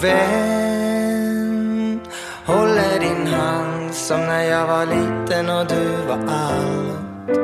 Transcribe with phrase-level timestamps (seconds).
[0.00, 2.00] Vän.
[2.46, 7.38] Håller din hand som när jag var liten och du var allt.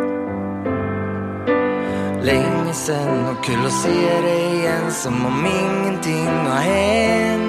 [2.23, 7.49] Länge sen och kul att se dig igen som om ingenting har hänt.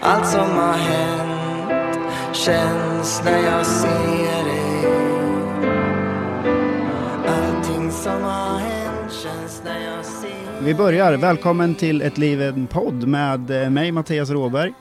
[0.00, 1.98] Allt som har hänt
[2.32, 4.57] känns när jag ser dig.
[10.68, 11.16] Vi börjar.
[11.16, 14.72] Välkommen till Ett liv en podd med eh, mig Mattias Råberg.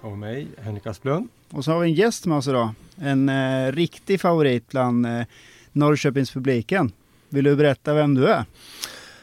[0.00, 1.28] Och mig, Henrik Asplund.
[1.50, 2.74] Och så har vi en gäst med oss idag.
[2.96, 5.22] En eh, riktig favorit bland eh,
[5.72, 6.92] Norrköpingspubliken.
[7.28, 8.44] Vill du berätta vem du är?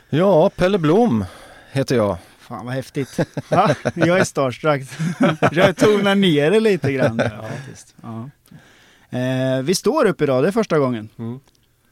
[0.09, 1.26] Ja, Pelle Blom
[1.72, 2.17] heter jag.
[2.39, 3.20] Fan vad häftigt.
[3.50, 4.81] Ja, jag är starstruck.
[5.52, 7.17] jag tonar ner det lite grann.
[7.17, 7.95] där, faktiskt.
[8.02, 8.30] Ja.
[9.17, 11.09] Eh, vi står upp idag, det är första gången.
[11.20, 11.39] Mm.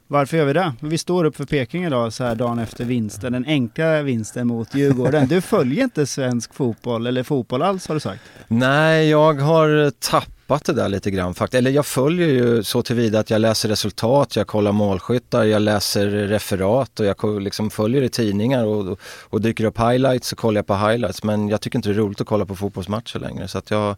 [0.10, 0.74] Varför gör vi det?
[0.80, 4.76] Vi står upp för Peking idag så här dagen efter vinsten, den enkla vinsten mot
[4.76, 5.28] Djurgården.
[5.28, 8.22] Du följer inte svensk fotboll, eller fotboll alls har du sagt?
[8.48, 11.60] Nej, jag har tappat det där lite grann faktiskt.
[11.60, 16.08] Eller jag följer ju så tillvida att jag läser resultat, jag kollar målskyttar, jag läser
[16.08, 20.60] referat och jag liksom följer i tidningar och, och, och dyker upp highlights så kollar
[20.60, 21.24] jag på highlights.
[21.24, 23.96] Men jag tycker inte det är roligt att kolla på fotbollsmatcher längre så att jag,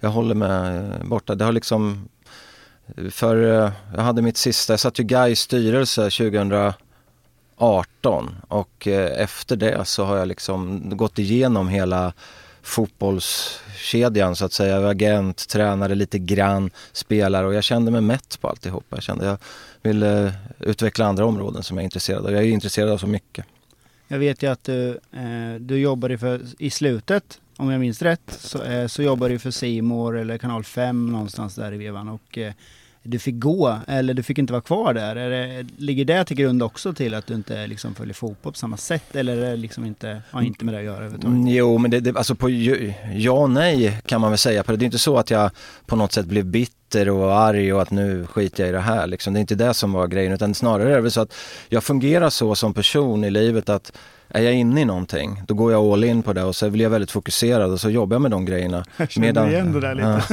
[0.00, 1.34] jag håller mig borta.
[1.34, 2.08] Det har liksom
[3.10, 6.74] för eh, jag hade mitt sista, jag satt ju Gais styrelse 2018
[8.48, 12.12] och eh, efter det så har jag liksom gått igenom hela
[12.62, 14.74] fotbollskedjan så att säga.
[14.74, 18.96] Jag var agent, tränare lite grann, spelare och jag kände mig mätt på alltihopa.
[18.96, 19.38] Jag kände jag
[19.82, 22.32] ville utveckla andra områden som jag är intresserad av.
[22.32, 23.46] Jag är intresserad av så mycket.
[24.08, 28.38] Jag vet ju att du, eh, du jobbade för, i slutet, om jag minns rätt,
[28.38, 32.38] så, eh, så jobbade du för Simor eller kanal 5 någonstans där i vevan och
[32.38, 32.52] eh,
[33.02, 35.16] du fick gå, eller du fick inte vara kvar där.
[35.16, 38.58] Är det, ligger det till grund också till att du inte liksom följer fotboll på
[38.58, 41.36] samma sätt eller är det liksom inte, har inte med det att göra överhuvudtaget?
[41.36, 44.62] Mm, jo, men det, det, alltså på ju- ja och nej kan man väl säga
[44.62, 44.78] på det.
[44.78, 45.50] Det är inte så att jag
[45.86, 49.06] på något sätt blev bitter och arg och att nu skiter jag i det här.
[49.06, 49.32] Liksom.
[49.32, 51.34] Det är inte det som var grejen utan snarare är det väl så att
[51.68, 53.92] jag fungerar så som person i livet att
[54.30, 56.82] är jag inne i någonting, då går jag all in på det och så blir
[56.82, 58.84] jag väldigt fokuserad och så jobbar jag med de grejerna.
[58.96, 60.24] Jag känner igen det där lite.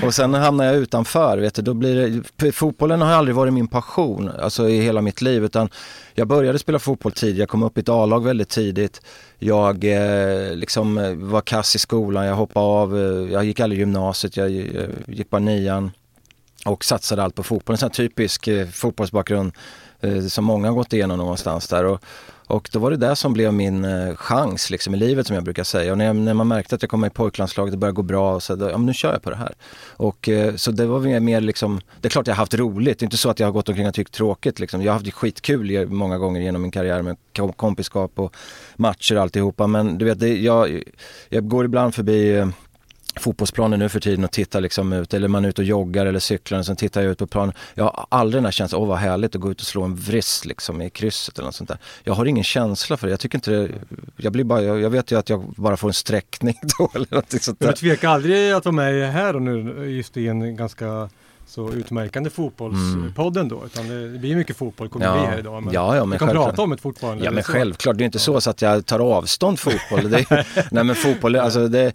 [0.00, 0.06] Ja.
[0.06, 3.68] och sen hamnar jag utanför, vet du, då blir det, fotbollen har aldrig varit min
[3.68, 5.68] passion, alltså i hela mitt liv, utan
[6.14, 9.00] jag började spela fotboll tidigt, jag kom upp i ett A-lag väldigt tidigt.
[9.38, 13.78] Jag eh, liksom eh, var kass i skolan, jag hoppade av, eh, jag gick aldrig
[13.78, 15.90] gymnasiet, jag eh, gick bara nian
[16.64, 17.74] och satsade allt på fotboll.
[17.74, 19.52] En sån här typisk eh, fotbollsbakgrund
[20.00, 21.84] eh, som många har gått igenom någonstans där.
[21.84, 22.00] Och,
[22.50, 25.44] och då var det det som blev min eh, chans liksom, i livet som jag
[25.44, 25.92] brukar säga.
[25.92, 28.02] Och när, jag, när man märkte att jag kom med i pojklandslaget, det började gå
[28.02, 29.54] bra, och så då, ja, men nu kör jag på det här.
[29.96, 32.98] Och, eh, så det var mer, mer liksom, det är klart jag har haft roligt,
[32.98, 34.60] det är inte så att jag har gått omkring och tyckt tråkigt.
[34.60, 34.82] Liksom.
[34.82, 37.16] Jag har haft skitkul många gånger genom min karriär med
[37.56, 38.36] kompiskap och
[38.76, 39.66] matcher och alltihopa.
[39.66, 40.82] Men du vet, det, jag,
[41.28, 42.48] jag går ibland förbi eh,
[43.16, 46.18] fotbollsplanen nu för tiden och tittar liksom ut, eller man är ute och joggar eller
[46.18, 47.54] cyklar och sen tittar jag ut på planen.
[47.74, 49.96] Jag har aldrig den här känslan, åh vad härligt att gå ut och slå en
[49.96, 51.78] vrist liksom i krysset eller något sånt där.
[52.04, 53.68] Jag har ingen känsla för det, jag tycker inte det,
[54.16, 57.06] jag blir bara, jag, jag vet ju att jag bara får en sträckning då eller
[57.10, 57.66] något sånt där.
[57.68, 61.08] du tvekar aldrig att vara med här och nu just i en ganska
[61.46, 63.62] så utmärkande fotbollspodden då?
[63.66, 65.12] Utan det blir mycket fotboll kommer Ja.
[65.12, 65.62] bli här idag.
[65.62, 66.48] Men Ja, ja, men vi kan självklart.
[66.48, 67.24] prata om det fortfarande.
[67.24, 70.10] Ja men självklart, det är inte så, så att jag tar avstånd fotboll.
[70.10, 70.24] Det,
[70.70, 71.92] nej men fotboll, alltså det,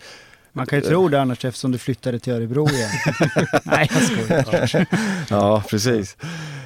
[0.55, 2.89] Man kan ju tro det annars eftersom du flyttade till Örebro igen.
[3.63, 4.87] Nej, jag skojar.
[5.29, 6.17] Ja, precis.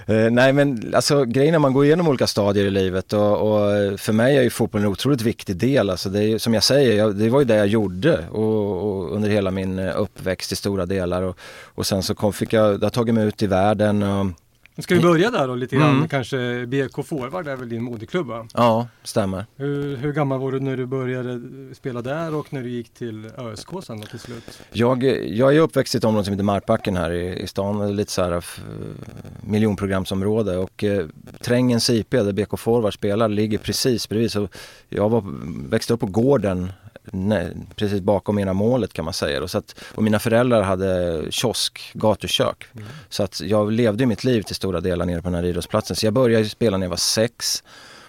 [0.06, 4.00] Eh, nej men alltså grejen är man går igenom olika stadier i livet och, och
[4.00, 5.90] för mig är ju fotbollen en otroligt viktig del.
[5.90, 9.16] Alltså det är, som jag säger, jag, det var ju det jag gjorde och, och
[9.16, 11.22] under hela min eh, uppväxt i stora delar.
[11.22, 11.38] Och,
[11.76, 14.04] och sen så kom, fick jag, har tagit mig ut i världen.
[14.04, 14.26] Och,
[14.80, 15.96] Ska vi börja där då lite grann?
[15.96, 16.08] Mm.
[16.08, 18.48] Kanske BK Forward är väl din moderklubb va?
[18.54, 19.46] ja, stämmer.
[19.56, 21.42] Hur, hur gammal var du när du började
[21.76, 24.62] spela där och när du gick till ÖSK sen då till slut?
[24.72, 28.12] Jag, jag är uppväxt i ett område som heter Markbacken här i, i stan, lite
[28.12, 28.60] så här f-
[29.42, 31.06] miljonprogramsområde och eh,
[31.42, 34.32] Trängens IP där BK Forward spelar ligger precis bredvid.
[34.32, 34.48] Så
[34.90, 35.24] jag var,
[35.70, 36.72] växte upp på gården
[37.12, 39.44] nej, precis bakom ena målet kan man säga.
[39.44, 42.66] Och, så att, och mina föräldrar hade kiosk, gatukök.
[43.10, 45.96] Så att jag levde mitt liv till stora delar nere på den här idrottsplatsen.
[45.96, 47.64] Så jag började spela när jag var sex.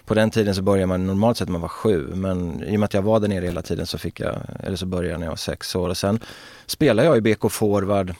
[0.05, 2.75] På på den tiden så började man normalt sett när man var sju men i
[2.75, 5.09] och med att jag var där nere hela tiden så fick jag, eller så började
[5.09, 6.19] jag när jag var sex år och sen
[6.65, 8.13] spelade jag i BK Forward.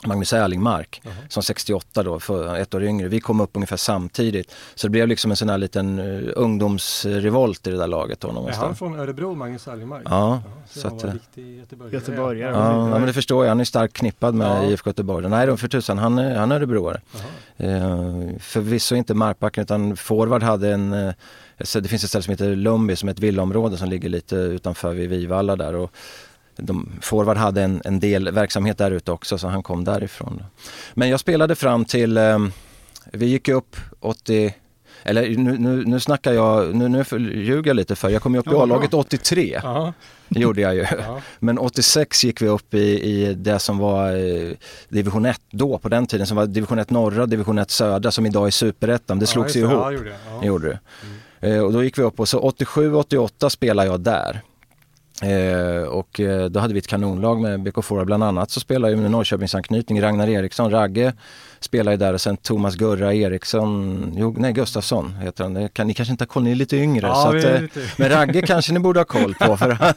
[0.07, 3.09] Magnus Erlingmark som 68 då, för ett år yngre.
[3.09, 4.55] Vi kom upp ungefär samtidigt.
[4.75, 8.29] Så det blev liksom en sån här liten uh, ungdomsrevolt i det där laget då
[8.29, 8.67] är någonstans.
[8.67, 10.03] han från Örebro, Magnus Erlingmark?
[10.05, 11.95] Ja, så, så han att, var eh, riktig göteborgare.
[11.97, 12.53] Göteborgare.
[12.53, 13.51] Ja, ja, men det förstår jag.
[13.51, 14.71] Han är starkt knippad med Ja.
[14.71, 15.29] IFK Göteborg.
[15.29, 17.01] Nej, då för tusan, han, är- han är örebroare.
[17.13, 17.23] Jaha.
[17.71, 21.15] Eh, förvisso inte Markbacken utan Forward hade en, eh,
[21.61, 24.37] så det finns ett ställe som heter Lumby som är ett villaområde som ligger lite
[24.37, 25.75] utanför vid Vivalla där.
[25.75, 25.91] Och
[26.57, 30.43] de, Forward hade en, en del verksamhet där ute också så han kom därifrån.
[30.95, 32.39] Men jag spelade fram till, eh,
[33.13, 34.55] vi gick upp 80
[35.07, 38.41] eller nu, nu, nu snackar jag, nu, nu ljuger jag lite för jag kom ju
[38.41, 38.63] upp i Ja.
[38.63, 39.61] A-laget 83.
[39.63, 39.93] Jaha.
[40.29, 40.87] Det gjorde jag ju.
[40.99, 41.21] Ja.
[41.39, 44.53] Men 86 gick vi upp i, i det som var eh,
[44.89, 48.27] division 1 då på den tiden som var division 1 norra division 1 södra som
[48.27, 49.19] idag är superettan.
[49.19, 49.83] Det slogs ja, ju ihop.
[49.83, 50.17] Ja, gjorde det.
[50.31, 50.45] Ja.
[50.45, 50.79] Gjorde det.
[51.49, 54.41] Eh, och då gick vi upp och så 87-88 spelade jag där.
[55.23, 58.93] Eh, och eh, då hade vi ett kanonlag med BK Fora bland annat så spelade
[58.93, 60.03] jag med Norrköpingsanknytning.
[60.03, 61.13] Ragnar Eriksson, Ragge
[61.61, 65.69] spelade ju där och sen Thomas Gurra Eriksson, jo, nej Gustafsson heter han.
[65.69, 67.07] Kan, ni kanske inte har koll, ni är lite yngre.
[67.07, 69.95] Ja, att, är eh, lite- Men Ragge kanske ni borde ha koll på för han,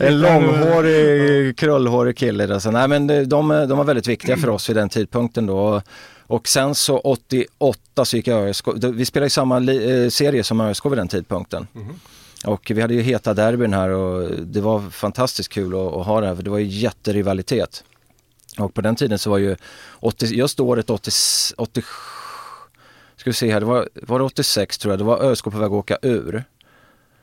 [0.00, 2.46] en långhårig, krullhårig kille.
[2.46, 2.58] där.
[2.58, 5.82] Så, nej, men de, de, de var väldigt viktiga för oss vid den tidpunkten då.
[6.26, 8.66] Och sen så 88 så gick jag ÖSK.
[8.94, 11.66] Vi spelade i samma li, eh, serie som ÖSK vid den tidpunkten.
[12.44, 16.20] Och vi hade ju heta derbyn här och det var fantastiskt kul att, att ha
[16.20, 17.84] det här för det var ju jätterivalitet.
[18.58, 19.56] Och på den tiden så var ju
[20.00, 21.10] 80, just året 80,
[21.56, 21.82] 80
[23.16, 25.50] ska vi se här, det var, var det 86 tror jag, det var ÖSK på
[25.50, 26.44] väg att åka ur.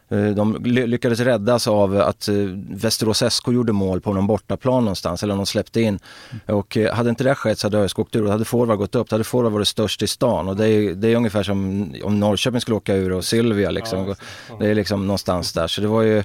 [0.09, 2.35] Eh, De ly- lyckades räddas av att eh,
[2.69, 5.99] Västerås SK gjorde mål på någon bortaplan någonstans eller de släppte in.
[6.45, 8.95] Och eh, hade inte det skett så hade ÖSK åkt ur och hade forward gått
[8.95, 10.47] upp, då hade forward varit störst i stan.
[10.47, 11.59] Och det är, det är ungefär som
[12.03, 14.15] om Norrköping skulle åka ur och Sylvia liksom.
[14.49, 14.67] Ja, det.
[14.67, 15.67] Är liksom någonstans där.
[15.67, 16.23] Så det var ju,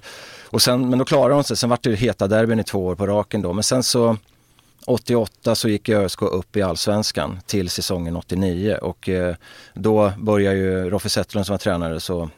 [0.50, 1.56] och sen, men då klarade de sig.
[1.56, 3.52] Sen vart det heta derbyn i två år på raken då.
[3.52, 4.16] Men sen så
[4.86, 9.08] 88 så gick ÖSK upp i allsvenskan till säsongen 89 och
[9.74, 12.30] då började ju Roffe Zetterlund som var tränare så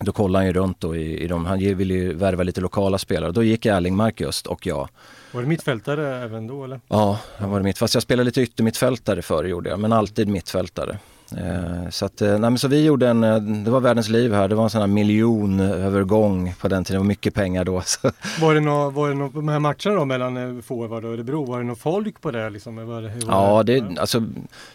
[0.00, 2.98] då kollade han ju runt då i, i de, han ville ju värva lite lokala
[2.98, 3.32] spelare.
[3.32, 4.88] Då gick Erlingmark just och jag.
[5.32, 6.80] Var det mittfältare även då eller?
[6.88, 7.78] Ja, det var mitt.
[7.78, 10.98] Fast jag spelade lite yttermittfältare förr gjorde jag, men alltid mittfältare.
[11.38, 14.32] Eh, så, att, eh, nej, men så vi gjorde en, eh, det var världens liv
[14.34, 17.82] här, det var en sån här miljonövergång på den tiden, det var mycket pengar då.
[17.86, 18.10] Så.
[18.40, 21.58] Var det nå, var det nå, de här matcherna då mellan forward och Örebro, var
[21.58, 22.86] det något folk på det liksom?
[22.86, 24.22] Var det, hur var Ja, det, alltså,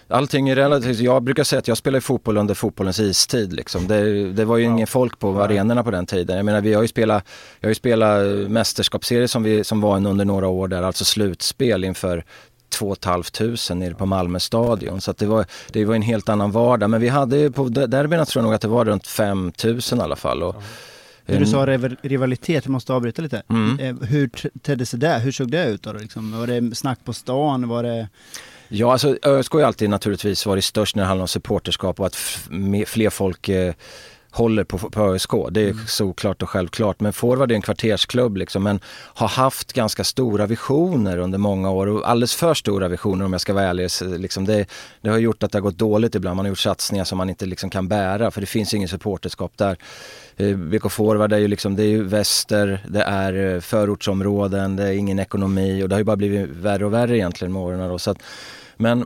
[0.07, 0.99] allting är relativt.
[0.99, 3.53] Jag brukar säga att jag spelade fotboll under fotbollens istid.
[3.53, 3.87] Liksom.
[3.87, 4.71] Det, det var ju Ja.
[4.71, 6.35] ingen folk på arenorna på den tiden.
[6.37, 7.23] Jag menar, vi har ju spelat,
[7.59, 10.83] jag har ju spelat eh, mästerskapsserie som, vi, som var en under några år där,
[10.83, 12.23] alltså slutspel inför
[12.69, 15.01] 2 500 nere på Malmö stadion.
[15.01, 16.89] Så det, var, det var en helt annan vardag.
[16.89, 19.79] Men vi hade på de- derbyna tror jag nog att det var runt 5 000
[19.79, 20.43] i alla fall.
[20.43, 20.55] Och,
[21.25, 23.43] du sa rival- rivalitet, jag måste avbryta lite.
[23.49, 23.79] Mm.
[23.79, 24.29] Eh, Hur
[24.61, 25.19] tedde sig det?
[25.19, 25.93] Hur såg det ut då?
[25.93, 26.39] Liksom?
[26.39, 27.67] Var det snack på stan?
[27.67, 28.07] Var det...
[28.67, 32.05] Ja, alltså ÖSK har ju alltid naturligtvis varit störst när det handlar om supporterskap och
[32.05, 32.15] att
[32.87, 33.73] fler folk eh,
[34.31, 35.31] håller på, på ÖSK.
[35.51, 36.99] Det är såklart och självklart.
[36.99, 38.79] Men Forward är en kvartersklubb liksom, men
[39.13, 43.41] har haft ganska stora visioner under många år och alldeles för stora visioner om jag
[43.41, 43.89] ska vara ärlig.
[44.19, 44.65] Liksom det,
[45.01, 46.35] det har gjort att det har gått dåligt ibland.
[46.35, 49.51] Man har gjort satsningar som man inte liksom kan bära för det finns ingen supporterskap
[49.55, 49.77] där.
[50.37, 54.83] Eh, BK Forward är ju liksom, det är ju väster, det är eh, förortsområden, det
[54.83, 57.89] är ingen ekonomi och det har ju bara blivit värre och värre egentligen med åren.
[57.89, 57.99] Då.
[57.99, 58.17] Så att,
[58.77, 59.05] men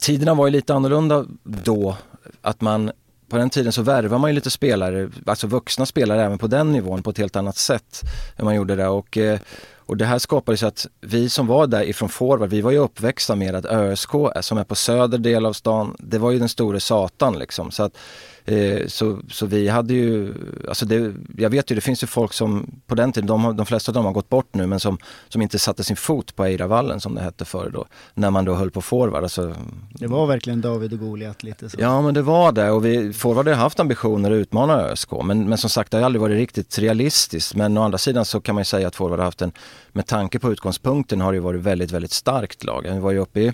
[0.00, 1.96] tiderna var ju lite annorlunda då.
[2.42, 2.90] Att man,
[3.30, 6.72] på den tiden så värvar man ju lite spelare, alltså vuxna spelare även på den
[6.72, 8.00] nivån på ett helt annat sätt
[8.36, 8.88] än man gjorde det.
[8.88, 9.38] Och, eh,
[9.76, 12.78] och det här skapade så att vi som var där ifrån forward, vi var ju
[12.78, 14.10] uppväxta med att ÖSK
[14.40, 17.70] som är på söder del av stan, det var ju den store satan liksom.
[17.70, 17.96] Så att
[18.44, 20.34] Eh, så, så vi hade ju,
[20.68, 23.66] alltså det, jag vet ju det finns ju folk som på den tiden, de, de
[23.66, 26.44] flesta av dem har gått bort nu men som, som inte satte sin fot på
[26.44, 27.86] Eiravallen som det hette förr då.
[28.14, 29.22] När man då höll på forward.
[29.22, 29.54] Alltså,
[29.90, 31.76] Det var verkligen David och Goliat lite så.
[31.80, 35.48] Ja men det var det och vi, forward har haft ambitioner att utmana ÖSK men,
[35.48, 38.54] men som sagt det har aldrig varit riktigt realistiskt men å andra sidan så kan
[38.54, 39.52] man ju säga att forward har haft en
[39.92, 42.82] med tanke på utgångspunkten har det varit väldigt, väldigt starkt lag.
[42.82, 43.52] Vi var ju uppe i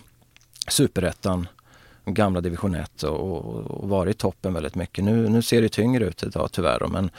[0.69, 1.49] superettan,
[2.15, 5.05] gamla division 1 och, och varit i toppen väldigt mycket.
[5.05, 7.11] Nu, nu ser det tyngre ut idag tyvärr men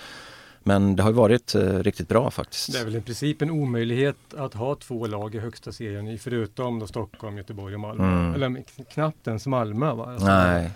[0.67, 2.74] men det har varit eh, riktigt bra faktiskt.
[2.74, 6.79] Det är väl i princip en omöjlighet att ha två lag i högsta serien förutom
[6.79, 8.03] då Stockholm, Göteborg och Malmö.
[8.03, 8.34] Mm.
[8.34, 8.63] Eller
[8.94, 10.06] knappt ens Malmö va?
[10.06, 10.72] Alltså, Nej.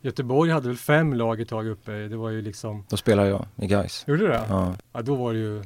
[0.00, 1.92] Göteborg hade väl fem lag ett tag uppe.
[1.92, 2.84] Det var ju liksom...
[2.88, 4.04] Då spelade jag i Gais.
[4.06, 4.44] Gjorde du det?
[4.48, 4.74] Ja.
[4.92, 5.02] ja.
[5.02, 5.62] Då var det ju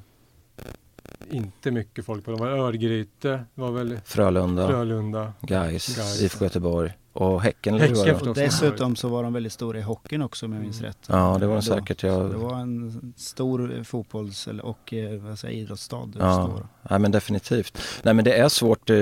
[1.31, 2.31] inte mycket folk på.
[2.31, 7.80] Det var Örgryte, det var väl Frölunda, Frölunda Gais, IFK Göteborg och Häcken.
[7.80, 10.99] häcken och dessutom så var de väldigt stora i hockeyn också om jag minns rätt.
[11.06, 12.02] Ja det var de säkert.
[12.02, 12.30] Jag...
[12.30, 16.09] Det var en stor fotbolls och eh, vad säger, idrottsstad.
[16.18, 16.61] Ja.
[16.88, 17.78] ja men definitivt.
[18.02, 18.90] Nej men det är svårt.
[18.90, 18.97] Eh,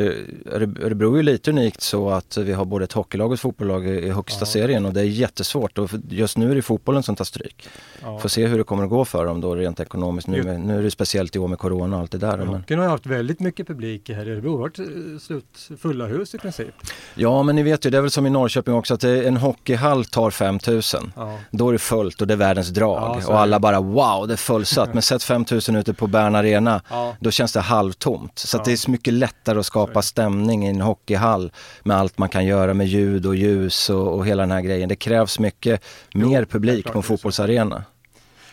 [0.80, 4.10] Örebro är lite unikt så att vi har både ett hockeylag och ett fotbollslag i
[4.10, 4.46] högsta ja.
[4.46, 5.78] serien och det är jättesvårt.
[5.78, 7.68] Och just nu är det fotbollen som tar stryk.
[8.02, 8.18] Ja.
[8.18, 10.28] Får se hur det kommer att gå för dem då rent ekonomiskt.
[10.28, 12.36] Nu, nu är det speciellt i år med Corona och allt det där.
[12.36, 12.48] Men...
[12.48, 14.50] Hockeyn har haft väldigt mycket publik här i Örebro.
[14.50, 16.74] Det har varit eh, slut fulla hus i princip.
[17.14, 20.30] Ja men ni vet ju, det väl som i Norrköping också att en hockeyhall tar
[20.30, 21.12] 5000.
[21.16, 21.38] Ja.
[21.50, 23.20] Då är det fullt och det är världens drag.
[23.22, 24.88] Ja, och alla bara wow, det är fullsatt.
[24.94, 27.16] Men sätt 5000 ute på Bern Arena, ja.
[27.20, 28.38] då känns det halvtomt.
[28.38, 32.28] Så det är så mycket lättare att skapa stämning i en hockeyhall med allt man
[32.28, 34.88] kan göra med ljud och ljus och, och hela den här grejen.
[34.88, 35.82] Det krävs mycket
[36.12, 37.84] jo, mer publik på en fotbollsarena.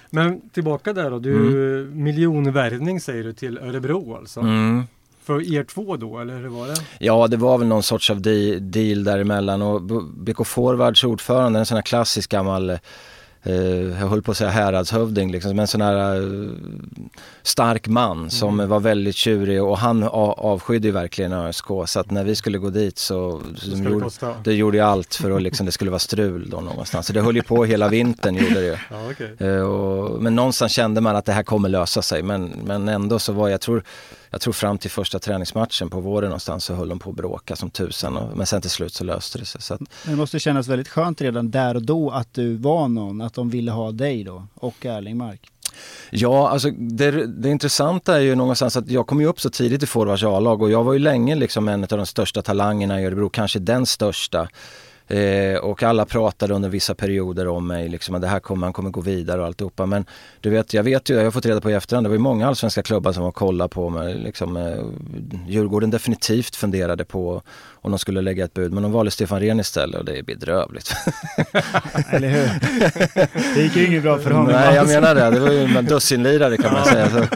[0.10, 2.04] Men tillbaka där då, du mm.
[2.04, 4.40] miljonvärvning säger du till Örebro alltså?
[4.40, 4.88] Mm
[5.30, 6.76] för er två då, eller hur var det?
[7.00, 11.76] Ja, det var väl någon sorts av deal däremellan och BK Forwards ordförande, en sån
[11.76, 13.54] här klassisk gammal eh,
[14.00, 16.52] jag höll på att säga häradshövding, liksom, men en sån här uh,
[17.44, 18.70] stark man som mm.
[18.70, 22.70] var väldigt tjurig och han avskydde ju verkligen ÖSK så att när vi skulle gå
[22.70, 24.10] dit så det, de gjorde,
[24.44, 27.08] det gjorde ju allt för att liksom, det skulle vara strul då någonstans.
[27.08, 28.78] Så det höll ju på hela vintern gjorde det ju.
[28.92, 29.48] Ja, okay.
[29.48, 33.20] uh, och, men någonstans kände man att det här kommer lösa sig men, men ändå
[33.20, 33.84] så var jag tror
[34.30, 37.56] jag tror fram till första träningsmatchen på våren någonstans så höll de på att bråka
[37.56, 38.18] som tusan.
[38.18, 39.62] Och, men sen till slut så löste det sig.
[39.62, 39.82] Så att...
[40.06, 43.50] Det måste kännas väldigt skönt redan där och då att du var någon, att de
[43.50, 45.52] ville ha dig då och Erlingmark.
[46.10, 49.84] Ja, alltså det, det intressanta är ju någonstans att jag kom ju upp så tidigt
[49.84, 53.06] i forwards A-lag och jag var ju länge liksom en av de största talangerna i
[53.06, 54.48] Örebro, kanske den största.
[55.10, 58.74] Eh, och alla pratade under vissa perioder om mig, liksom, att det här kommer, man
[58.74, 59.86] kommer gå vidare och alltihopa.
[59.86, 60.06] Men
[60.42, 62.22] du vet, jag vet ju, jag har fått reda på i efterhand, det var ju
[62.22, 64.14] många allsvenska klubbar som var och kollade på mig.
[64.16, 64.84] Liksom, eh,
[65.48, 67.42] Djurgården definitivt funderade på
[67.82, 70.24] om de skulle lägga ett bud, men de valde Stefan Rehn istället och det är
[70.24, 70.96] bedrövligt.
[72.10, 72.50] Eller hur?
[73.56, 74.52] Det gick ju inget bra för honom.
[74.52, 75.30] Nej, jag menar det.
[75.30, 77.08] Det var ju en dussinlirare kan man säga.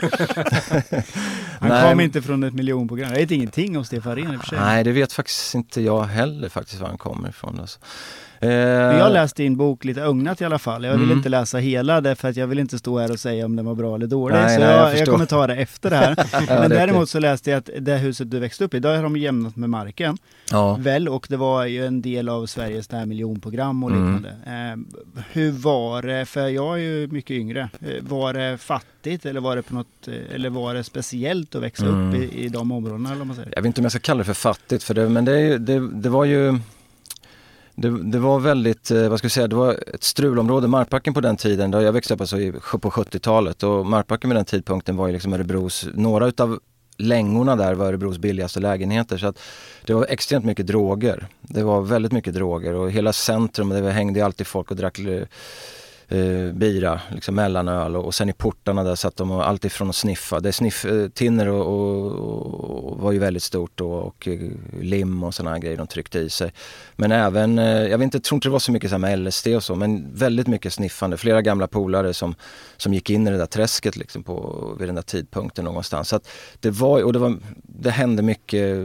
[1.60, 1.90] Han Nej.
[1.90, 3.12] kom inte från ett miljonprogram.
[3.12, 4.60] Jag vet ingenting om Stefan Rehn i och för sig.
[4.60, 7.60] Nej, det vet faktiskt inte jag heller faktiskt var han kommer ifrån.
[7.60, 7.80] Alltså.
[8.44, 10.84] Eh, jag läste din bok lite ögnat i alla fall.
[10.84, 11.18] Jag vill mm.
[11.18, 13.76] inte läsa hela därför att jag vill inte stå här och säga om den var
[13.76, 14.36] bra eller dålig.
[14.36, 16.16] Nej, så nej, jag, jag, jag, kommer ta det efter det här.
[16.60, 19.18] Men däremot så läste jag att det huset du växte upp i, där har de
[19.18, 20.18] jämnat med marken.
[20.52, 20.78] Ja.
[20.80, 24.04] Väl, och det var ju en del av Sveriges det här miljonprogram och mm.
[24.04, 24.36] liknande.
[24.46, 24.86] Mm.
[25.16, 29.42] Eh, hur var det, för jag är ju mycket yngre, eh, var det fattigt eller
[29.42, 32.10] var det på något, eh, eller var det speciellt att växa mm.
[32.10, 33.12] upp i, i de områdena?
[33.12, 33.54] Eller man säger?
[33.56, 35.90] Jag vet inte om jag ska kalla det för fattigt, för det, men det, det,
[35.94, 36.60] det var ju
[37.76, 40.68] det, det, var väldigt, eh, vad ska jag säga, det var ett strulområde.
[40.68, 42.38] Markbacken på den tiden, där jag växte upp alltså
[42.78, 46.60] på 70-talet och Markbacken vid den tidpunkten var ju liksom Örebros, några utav
[46.98, 49.18] längorna där var Örebros billigaste lägenheter.
[49.18, 49.40] Så att
[49.86, 51.28] det var extremt mycket droger.
[51.42, 55.00] Det var väldigt mycket droger och hela centrum, det hängde alltid folk och drack
[56.14, 59.90] eh, bira, liksom mellanöl och, och sen i portarna där satt de och allt ifrån
[59.90, 60.40] att sniffa.
[60.40, 64.40] Det sniff, eh, och, och, och, var ju väldigt stort då, och eh,
[64.82, 66.54] lim och sådana grejer de tryckte i sig.
[66.96, 69.48] Men även, eh, jag vet inte, tror inte det var så mycket så med LSD
[69.48, 71.18] och så, men väldigt mycket sniffande.
[71.18, 72.36] Flera gamla polare som,
[72.78, 76.10] som gick in i det där träsket liksom på, vid den där tidpunkten någonstans.
[76.10, 76.28] Så att
[76.60, 78.78] det var, och det var, det hände mycket,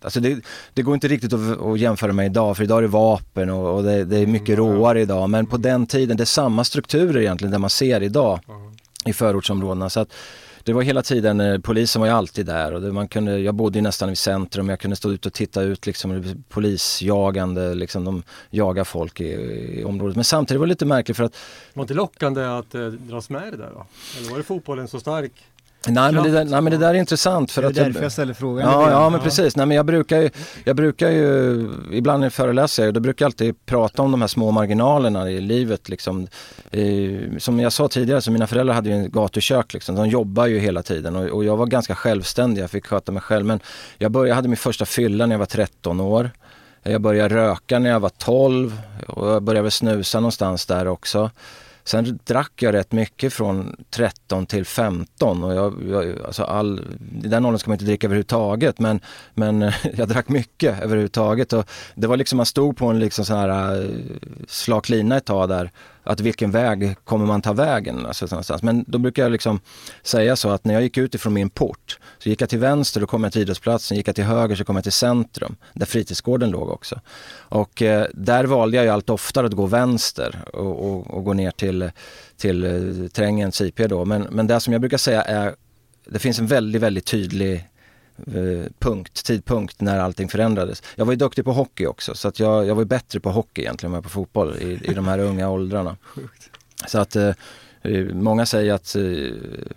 [0.00, 2.88] alltså det, det går inte riktigt att, att jämföra med idag, för idag är det
[2.88, 5.30] vapen och, och det, det, är mycket mm, råare idag.
[5.30, 8.72] Men på den tiden, är samma strukturer egentligen det man ser idag mm.
[9.04, 9.90] i förortsområdena.
[9.90, 10.12] Så att
[10.64, 13.78] det var hela tiden, eh, polisen var ju alltid där och man kunde, jag bodde
[13.78, 18.22] ju nästan i centrum, jag kunde stå ut och titta ut liksom polisjagande, liksom de
[18.50, 19.32] jagar folk i,
[19.80, 20.16] i området.
[20.16, 21.36] Men samtidigt var det lite märkligt för att...
[21.74, 23.86] Var det inte lockande att eh, dras med i det där då?
[24.18, 25.32] Eller var det fotbollen så stark?
[25.86, 27.74] Nej men, det där, nej men det där är intressant för det är att...
[27.74, 28.70] Det är därför jag ställer frågan.
[28.70, 29.56] Ja, ja men precis.
[29.56, 30.30] Nej men jag brukar ju,
[30.64, 34.20] jag brukar ju ibland när jag föreläser jag, då brukar jag alltid prata om de
[34.20, 36.26] här små marginalerna i livet liksom.
[36.70, 39.94] Eh, som jag sa tidigare så mina föräldrar hade ju en gatukök liksom.
[39.94, 43.22] De jobbar ju hela tiden och, och jag var ganska självständig, jag fick sköta mig
[43.22, 43.46] själv.
[43.46, 43.60] Men
[43.98, 46.30] jag började, jag hade min första fylla när jag var 13 år.
[46.82, 51.30] Jag började röka när jag var 12 och jag började snusa någonstans där också.
[51.84, 56.80] Sen drack jag rätt mycket från 13 till 15 och jag, jag, alltså all,
[57.24, 59.00] i den åldern ska man inte dricka överhuvudtaget men,
[59.34, 59.60] men
[59.94, 63.82] jag drack mycket överhuvudtaget och det var liksom, man stod på en liksom sån här
[63.82, 63.88] eh,
[64.48, 65.70] slak lina ett tag där
[66.02, 68.06] att vilken väg kommer man ta vägen?
[68.06, 68.62] Alltså, någonstans.
[68.62, 69.60] Men då brukar jag liksom
[70.02, 73.00] säga så att när jag gick ut ifrån min port så gick jag till vänster,
[73.00, 75.86] då kom jag till idrottsplatsen, gick jag till höger så kom jag till centrum där
[75.86, 77.00] fritidsgården låg också.
[77.34, 81.32] Och eh, där valde jag ju allt oftare att gå vänster och, och, och gå
[81.32, 81.90] ner till,
[82.36, 84.04] till eh, Trängens IP då.
[84.04, 85.54] Men, men det som jag brukar säga är,
[86.04, 87.68] det finns en väldigt, väldigt tydlig
[88.78, 90.82] punkt, tidpunkt när allting förändrades.
[90.96, 93.60] Jag var ju duktig på hockey också så att jag, jag var bättre på hockey
[93.60, 95.96] egentligen än på fotboll i, i de här unga åldrarna.
[96.86, 97.28] Så att eh,
[97.82, 99.02] eh, många säger att, eh,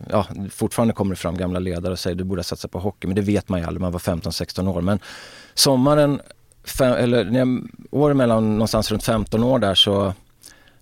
[0.09, 3.15] ja fortfarande kommer det fram gamla ledare och säger du borde satsa på hockey men
[3.15, 4.81] det vet man ju aldrig, man var 15-16 år.
[4.81, 4.99] Men
[5.53, 6.21] sommaren,
[6.63, 10.13] fem, eller när jag, åren mellan någonstans runt 15 år där så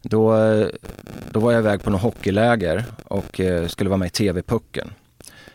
[0.03, 0.67] då, eh,
[1.31, 4.93] då var jag iväg på något hockeyläger och eh, skulle vara med i TV-pucken.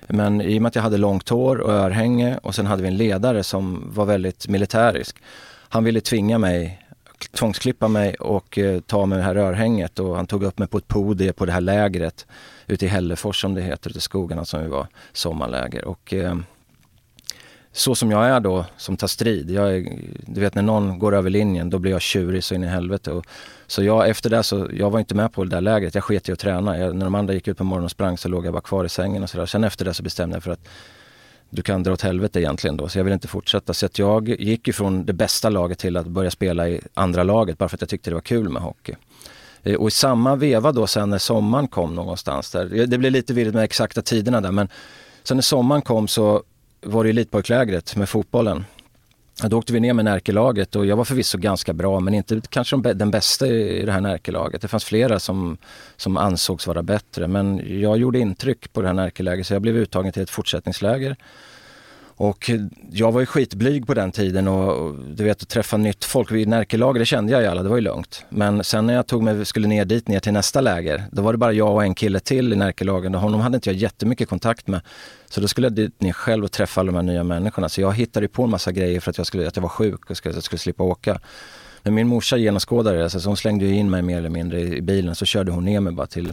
[0.09, 2.89] Men i och med att jag hade långt hår och örhänge och sen hade vi
[2.89, 5.17] en ledare som var väldigt militärisk.
[5.69, 6.87] Han ville tvinga mig,
[7.33, 10.79] tvångsklippa mig och eh, ta mig det här örhänget och han tog upp mig på
[10.79, 12.27] ett podie på det här lägret
[12.67, 15.85] ute i Hällefors som det heter, ute i skogarna som vi var, sommarläger.
[15.85, 16.37] Och, eh,
[17.79, 19.51] så som jag är då, som tar strid.
[19.51, 22.65] Jag är, du vet när någon går över linjen, då blir jag tjurig så in
[22.65, 23.13] i helvete.
[23.13, 23.27] Och,
[23.67, 25.95] så jag, efter det så, jag var inte med på det där lägret.
[25.95, 26.79] Jag sket i att träna.
[26.79, 28.85] Jag, när de andra gick ut på morgonen och sprang så låg jag bara kvar
[28.85, 29.47] i sängen och sådär.
[29.47, 30.69] Sen efter det så bestämde jag för att
[31.51, 32.89] du kan dra åt helvete egentligen då.
[32.89, 33.75] Så jag vill inte fortsätta.
[33.75, 37.59] Så att jag gick ifrån det bästa laget till att börja spela i andra laget
[37.59, 38.95] bara för att jag tyckte det var kul med hockey.
[39.63, 43.33] Eh, och i samma veva då sen när sommaren kom någonstans där, det blir lite
[43.33, 44.69] virrigt med exakta tiderna där men
[45.23, 46.43] sen när sommaren kom så
[46.81, 48.65] var det elitpojklägret med fotbollen.
[49.43, 52.77] Då åkte vi ner med Närkelaget och jag var förvisso ganska bra men inte kanske
[52.77, 54.63] den bästa i det här Närkelaget.
[54.63, 55.59] Det fanns flera som,
[55.97, 59.77] som ansågs vara bättre men jag gjorde intryck på det här Närkeläget så jag blev
[59.77, 61.17] uttagen till ett fortsättningsläger
[62.21, 62.51] och
[62.91, 66.49] jag var ju skitblyg på den tiden och du vet att träffa nytt folk vid
[66.49, 68.25] Närkelager, det kände jag ju alla, det var ju lugnt.
[68.29, 71.33] Men sen när jag tog mig, skulle ner dit, ner till nästa läger, då var
[71.33, 73.15] det bara jag och en kille till i Närkelagen.
[73.15, 74.81] och Honom hade inte jag jättemycket kontakt med.
[75.29, 77.69] Så då skulle jag dit ner själv och träffa alla de här nya människorna.
[77.69, 80.11] Så jag hittade på en massa grejer för att jag, skulle, att jag var sjuk
[80.11, 81.21] och skulle, att jag skulle slippa åka.
[81.83, 85.15] Men min morsa genomskådade det, så hon slängde in mig mer eller mindre i bilen.
[85.15, 86.33] Så körde hon ner mig bara till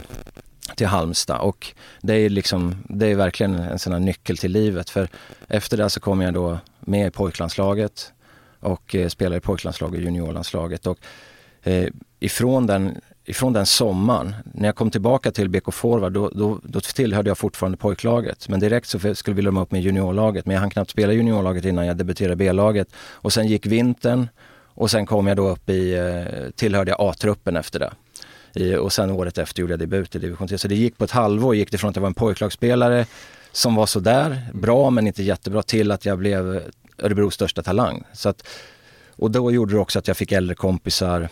[0.74, 1.40] till Halmstad.
[1.40, 4.90] Och det är, liksom, det är verkligen en sån här nyckel till livet.
[4.90, 5.08] För
[5.48, 8.12] efter det så kom jag då med i pojklandslaget
[8.60, 10.86] och eh, spelade i pojklandslaget och juniorlandslaget.
[10.86, 10.98] Och
[11.62, 11.88] eh,
[12.20, 16.80] ifrån, den, ifrån den sommaren, när jag kom tillbaka till BK Forward då, då, då
[16.80, 18.48] tillhörde jag fortfarande pojklaget.
[18.48, 20.46] Men direkt så skulle vi lämna upp med juniorlaget.
[20.46, 22.88] Men jag hann knappt spela juniorlaget innan jag debuterade i B-laget.
[22.96, 24.28] Och sen gick vintern
[24.76, 27.92] och sen kom jag då upp i, eh, tillhörde jag A-truppen efter det
[28.78, 30.58] och sen året efter gjorde jag debut i division 3.
[30.58, 33.06] Så det gick på ett halvår, gick det från att jag var en pojklagsspelare
[33.52, 36.62] som var sådär, bra men inte jättebra, till att jag blev
[36.98, 38.04] Örebros största talang.
[38.12, 38.48] Så att,
[39.16, 41.28] och då gjorde det också att jag fick äldre kompisar.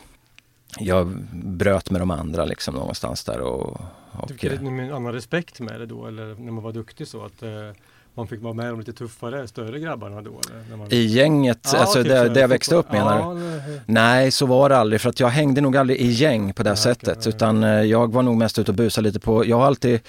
[0.79, 3.41] Jag bröt med de andra liksom någonstans där.
[3.41, 7.09] Och, och, du fick en annan respekt med det då eller när man var duktig
[7.09, 7.71] så att eh
[8.15, 10.41] man fick vara med de lite tuffare, större grabbarna då?
[10.77, 10.87] Man...
[10.91, 13.81] I gänget, ja, alltså typ där, där jag växte upp menar ja, du?
[13.87, 16.71] Nej, så var det aldrig för att jag hängde nog aldrig i gäng på det
[16.71, 19.57] ja, sättet okay, utan eh, jag var nog mest ute och busade lite på, jag
[19.57, 20.01] har alltid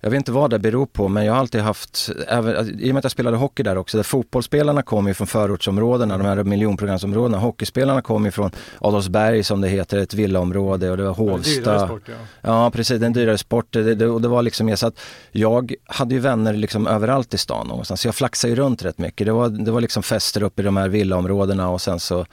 [0.00, 2.90] jag vet inte vad det beror på men jag har alltid haft, även, alltså, i
[2.90, 6.26] och med att jag spelade hockey där också, där fotbollsspelarna kom ju från förortsområdena, de
[6.26, 7.38] här miljonprogramsområdena.
[7.38, 11.72] Hockeyspelarna kom ju från Adolfsberg som det heter, ett villaområde och det var Hovsta.
[11.72, 12.14] Det sport, ja.
[12.42, 13.66] ja precis, en dyrare sport.
[13.70, 17.34] Det, det, och det var liksom mer så att jag hade ju vänner liksom överallt
[17.34, 18.00] i stan någonstans.
[18.00, 19.26] Så jag flaxade ju runt rätt mycket.
[19.26, 22.26] Det var, det var liksom fester uppe i de här villaområdena och sen så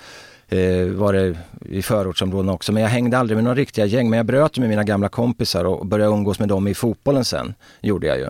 [0.49, 1.37] eh, var det
[1.69, 2.71] i förortsområdena också.
[2.71, 4.09] Men jag hängde aldrig med några riktiga gäng.
[4.09, 7.53] Men jag bröt med mina gamla kompisar och började umgås med dem i fotbollen sen.
[7.81, 8.29] Gjorde jag ju.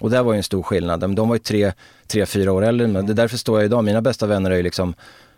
[0.00, 1.14] Och det var ju en stor skillnad.
[1.14, 1.72] De var ju tre,
[2.06, 3.84] tre fyra år äldre men det är därför står jag idag.
[3.84, 4.94] Mina bästa vänner är ju liksom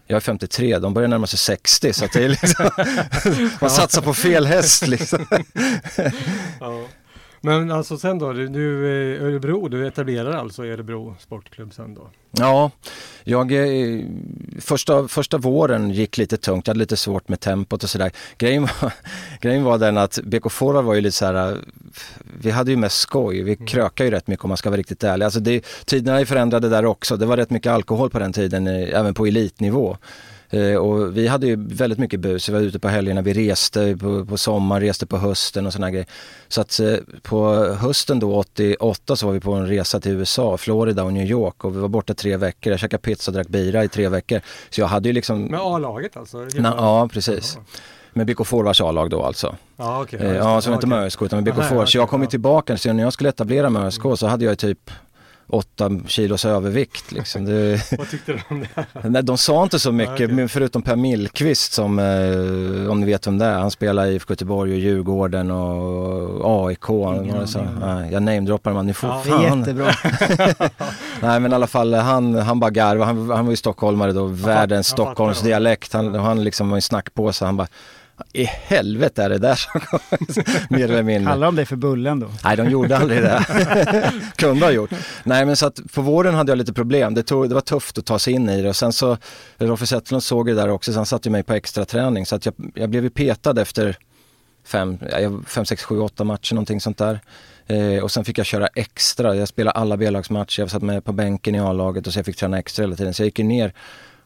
[0.06, 2.70] jag är 53, de börjar närma sig 60 så att det är liksom,
[3.60, 5.26] man satsar på fel häst liksom.
[6.60, 6.84] ja.
[7.44, 12.10] Men alltså sen då, du är Örebro, du etablerar alltså Örebro Sportklubb sen då?
[12.30, 12.70] Ja,
[13.24, 14.04] jag, eh,
[14.60, 18.10] första, första våren gick lite tungt, jag hade lite svårt med tempot och sådär.
[18.38, 18.92] Grejen var,
[19.40, 21.58] grejen var den att BK Forward var ju lite så här,
[22.40, 23.66] vi hade ju mest skoj, vi mm.
[23.66, 25.24] krökade ju rätt mycket om man ska vara riktigt ärlig.
[25.24, 28.66] Alltså det, tiderna är förändrade där också, det var rätt mycket alkohol på den tiden,
[28.66, 29.96] eh, även på elitnivå.
[30.52, 33.96] Eh, och vi hade ju väldigt mycket bus, vi var ute på helgerna, vi reste
[33.96, 36.06] på, på sommaren, reste på hösten och sådana grejer.
[36.48, 40.56] Så att eh, på hösten då 88 så var vi på en resa till USA,
[40.56, 42.70] Florida och New York och vi var borta tre veckor.
[42.70, 44.40] Jag käkade pizza och drack bira i tre veckor.
[44.70, 45.42] Så jag hade ju liksom...
[45.42, 46.46] Med A-laget alltså?
[46.54, 47.58] Na, ja, precis.
[48.12, 49.56] med BK Forwards A-lag då alltså.
[49.76, 50.20] Ja, okej.
[50.20, 51.92] Eh, Ja, som inte med ÖSK utan med BK Forwards.
[51.92, 52.30] Så jag kom ju ja.
[52.30, 54.90] tillbaka, så när jag skulle etablera med ÖSK så hade jag typ
[55.48, 57.44] 8 kilos övervikt liksom.
[57.44, 58.86] Det, Vad tyckte du om det?
[59.08, 60.28] nej, de sa inte så mycket, okej.
[60.28, 64.20] men förutom Per Millqvist som, eh, om ni vet vem det är, han spelar i
[64.28, 66.88] Göteborg och Djurgården och AIK.
[66.88, 67.74] Ingen Och så, aning.
[67.80, 69.22] nej, jag namedroppar man, ni får Ja.
[69.24, 69.58] Fan.
[69.58, 69.92] jättebra.
[71.22, 74.24] Nej men i alla fall han, han bara garvade, han, han var ju stockholmare då,
[74.26, 75.92] världens Stockholmsdialekt.
[75.92, 77.68] Han, han liksom var en snackpåse, han bara
[78.32, 79.80] i helvete är det där som
[80.68, 81.32] Mer eller mindre.
[81.32, 82.30] Kallar de dig för Bullen då?
[82.44, 83.44] Nej, de gjorde aldrig det.
[84.36, 84.90] Kunde ha gjort.
[85.24, 87.14] Nej, men så att på våren hade jag lite problem.
[87.14, 89.16] Det, tog, det var tufft att ta sig in i det och sen så,
[89.58, 92.46] Roffe Zetterlund såg det där också, så han satte mig på extra träning så att
[92.46, 93.96] jag, jag blev ju petad efter
[94.64, 94.98] fem,
[95.46, 97.20] fem, sex, sju, åtta matcher någonting sånt där.
[97.66, 101.12] Eh, och sen fick jag köra extra, jag spelade alla B-lagsmatcher, jag satt med på
[101.12, 103.14] bänken i A-laget och så jag fick träna extra hela tiden.
[103.14, 103.72] Så jag gick ner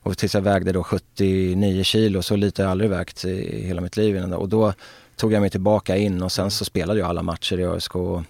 [0.06, 3.80] och tills jag vägde då 79 kilo, så lite har jag aldrig vägt i hela
[3.80, 4.32] mitt liv innan.
[4.32, 4.72] Och då
[5.16, 7.96] tog jag mig tillbaka in och sen så spelade jag alla matcher i ÖSK.
[7.96, 8.22] Och,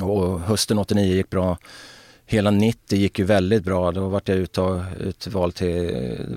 [0.00, 1.58] och hösten 89 gick bra.
[2.26, 3.92] Hela 90 gick ju väldigt bra.
[3.92, 5.72] Då vart jag uttag, utvald till...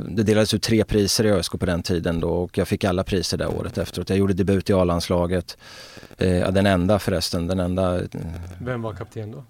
[0.09, 3.03] Det delades ut tre priser i ÖSK på den tiden då och jag fick alla
[3.03, 4.09] priser det året efteråt.
[4.09, 5.57] Jag gjorde debut i A-landslaget.
[6.17, 8.01] Eh, den enda förresten, den enda...
[8.59, 9.43] Vem var kapten då?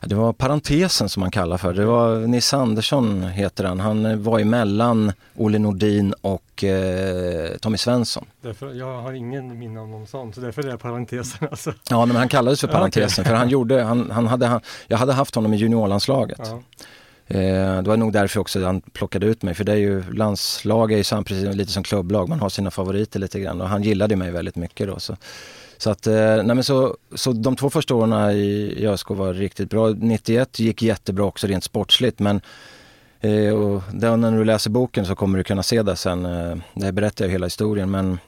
[0.00, 1.72] Det var parentesen som man kallar för.
[1.72, 3.80] Det var Nisse Andersson heter han.
[3.80, 8.26] Han var emellan Olle Nordin och eh, Tommy Svensson.
[8.40, 11.72] Därför, jag har ingen minne av någon sån, så därför är det parentesen alltså.
[11.90, 15.12] Ja, men han kallades för parentesen för han gjorde, han, han hade, han, jag hade
[15.12, 16.40] haft honom i juniorlandslaget.
[16.44, 16.62] Ja.
[17.26, 20.92] Eh, det var nog därför också han plockade ut mig för det är ju, landslag
[20.92, 24.16] är ju precis lite som klubblag, man har sina favoriter lite grann och han gillade
[24.16, 25.00] mig väldigt mycket då.
[25.00, 25.16] Så,
[25.78, 29.34] så att, eh, nej men så, så de två första åren i, i ÖSK var
[29.34, 29.88] riktigt bra.
[29.88, 32.40] 91 gick jättebra också rent sportsligt men
[33.20, 36.26] eh, och när du läser boken så kommer du kunna se det sen.
[36.26, 38.18] Eh, det berättar jag hela historien men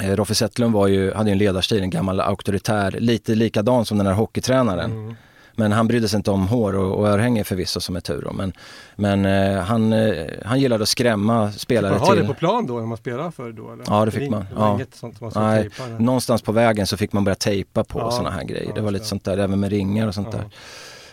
[0.00, 3.98] eh, Roffe Zetterlund var ju, hade ju en ledarstil, en gammal auktoritär, lite likadan som
[3.98, 4.92] den här hockeytränaren.
[4.92, 5.14] Mm.
[5.58, 8.32] Men han brydde sig inte om hår och, och örhänge förvisso som är tur då.
[8.32, 8.52] Men,
[8.96, 12.22] men eh, han, eh, han gillade att skrämma spelare Fick man ha till.
[12.22, 13.72] det på plan då när man spelar för då?
[13.72, 13.84] Eller?
[13.88, 14.46] Ja, det fick man.
[14.50, 14.74] Det var Ja.
[14.74, 15.82] inget sånt man Nej, tejpa?
[15.84, 15.98] eller?
[15.98, 18.66] Någonstans på vägen så fick man börja tejpa på Ja, sådana här grejer.
[18.68, 20.44] ja, det var lite sånt där, även med ringar och sånt där.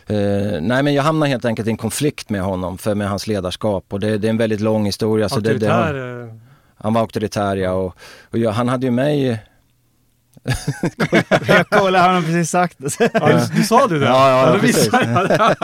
[0.07, 3.27] Eh, nej men jag hamnade helt enkelt i en konflikt med honom för med hans
[3.27, 5.29] ledarskap och det, det är en väldigt lång historia.
[5.29, 6.35] Så det, det har, Auktoritär, eh,
[6.75, 7.95] han var auktoritär ja, och,
[8.31, 9.39] och jag, han hade ju mig
[11.47, 13.09] Jag kollar, han har precis sagt det.
[13.13, 14.05] Ja, du, du sa du det?
[14.05, 14.77] Ja, ja, då precis.
[14.77, 15.55] visste jag.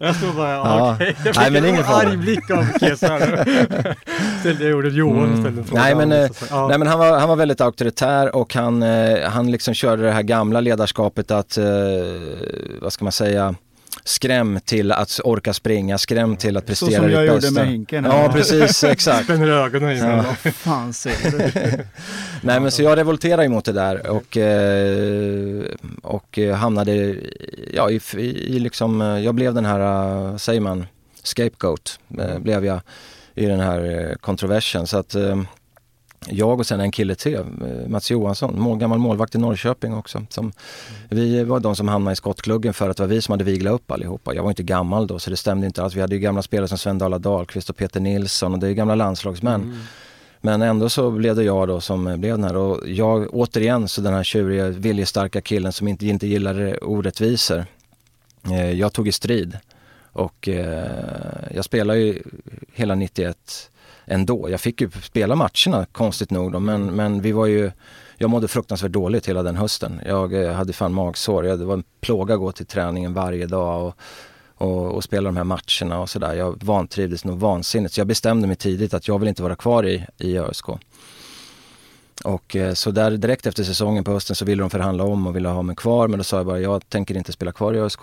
[0.08, 0.94] jag stod bara, ja, Ja.
[0.94, 1.16] okej.
[1.24, 3.94] Jag Nej, fick men en ingen arg blick av Kesa här nu.
[4.40, 5.64] Ställde jag ordet Johan och Mm.
[5.64, 5.82] fråga.
[5.82, 6.68] Nej, men, eh, ja.
[6.68, 10.12] Nej men han var, han var väldigt auktoritär och han, eh, han liksom körde det
[10.12, 11.64] här gamla ledarskapet att, eh,
[12.82, 13.54] vad ska man säga,
[14.04, 17.60] skräm till att orka springa, skräm till att Så prestera som jag ditt gjorde bästa.
[17.60, 18.04] med Hinken.
[18.04, 19.24] Ja precis, exakt.
[19.24, 20.36] Spänner ögonen emellan.
[20.36, 21.84] Fan ser du.
[22.42, 25.64] Nej men så jag revolterade emot det där och, eh,
[26.02, 27.16] och eh, hamnade
[27.72, 30.86] ja, i, i, i liksom, eh, jag blev den här, säger man,
[31.22, 31.98] scapegoat
[32.38, 32.80] blev jag
[33.34, 34.86] i den här kontroversen.
[34.86, 35.16] Så att
[36.28, 37.42] jag och sen en kille till, eh,
[37.88, 40.26] Mats Johansson, mål, gammal målvakt i Norrköping också.
[40.30, 40.52] Som,
[41.08, 43.72] Vi var de som hamnade i skottgluggen för att det var vi som hade viglat
[43.72, 44.34] upp allihopa.
[44.34, 45.94] Jag var inte gammal då så det stämde inte alls.
[45.94, 48.72] Vi hade ju gamla spelare som Sven Dala Dahlqvist och Peter Nilsson och det är
[48.72, 49.62] gamla landslagsmän.
[49.62, 49.76] Mm.
[50.40, 54.00] Men ändå så blev det jag då som blev den här och jag återigen så
[54.00, 57.64] den här tjuriga, viljestarka killen som inte, inte gillade orättvisor.
[58.50, 59.58] Eh, jag tog i strid
[60.12, 60.90] och eh,
[61.54, 62.22] jag spelade ju
[62.72, 63.70] hela 91
[64.06, 64.50] ändå.
[64.50, 67.70] Jag fick ju spela matcherna konstigt nog då, men, men vi var ju
[68.18, 70.00] jag mådde fruktansvärt dåligt hela den hösten.
[70.06, 71.46] Jag eh, hade fan magsår.
[71.46, 73.96] Jag, det var en plåga att gå till träningen varje dag och,
[74.54, 76.34] och, och spela de här matcherna och sådär.
[76.34, 77.94] Jag vantrivdes nog vansinnigt.
[77.94, 80.68] Så jag bestämde mig tidigt att jag vill inte vara kvar i, i ÖSK.
[82.24, 85.36] Och eh, så där direkt efter säsongen på hösten så ville de förhandla om och
[85.36, 86.08] ville ha mig kvar.
[86.08, 88.00] Men då sa jag bara, jag tänker inte spela kvar i ÖSK.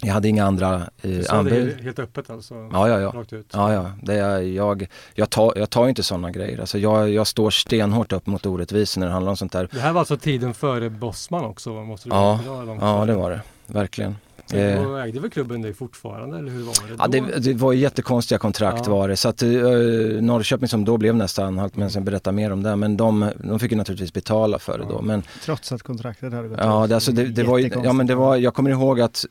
[0.00, 1.52] Jag hade inga andra eh, sa det anbud.
[1.68, 2.54] helt- helt öppet alltså?
[2.72, 3.12] Ja, ja, ja.
[3.14, 3.46] Rakt ut?
[3.52, 3.90] Ja, ja.
[4.02, 6.60] Det är, jag, jag, tar, jag tar inte sådana grejer.
[6.60, 9.68] Alltså jag, jag står stenhårt upp mot orättvisor när det handlar om sånt där.
[9.72, 11.70] Det här var alltså tiden före Bosman också?
[11.70, 13.40] Måste Ja, det var långt Ja, det var det.
[13.66, 14.16] Verkligen.
[14.52, 17.26] Eh, då ägde väl klubben dig fortfarande eller hur var det Ja, då?
[17.40, 18.92] det, det var ju jättekonstiga kontrakt Ja.
[18.92, 19.16] var det.
[19.16, 22.76] Så att uh, Norrköping som då blev nästan anhalt, men sen berätta mer om det.
[22.76, 24.90] Men de, de fick ju naturligtvis betala för det Ja.
[24.96, 25.02] då.
[25.02, 28.06] Men Trots att kontraktet hade gått ja, det, alltså, det, det var ju, ja men
[28.06, 29.24] det var, jag kommer ihåg att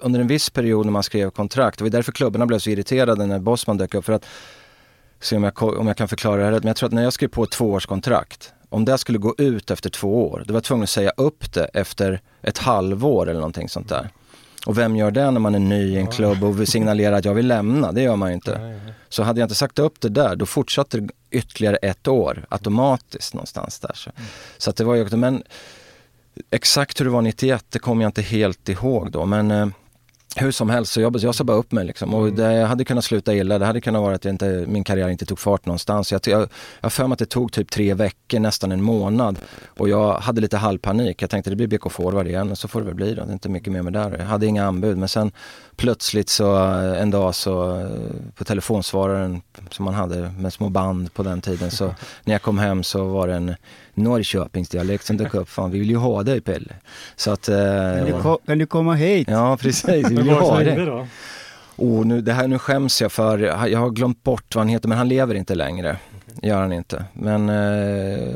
[0.00, 3.26] under en viss period när man skrev kontrakt, det var därför klubbarna blev så irriterade
[3.26, 4.04] när Bosman dök upp.
[4.04, 4.24] För att,
[5.20, 7.02] se om jag, om jag kan förklara det här rätt, men jag tror att när
[7.02, 10.56] jag skrev på ett tvåårskontrakt, om det skulle gå ut efter två år, då var
[10.56, 14.08] jag tvungen att säga upp det efter ett halvår eller någonting sånt där.
[14.66, 17.24] Och vem gör det när man är ny i en klubb och vill signalera att
[17.24, 17.92] jag vill lämna?
[17.92, 18.80] Det gör man ju inte.
[19.08, 23.34] Så hade jag inte sagt upp det där, då fortsatte det ytterligare ett år automatiskt
[23.34, 23.92] någonstans där.
[23.94, 24.10] Så,
[24.58, 25.42] så att det var ju, men
[26.50, 29.26] exakt hur det var 91, det kommer jag inte helt ihåg då.
[29.26, 29.68] Men eh,
[30.38, 32.14] hur som helst, så jag, jag sa bara upp mig liksom.
[32.14, 35.26] Och det hade kunnat sluta illa, det hade kunnat vara att inte, min karriär inte
[35.26, 36.12] tog fart någonstans.
[36.12, 36.46] Jag,
[36.80, 39.38] har för mig att det tog typ tre veckor, nästan en månad.
[39.66, 41.22] Och jag hade lite halvpanik.
[41.22, 43.24] Jag tänkte det blir BK Forward igen så får det väl bli då.
[43.24, 44.18] Det är inte mycket mer med det där.
[44.18, 45.32] Jag hade inga anbud men sen
[45.76, 47.88] plötsligt så eh, en dag så eh,
[48.34, 51.84] på telefonsvararen som man hade med små band på den tiden så
[52.24, 53.54] när jag kom hem så var det en
[53.96, 55.48] Norrköpingsdialekt som dök upp.
[55.48, 56.72] Fan vi vill ju ha dig Pelle.
[57.16, 57.48] Så att...
[57.48, 59.28] eh, Kan du, ko- kan du komma hit?
[59.30, 61.06] Ja precis, vi vill ju ha dig.
[61.76, 64.88] Oh, nu, det här, nu skäms jag för, jag har glömt bort vad han heter
[64.88, 65.96] men han lever inte längre.
[66.42, 67.04] Gör han inte.
[67.12, 68.34] Men, eh,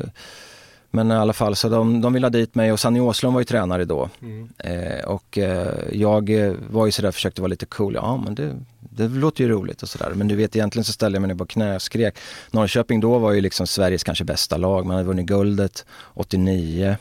[0.90, 3.40] men i alla fall så de, de ville ha dit mig och Sanny Åslund var
[3.40, 4.08] ju tränare då.
[4.22, 4.48] Mm.
[4.58, 7.94] Eh, och eh, jag eh, var ju sådär, försökte vara lite cool.
[7.94, 10.12] Ja men det, det låter ju roligt och sådär.
[10.14, 12.18] Men du vet egentligen så ställde jag mig ner på knä och skrek.
[12.50, 14.86] Norrköping då var ju liksom Sveriges kanske bästa lag.
[14.86, 16.96] Man hade vunnit guldet 89.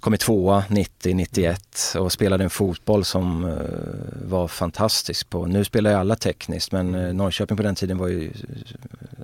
[0.00, 5.30] Kom i tvåa 90, 91 och spelade en fotboll som eh, var fantastisk.
[5.30, 5.46] På.
[5.46, 8.32] Nu spelar ju alla tekniskt men eh, Norrköping på den tiden var ju,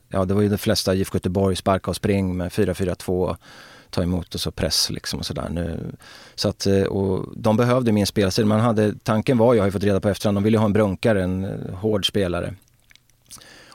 [0.09, 3.37] ja det var ju de flesta IFK Göteborg, sparka och spring med 4-4-2
[3.91, 5.49] ta emot och så press liksom och sådär.
[5.51, 5.81] Nu,
[6.35, 8.47] så att, eh, och de behövde min spelstil.
[8.47, 10.73] Man hade, tanken var, jag har ju fått reda på efterhand, de ville ha en
[10.73, 11.45] brunkare, en
[11.81, 12.55] hård spelare.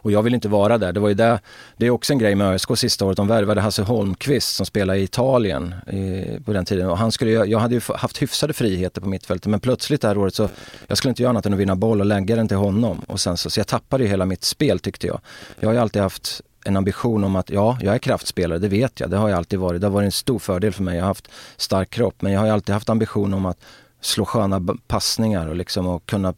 [0.04, 0.94] Och jag vill inte vara där.
[0.94, 1.40] Det var ju det,
[1.78, 3.18] det är också en grej med ÖSK sista året.
[3.18, 6.90] De värvade Hasse Holmqvist som spelade i Italien i, på den tiden.
[6.90, 10.18] Och han skulle, jag hade ju haft hyfsade friheter på mittfältet men plötsligt det här
[10.18, 10.50] året så,
[10.88, 13.02] jag skulle inte göra annat än att vinna boll och lägga den till honom.
[13.08, 15.20] Och sen så, så jag tappade ju hela mitt spel tyckte jag.
[15.60, 19.00] Jag har ju alltid haft en ambition om att ja, jag är kraftspelare, det vet
[19.00, 19.10] jag.
[19.10, 19.82] Det har jag alltid varit.
[19.82, 20.96] Det har varit en stor fördel för mig.
[20.96, 23.58] Jag har haft stark kropp men jag har ju alltid haft ambition om att
[24.02, 26.34] slå sköna passningar och liksom och kunna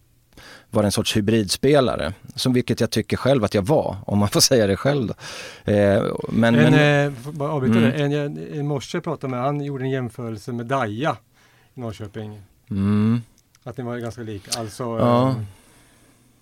[0.74, 2.14] vara en sorts hybridspelare.
[2.36, 5.08] Som vilket jag tycker själv att jag var, om man får säga det själv.
[5.08, 5.14] Då.
[5.72, 7.92] Eh, men, En, men, eh, bara avbryta Mm.
[7.92, 8.04] det.
[8.04, 11.18] En, jag i morse pratade med, han gjorde en jämförelse med Daja
[11.74, 12.42] i Norrköping.
[12.70, 13.22] mm,
[13.64, 14.60] Att ni var ganska lika.
[14.60, 15.30] Alltså, Ja.
[15.30, 15.36] eh,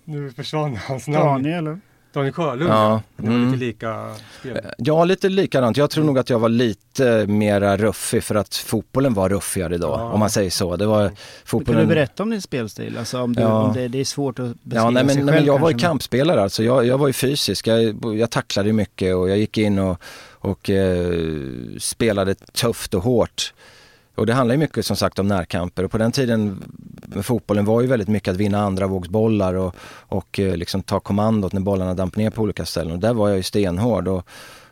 [0.04, 1.26] nu försvann hans namn.
[1.26, 1.80] Daniel eller?
[2.12, 2.70] Daniel Sjölund.
[2.70, 3.52] Ja, Ni var mm.
[3.52, 4.60] lite lika spel.
[4.78, 5.76] ja, lite likadant.
[5.76, 9.86] Jag tror nog att jag var lite mera ruffig för att fotbollen var ruffigare då,
[9.86, 10.12] Ja.
[10.12, 10.76] om man säger så.
[10.76, 11.80] Det var Kan fotbollen...
[11.80, 12.98] du berätta om din spelstil?
[12.98, 13.62] Alltså om, du, Ja.
[13.62, 15.58] om det, det är svårt att beskriva Ja, nej, men, sig nej, själv men jag
[15.60, 16.62] var ju kampspelare alltså.
[16.62, 17.66] Jag, jag var ju fysisk.
[17.66, 21.12] Jag, jag tacklade mycket och jag gick in och, och eh,
[21.78, 23.52] spelade tufft och hårt.
[24.14, 26.62] Och det handlar ju mycket som sagt om närkamper och på den tiden
[27.06, 29.76] med fotbollen var ju väldigt mycket att vinna andra vågsbollar och,
[30.08, 32.92] och eh, liksom ta kommandot när bollarna damp ner på olika ställen.
[32.92, 34.26] Och där var jag ju stenhård och,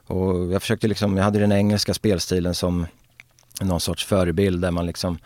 [0.06, 2.86] och jag försökte liksom, jag hade den engelska spelstilen som
[3.60, 5.18] någon sorts förebild där man liksom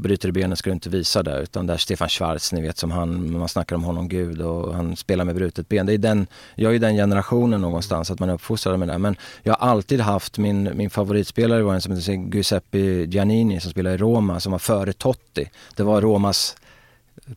[0.00, 2.90] bryter i benen ska du inte visa det utan där Stefan Schwarz, ni vet som
[2.90, 5.86] han, man snackar om honom gud och han spelar med brutet ben.
[5.86, 8.98] Det är den, jag är den generationen någonstans att man är uppfostrad med det.
[8.98, 13.70] Men jag har alltid haft, min, min favoritspelare var en som heter Giuseppe Giannini som
[13.70, 15.50] spelade i Roma som var före Totti.
[15.76, 16.56] Det var Romas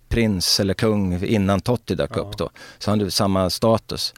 [0.08, 2.22] prins eller kung innan Totti dök Ja.
[2.22, 2.50] upp då.
[2.80, 4.14] Så han hade samma status.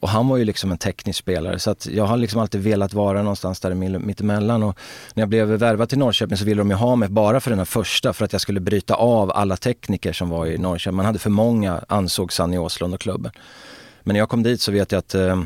[0.00, 2.94] Och han var ju liksom en teknisk spelare så att jag har liksom alltid velat
[2.94, 4.62] vara någonstans där mittemellan.
[4.62, 4.78] Och
[5.14, 7.58] när jag blev värvad till Norrköping så ville de ju ha mig bara för den
[7.58, 10.96] här första för att jag skulle bryta av alla tekniker som var i Norrköping.
[10.96, 13.32] Man hade för många ansåg Sanny Åslund och klubben.
[14.02, 15.42] Men när jag kom dit så vet jag att eh,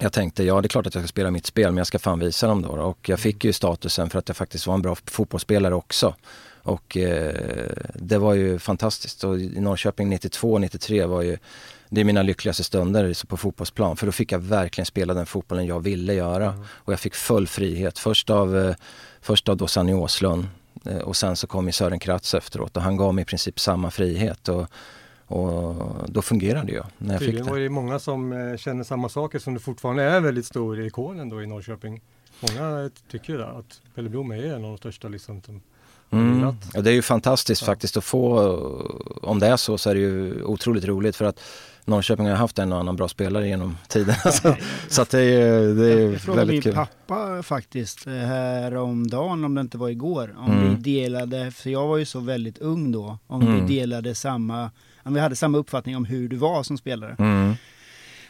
[0.00, 1.98] jag tänkte, ja det är klart att jag ska spela mitt spel men jag ska
[1.98, 2.68] fan visa dem då.
[2.68, 6.14] Och jag fick ju statusen för att jag faktiskt var en bra fotbollsspelare också.
[6.62, 7.34] Och eh,
[7.94, 9.24] det var ju fantastiskt.
[9.24, 11.38] Och i Norrköping 92, 93 var ju,
[11.94, 13.96] det är mina lyckligaste stunder på fotbollsplan.
[13.96, 16.54] För då fick jag verkligen spela den fotbollen jag ville göra.
[16.68, 17.98] Och jag fick full frihet.
[17.98, 18.74] Först av, eh,
[19.20, 20.46] först av då Sanny Åslund
[20.86, 23.60] eh, och sen så kom ju Sören Kratz efteråt och han gav mig i princip
[23.60, 24.48] samma frihet.
[24.48, 24.66] Och,
[25.26, 25.74] och
[26.06, 27.62] då fungerade jag när jag fick Tydligen var det.
[27.62, 31.28] det många som eh, känner samma saker som du fortfarande är väldigt stor i ikonen
[31.28, 32.00] då i Norrköping.
[32.40, 35.42] Många tycker ju det, att Pelle Blom är en av de största liksom.
[35.42, 35.60] Som,
[36.12, 36.56] Mm.
[36.74, 37.66] Ja, det är ju fantastiskt Ja.
[37.66, 38.38] faktiskt att få,
[39.22, 41.40] om det är så så är det ju otroligt roligt för att
[41.84, 44.14] Norrköping har haft en och annan bra spelare genom tiden.
[44.24, 44.56] Alltså,
[44.88, 46.74] så att det är, det är ju Jag frågade min kul.
[46.74, 50.68] pappa faktiskt eh, häromdagen, om det inte var igår, om Mm.
[50.68, 53.66] vi delade, för jag var ju så väldigt ung då, om Mm.
[53.66, 54.70] vi delade samma,
[55.02, 57.16] om vi hade samma uppfattning om hur du var som spelare.
[57.18, 57.54] Mm.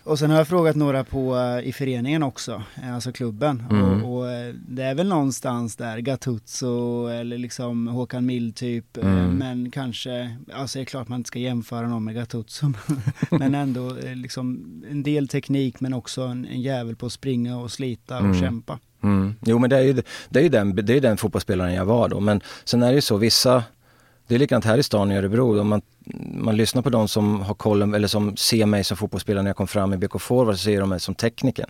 [0.05, 3.63] Och sen har jag frågat några på, eh, i föreningen också, eh, alltså klubben.
[3.71, 4.05] Mm.
[4.05, 8.97] Och, och eh, det är väl någonstans där, Gattuso eller liksom Håkan Mild typ.
[8.97, 9.31] Mm.
[9.35, 12.73] Men kanske, alltså det är klart man inte ska jämföra någon med Gattuso.
[13.31, 17.71] men ändå liksom en del teknik men också en, en jävel på att springa och
[17.71, 18.41] slita och Mm.
[18.41, 18.79] kämpa.
[19.03, 19.35] Mm.
[19.47, 22.09] Jo men det är ju, det är ju den, det är den fotbollsspelaren jag var
[22.09, 22.21] då.
[22.21, 23.65] Men sen är det ju så, vissa
[24.27, 25.61] Det är likadant här i stan i Örebro.
[25.61, 25.83] Om man,
[26.35, 29.57] man lyssnar på de som har kollen, eller som ser mig som fotbollsspelare när jag
[29.57, 31.67] kom fram i BK Forward så ser de mig som tekniker.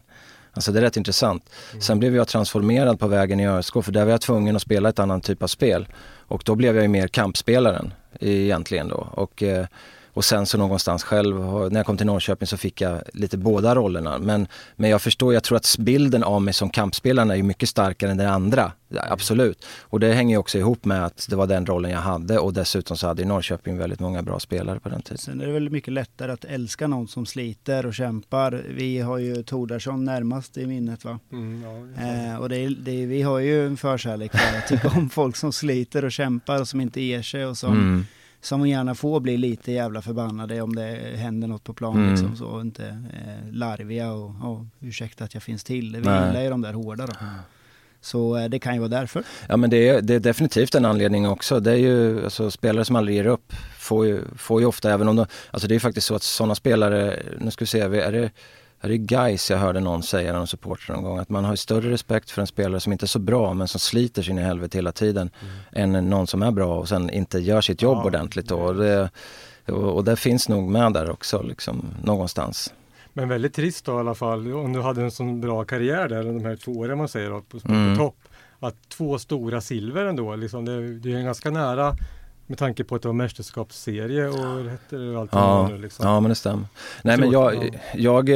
[0.53, 1.51] Alltså det är rätt intressant.
[1.71, 1.83] Mm.
[1.83, 4.89] Sen blev jag transformerad på vägen i ÖSK för där var jag tvungen att spela
[4.89, 5.87] ett annat typ av spel.
[6.17, 9.09] Och då blev jag ju mer kampspelaren egentligen då.
[9.13, 9.67] Och, eh,
[10.15, 13.75] och sen så någonstans själv, när jag kom till Norrköping så fick jag lite båda
[13.75, 14.19] rollerna.
[14.19, 14.47] Men,
[14.77, 18.17] men jag förstår, jag tror att bilden av mig som kampspelare är mycket starkare än
[18.17, 18.73] den andra.
[18.97, 19.67] Absolut.
[19.81, 22.97] Och det hänger också ihop med att det var den rollen jag hade och dessutom
[22.97, 25.19] så hade Norrköping väldigt många bra spelare på den tiden.
[25.19, 28.65] Sen är det väl mycket lättare att älska någon som sliter och kämpar.
[28.69, 31.19] Vi har ju Tordarsson närmast i minnet va?
[31.33, 34.69] Mm, ja, eh, och det är, det är, vi har ju en förkärlek för att
[34.69, 38.05] tycka om folk som sliter och kämpar och som inte ger sig och som mm
[38.43, 41.97] som gärna får bli lite jävla förbannade om det händer något på plan.
[41.97, 42.11] Mm.
[42.11, 45.93] Liksom, så, och inte eh, larviga och, och ursäkta att jag finns till.
[45.93, 47.13] Vi gillar ju de där hårda då.
[48.01, 49.25] Så eh, det kan ju vara därför.
[49.49, 51.61] Ja men det är, det är definitivt en anledning också.
[51.61, 55.09] Det är ju, alltså, spelare som aldrig ger upp får ju, får ju ofta, även
[55.09, 58.13] om de, alltså det är faktiskt så att sådana spelare, nu ska vi se, är
[58.13, 58.31] det
[58.89, 61.91] det är guys jag hörde någon säga, någon supporter någon gång, att man har större
[61.91, 64.79] respekt för en spelare som inte är så bra men som sliter sin i helvete
[64.79, 65.31] hela tiden
[65.73, 65.95] mm.
[65.95, 68.49] än någon som är bra och sen inte gör sitt jobb ja, ordentligt.
[68.49, 68.57] Då.
[68.57, 69.11] Och, det,
[69.69, 72.73] och, och det finns nog med där också, liksom, någonstans.
[73.13, 76.25] Men väldigt trist då i alla fall, om du hade en sån bra karriär där,
[76.25, 77.99] de här två åren man säger då, på, på mm.
[77.99, 78.17] topp.
[78.61, 81.97] Att två stora silver ändå, liksom, det, det är en ganska nära
[82.53, 86.07] med tanke på att det var mästerskapsserie och heter allt ja, nu, liksom.
[86.07, 86.67] ja, men det stämmer.
[87.03, 88.31] Nej, men jag, jag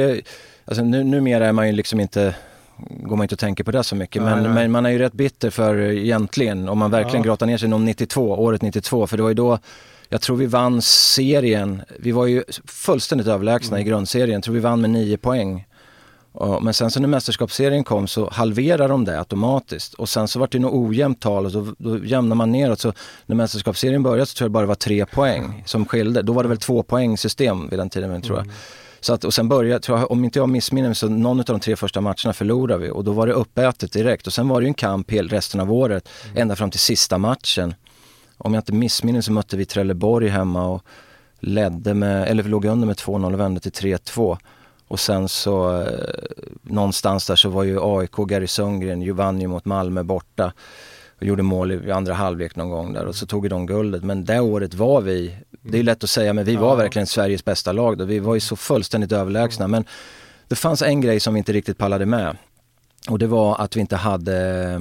[0.65, 2.35] alltså nu, numera är man ju liksom inte
[2.77, 4.21] går man inte att tänka på det så mycket.
[4.21, 7.29] Men, nej, men man är ju rätt bitter för egentligen, om man verkligen ja.
[7.29, 9.59] grottar ner sig inom 92, året 92, för det var ju då
[10.09, 13.87] jag tror vi vann serien, vi var ju fullständigt överlägsna mm.
[13.87, 15.65] i grundserien, jag tror vi vann med 9 poäng.
[16.61, 20.47] Men sen så när mästerskapsserien kom så halverade de det automatiskt och sen så var
[20.51, 22.79] det något ojämnt tal och då, då jämnar man neråt.
[22.79, 22.93] Så
[23.25, 26.21] när mästerskapsserien började så tror jag det bara var tre poäng som skilde.
[26.21, 28.45] Då var det väl två poängsystem vid den tiden tror jag.
[28.45, 28.55] Mm.
[28.99, 31.45] Så att, och sen började, tror jag, om inte jag missminner mig, så någon av
[31.45, 34.61] de tre första matcherna förlorade vi och då var det uppätet direkt och sen var
[34.61, 36.37] det ju en kamp hel resten av året, mm.
[36.37, 37.75] ända fram till sista matchen.
[38.37, 40.83] Om jag inte missminner mig så mötte vi Trelleborg hemma och
[41.39, 44.37] ledde med, eller vi låg under med 2-0 och vände till 3-2.
[44.87, 45.87] Och sen så eh,
[46.61, 50.53] någonstans där så var ju AIK, Gary Sundgren, vann ju mot Malmö borta
[51.17, 54.03] och gjorde mål i andra halvlek någon gång där och så tog de guldet.
[54.03, 57.45] Men det året var vi, det är lätt att säga, men vi var verkligen Sveriges
[57.45, 58.05] bästa lag då.
[58.05, 59.67] Vi var ju så fullständigt överlägsna.
[59.67, 59.85] Men
[60.47, 62.37] det fanns en grej som vi inte riktigt pallade med.
[63.09, 64.79] Och det var att vi inte hade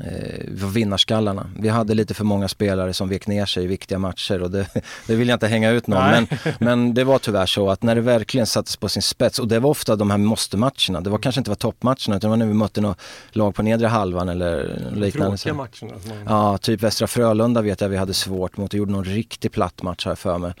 [0.00, 1.50] eh, vinnarskallarna.
[1.58, 4.66] Vi hade lite för många spelare som vek ner sig i viktiga matcher och det,
[5.06, 6.10] det vill jag inte hänga ut någon.
[6.10, 6.26] Men,
[6.58, 9.58] men det var tyvärr så att när det verkligen sattes på sin spets och det
[9.58, 11.00] var ofta de här måste-matcherna.
[11.00, 13.62] Det var kanske inte var toppmatcherna utan det var när vi mötte något lag på
[13.62, 15.36] nedre halvan eller liknande.
[15.36, 16.24] Tråkiga matcherna.
[16.26, 19.82] Ja, typ Västra Frölunda vet jag vi hade svårt mot och gjorde någon riktigt platt
[19.82, 20.52] match här för mig.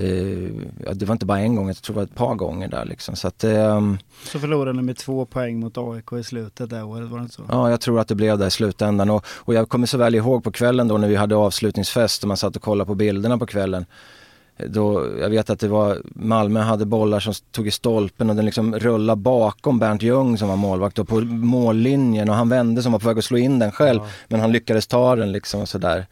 [0.00, 2.84] Eh, det var inte bara en gång, jag tror det var ett par gånger där
[2.84, 3.16] liksom.
[3.16, 3.80] Så, att, eh,
[4.24, 7.34] så förlorade ni med två poäng mot AIK i slutet det året, var det inte
[7.34, 7.42] så?
[7.48, 9.10] Ja, jag tror att det blev det i slutändan.
[9.10, 12.28] Och, och jag kommer så väl ihåg på kvällen då när vi hade avslutningsfest och
[12.28, 13.86] man satt och kollade på bilderna på kvällen.
[14.68, 18.44] Då, jag vet att det var Malmö hade bollar som tog i stolpen och den
[18.44, 22.92] liksom rullade bakom Bernt Ljung som var målvakt och på mållinjen och han vände som
[22.92, 24.00] var på väg att slå in den själv.
[24.02, 24.08] Ja.
[24.28, 26.06] Men han lyckades ta den liksom och sådär.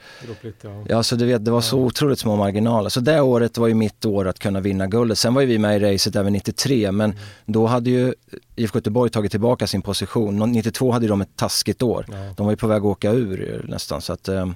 [0.63, 0.85] ja.
[0.89, 2.89] ja, så du vet det var så otroligt små marginaler.
[2.89, 5.19] Så det året var ju mitt år att kunna vinna guldet.
[5.19, 7.23] Sen var ju vi med i racet även 93 men mm.
[7.47, 8.15] då hade ju
[8.57, 10.53] IFK Göteborg tagit tillbaka sin position.
[10.53, 12.07] 92 hade de ett taskigt år.
[12.37, 14.49] De var ju på väg att åka ur nästan så att, eh,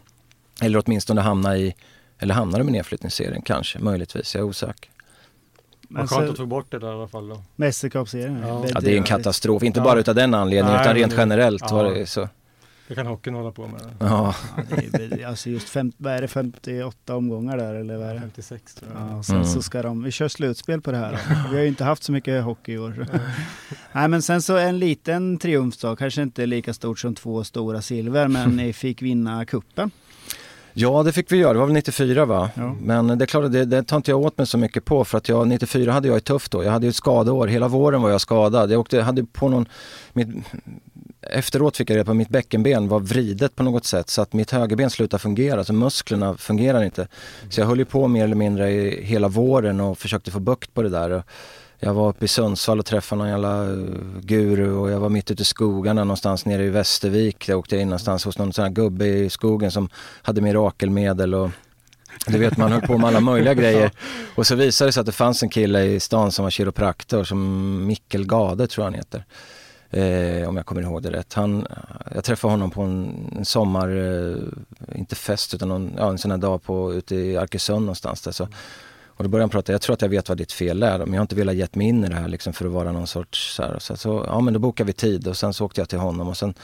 [0.61, 1.75] eller åtminstone hamna i
[2.23, 4.91] eller hamnar de i nedflyttningsserien kanske, möjligtvis, jag är osäker.
[5.89, 7.43] Vad skönt att få bort det där i alla fall då.
[7.57, 8.45] Mästerskapsserien.
[8.47, 8.65] Ja.
[8.75, 8.81] ja.
[8.81, 9.85] det är en katastrof, inte ja.
[9.85, 11.77] bara utav den anledningen Nej, utan rent generellt ja.
[11.77, 12.29] var det så.
[12.89, 13.81] Det kan hockeyn hålla på med.
[13.99, 14.35] Ja.
[14.57, 18.15] ja det är, alltså just fem, vad är det, 58 omgångar där eller vad är
[18.15, 18.21] det?
[18.21, 19.19] 56 tror jag.
[19.19, 19.49] Ja, sen mm.
[19.49, 21.19] så ska de, vi kör slutspel på det här.
[21.51, 23.07] vi har ju inte haft så mycket hockey i år.
[23.93, 27.83] Nej men sen så en liten triumf då, kanske inte lika stort som två stora
[27.83, 29.91] silver men ni fick vinna kuppen.
[30.75, 32.51] Ja det fick vi göra, det var väl 94 va?
[32.55, 32.77] Ja.
[32.81, 35.19] Men det är klart, det, det tar inte jag åt mig så mycket på för
[35.19, 36.65] att jag, 94 hade jag ett tufft då.
[36.65, 38.73] Jag hade ju ett skadeår, hela våren var jag skadad.
[38.73, 39.67] Jag åkte, hade på någon,
[40.13, 40.29] mitt,
[41.21, 44.33] efteråt fick jag reda på att mitt bäckenben var vridet på något sätt så att
[44.33, 47.09] mitt högerben slutade fungera, så musklerna fungerar inte.
[47.51, 50.75] Så jag höll ju på mer eller mindre i hela våren och försökte få bukt
[50.75, 51.23] på det där.
[51.85, 53.77] Jag var uppe i Sundsvall och träffade någon jävla eh,
[54.21, 57.47] guru och jag var mitt ute i skogarna någonstans nere i Västervik.
[57.47, 59.89] Där åkte jag in någonstans hos någon sån här gubbe i skogen som
[60.23, 61.51] hade mirakelmedel och
[62.27, 63.91] du vet man höll på med alla möjliga grejer.
[64.35, 67.25] Och så visade det sig att det fanns en kille i stan som var kiropraktor
[67.25, 69.25] som Mikkel Gade tror jag han heter.
[69.91, 71.35] Eh, om jag kommer ihåg det rätt.
[71.35, 71.67] Han,
[72.15, 76.31] jag träffade honom på en, en sommar, eh, inte fest utan någon, ja, en sån
[76.31, 78.33] här dag på, ute i Arkösund någonstans där.
[78.33, 78.49] Så,
[79.23, 81.13] och då började han prata, jag tror att jag vet vad ditt fel är men
[81.13, 83.07] jag har inte velat gett mig in i det här liksom för att vara någon
[83.07, 85.81] sorts så, här, så, så ja men då bokade vi tid och sen så åkte
[85.81, 86.55] jag till honom och sen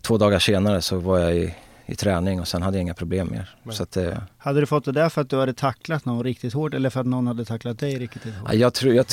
[0.00, 1.54] två dagar senare så var jag i,
[1.86, 3.72] i träning och sen hade jag inga problem mer.
[3.72, 6.52] Så att, eh, Hade du fått det där för att du hade tacklat någon riktigt
[6.52, 8.48] hårt eller för att någon hade tacklat dig riktigt hårt?
[8.52, 9.06] Ja, Jag tror, jag,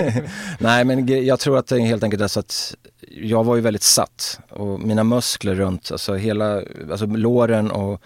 [0.58, 2.74] nej men jag tror att det är helt enkelt är så att
[3.10, 8.02] jag var ju väldigt satt och mina muskler runt, alltså hela, alltså låren och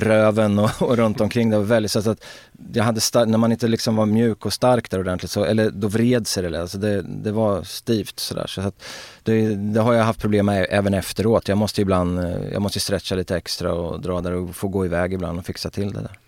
[0.00, 2.24] röven och, och runt omkring det var väldigt så att
[2.72, 5.88] jag hade när man inte liksom var mjuk och stark där ordentligt så, eller då
[5.88, 8.46] vred sig det, alltså det, det var stivt sådär.
[8.46, 8.84] Så att
[9.22, 11.48] det, det har jag haft problem med även efteråt.
[11.48, 12.18] Jag måste ibland,
[12.52, 15.70] jag måste stretcha lite extra och dra där och få gå iväg ibland och fixa
[15.70, 16.18] till det där.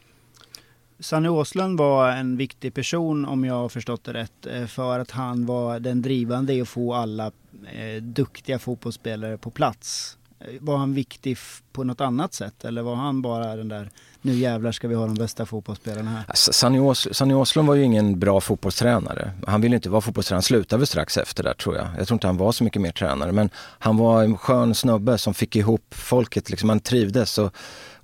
[1.00, 5.10] Sanny Åslund var en viktig person om jag har förstått det rätt eh, för att
[5.10, 7.26] han var den drivande i att få alla
[7.72, 10.18] eh, duktiga fotbollsspelare på plats.
[10.40, 11.38] Eh, var han viktig
[11.72, 13.90] på något annat sätt eller var han bara den där
[14.22, 16.24] nu jävlar ska vi ha de bästa fotbollsspelarna här?
[16.28, 19.30] Alltså, Sanny Ås- Sanny Åslund var ju ingen bra fotbollstränare.
[19.46, 21.86] Han ville inte vara fotbollstränare, han slutade väl strax efter där tror jag.
[21.98, 25.18] Jag tror inte han var så mycket mer tränare men han var en skön snubbe
[25.18, 27.38] som fick ihop folket, liksom, han trivdes.
[27.38, 27.52] Och,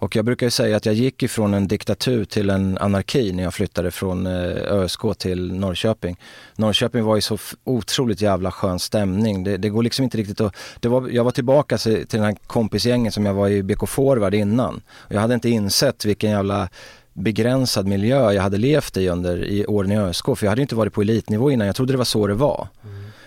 [0.07, 3.43] och jag brukar ju säga att jag gick ifrån en diktatur till en anarki när
[3.43, 6.17] jag flyttade från eh, ÖSK till Norrköping.
[6.57, 9.45] Norrköping var ju så otroligt jävla skön stämning.
[9.45, 10.57] Det, det går liksom inte riktigt att...
[10.81, 14.35] Det var, jag var tillbaka till den här kompisgängen som jag var i BK Forward
[14.35, 14.81] innan.
[15.09, 16.69] Jag hade inte insett vilken jävla
[17.13, 20.25] begränsad miljö jag hade levt i under i åren i ÖSK.
[20.25, 22.69] För jag hade inte varit på elitnivå innan, jag trodde det var så det var.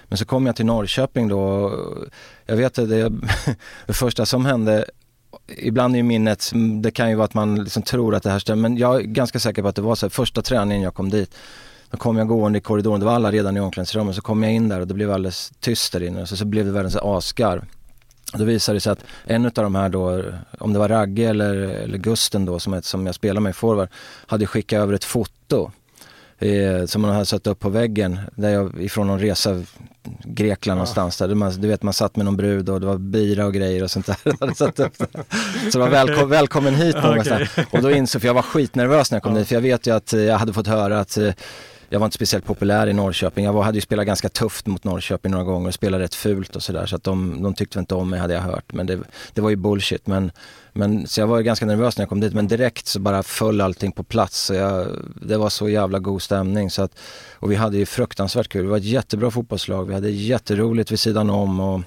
[0.07, 1.73] Men så kom jag till Norrköping då
[2.45, 3.11] jag vet att det,
[3.85, 4.85] det första som hände
[5.47, 6.51] Ibland är ju minnet,
[6.81, 9.01] det kan ju vara att man liksom tror att det här stämmer men jag är
[9.01, 11.35] ganska säker på att det var så här, första träningen jag kom dit
[11.91, 14.53] då kom jag gående i korridoren, det var alla redan i omklädningsrummet, så kom jag
[14.53, 16.95] in där och det blev alldeles tyst där inne och så, så blev det världens
[16.95, 17.65] asgarv.
[18.33, 20.23] Då visade det sig att en av de här då,
[20.57, 23.89] om det var Ragge eller, eller Gusten då som, som jag spelar med i forward,
[24.27, 25.71] hade skickat över ett foto
[26.39, 29.63] eh, som man hade satt upp på väggen där jag, ifrån någon resa
[30.23, 31.35] Grekland någonstans där.
[31.35, 33.91] Man, du vet man satt med någon brud och det var bira och grejer och
[33.91, 34.53] sånt där.
[34.55, 34.95] satt upp.
[35.71, 37.49] Så det var välkom, välkommen hit någonstans.
[37.71, 39.95] Och då insåg, för jag var skitnervös när jag kom dit för jag vet ju
[39.95, 41.33] att eh, jag hade fått höra att eh,
[41.89, 43.45] jag var inte speciellt populär i Norrköping.
[43.45, 46.55] Jag var, hade ju spelat ganska tufft mot Norrköping några gånger och spelat rätt fult
[46.55, 46.85] och sådär.
[46.85, 48.73] Så att de, de tyckte väl inte om mig hade jag hört.
[48.73, 48.99] Men det,
[49.33, 50.07] det var ju bullshit.
[50.07, 50.31] Men,
[50.73, 52.33] men, så jag var ju ganska nervös när jag kom dit.
[52.33, 54.39] Men direkt så bara föll allting på plats.
[54.45, 54.87] Så jag,
[55.21, 56.71] det var så jävla god stämning.
[56.71, 56.91] Så att,
[57.33, 58.63] och vi hade ju fruktansvärt kul.
[58.63, 59.85] Det var ett jättebra fotbollslag.
[59.87, 61.81] Vi hade jätteroligt vid sidan om och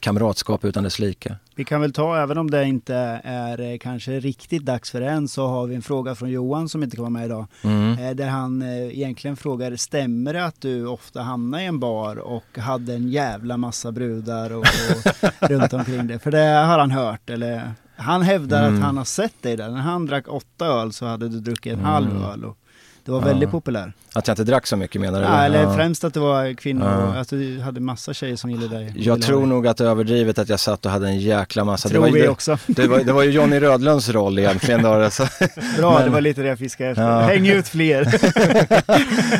[0.00, 1.36] kamratskap utan dess like.
[1.54, 5.08] Vi kan väl ta, även om det inte är eh, kanske riktigt dags för det
[5.08, 7.46] än, så har vi en fråga från Johan som inte kan vara med idag.
[7.62, 7.98] Mm.
[7.98, 8.68] Eh, Där han eh,
[8.98, 13.56] egentligen frågar, stämmer det att du ofta hamnar i en bar och hade en jävla
[13.56, 16.18] massa brudar och, och runt omkring det?
[16.18, 18.74] För det har han hört, eller han hävdar Mm.
[18.74, 19.68] att han har sett dig där.
[19.68, 21.90] När han drack åtta öl så hade du druckit en Mm.
[21.90, 22.44] halv öl.
[22.44, 22.56] Och
[23.04, 23.24] det var Ja.
[23.26, 23.92] väldigt populär.
[24.14, 25.24] Att jag inte drack så mycket menar du?
[25.26, 25.74] Ja, eller Ja.
[25.74, 27.20] främst att det var kvinnor, Ja.
[27.20, 28.92] att du hade massa tjejer som gillade dig.
[28.96, 31.88] Jag tror nog att det är överdrivet att jag satt och hade en jäkla massa.
[31.88, 32.58] Tror det, var ju, vi också.
[32.66, 34.88] det, var, det var ju Johnny Rödlunds roll egentligen då.
[34.92, 35.26] Alltså.
[35.78, 37.02] Bra, Men- det var lite det jag fiskade efter.
[37.10, 37.20] Ja.
[37.20, 38.14] Häng ut fler.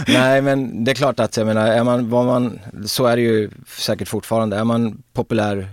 [0.12, 3.22] Nej men det är klart att jag menar, är man, var man, så är det
[3.22, 4.57] ju säkert fortfarande.
[4.57, 5.68] Är man populär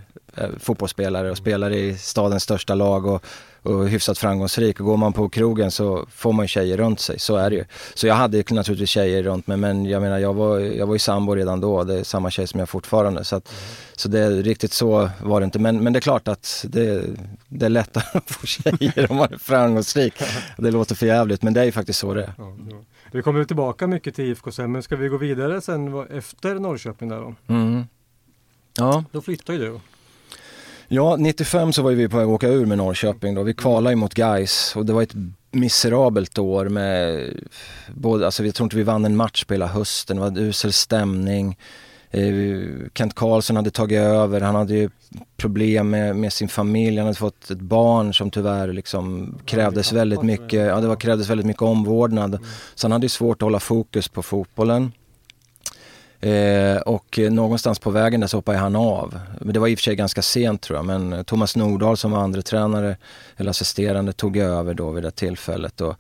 [0.59, 3.25] fotbollsspelare och spelar i stadens största lag och,
[3.63, 7.19] och hyfsat framgångsrik och går man på krogen så får man ju tjejer runt sig,
[7.19, 7.65] så är det ju.
[7.93, 10.95] Så jag hade ju naturligtvis tjejer runt mig men jag menar jag var, jag var
[10.95, 13.23] ju sambo redan då, det är samma tjej som jag fortfarande.
[13.23, 13.53] Så, att,
[13.95, 15.59] så det är riktigt så var det inte.
[15.59, 17.03] Men, men det är klart att det,
[17.47, 20.13] det är lättare att få tjejer om man är framgångsrik.
[20.57, 22.34] Det låter för jävligt men det är ju faktiskt så det är.
[23.11, 27.09] Vi kommer tillbaka mycket till IFK sen, men ska vi gå vidare sen efter Norrköping
[27.09, 27.36] där då?
[27.47, 27.84] Mm.
[28.77, 29.03] Ja.
[29.11, 29.79] Då flyttar ju du.
[30.94, 33.44] Ja, 95 så var vi på väg att åka ur med Norrköping då.
[33.44, 35.16] Vi kvalade ju mot Gais och det var ett
[35.52, 37.30] miserabelt år med
[37.94, 40.38] både, alltså jag tror inte vi vann en match på hela hösten, det var en
[40.38, 41.58] usel stämning.
[42.10, 42.24] Eh,
[42.96, 44.89] Kent Karlsson hade tagit över, han hade ju
[45.38, 50.24] problem med, med sin familj, han hade fått ett barn som tyvärr liksom krävdes väldigt
[50.24, 52.39] mycket, ja det var, krävdes väldigt mycket omvårdnad.
[52.76, 54.92] Så han hade ju svårt att hålla fokus på fotbollen.
[56.22, 59.19] Eh, och någonstans på vägen där så hoppade han av.
[59.39, 62.11] Men det var i och för sig ganska sent tror jag, men Thomas Nordahl som
[62.11, 62.97] var andra tränare
[63.38, 65.82] eller assisterande tog över då vid det tillfället.
[65.82, 65.95] Och,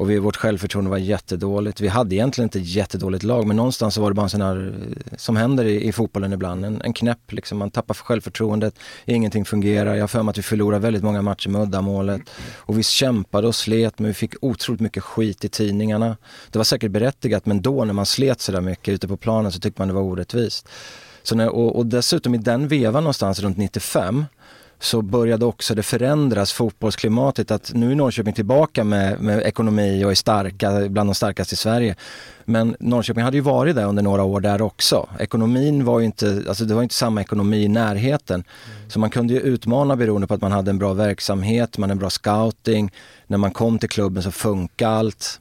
[0.00, 1.80] och vi, vårt självförtroende var jättedåligt.
[1.80, 4.40] Vi hade egentligen inte ett jättedåligt lag, men någonstans så var det bara en sån
[4.40, 7.58] här, eh, som händer i, i fotbollen ibland, en, en knäpp liksom.
[7.58, 8.74] Man tappar självförtroendet,
[9.04, 9.94] ingenting fungerar.
[9.94, 12.20] Jag har för mig att vi förlorade väldigt många matcher med uddamålet.
[12.54, 16.16] Och vi kämpade och slet, men vi fick otroligt mycket skit i tidningarna.
[16.50, 19.60] Det var säkert berättigat, men då när man slet sådär mycket ute på planen så
[19.60, 20.68] tyckte man det var orättvist.
[21.22, 24.24] Så när, och, och dessutom i den vevan någonstans runt 95
[24.80, 30.10] så började också det förändras, fotbollsklimatet, att nu är Norrköping tillbaka med, med ekonomi och
[30.10, 31.96] är starka, bland de starkaste i Sverige.
[32.44, 35.08] Men Norrköping hade ju varit där under några år där också.
[35.18, 38.44] Ekonomin var ju inte, alltså det var inte samma ekonomi i närheten.
[38.66, 38.90] Mm.
[38.90, 41.94] Så man kunde ju utmana beroende på att man hade en bra verksamhet, man hade
[41.94, 42.90] en bra scouting.
[43.26, 45.40] När man kom till klubben så funkade allt.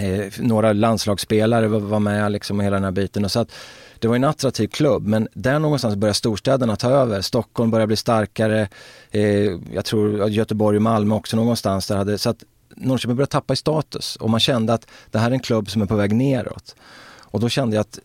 [0.00, 3.24] Eh, några landslagsspelare var, var med liksom och hela den här biten.
[3.24, 3.52] Och så att,
[3.98, 7.20] det var en attraktiv klubb men där någonstans började storstäderna ta över.
[7.20, 8.68] Stockholm började bli starkare,
[9.10, 11.86] eh, jag tror Göteborg och Malmö också någonstans.
[11.86, 12.44] Där hade, så att
[12.76, 15.82] Norrköping började tappa i status och man kände att det här är en klubb som
[15.82, 16.76] är på väg neråt.
[17.18, 17.98] Och då kände jag att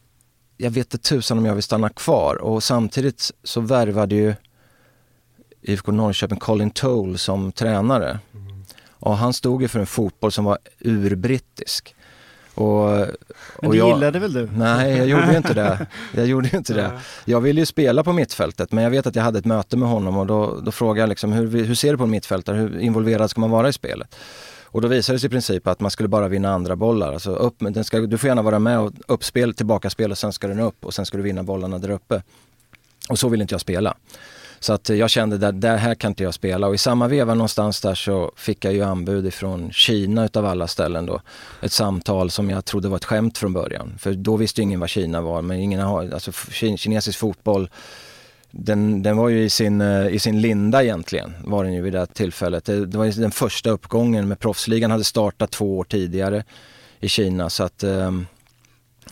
[0.57, 4.33] jag vet inte tusan om jag vill stanna kvar och samtidigt så värvade ju
[5.61, 8.19] IFK Norrköping Colin Toll som tränare.
[8.33, 8.48] Mm.
[8.99, 11.95] Och han stod ju för en fotboll som var urbrittisk.
[12.53, 12.89] Och,
[13.61, 14.49] Men det jag, gillade väl du?
[14.55, 15.87] Nej, jag gjorde ju inte det.
[16.13, 16.91] Jag gjorde inte det.
[17.25, 19.89] Jag ville ju spela på mittfältet men jag vet att jag hade ett möte med
[19.89, 22.57] honom och då, då frågade jag liksom, hur, hur ser du på en mittfältare?
[22.57, 24.15] Hur involverad ska man vara i spelet?
[24.71, 27.13] Och då visade det sig i princip att man skulle bara vinna andra bollar.
[27.13, 30.33] Alltså upp, den ska, du får gärna vara med och uppspel, tillbaka spel och sen
[30.33, 32.23] ska den upp och sen ska du vinna bollarna där uppe.
[33.09, 33.95] Och så vill inte jag spela.
[34.59, 37.33] Så att jag kände att det här kan inte jag spela och i samma veva
[37.33, 41.21] någonstans där så fick jag ju anbud ifrån Kina utav alla ställen då.
[41.61, 43.95] Ett samtal som jag trodde var ett skämt från början.
[43.99, 47.69] För då visste ingen vad Kina var men ingen har, alltså kinesisk fotboll
[48.51, 51.93] den, den var ju i sin, eh, i sin linda egentligen, var den ju vid
[51.93, 52.65] det tillfället.
[52.65, 56.43] Det, det var ju den första uppgången med proffsligan hade startat två år tidigare
[56.99, 58.27] i Kina så att um,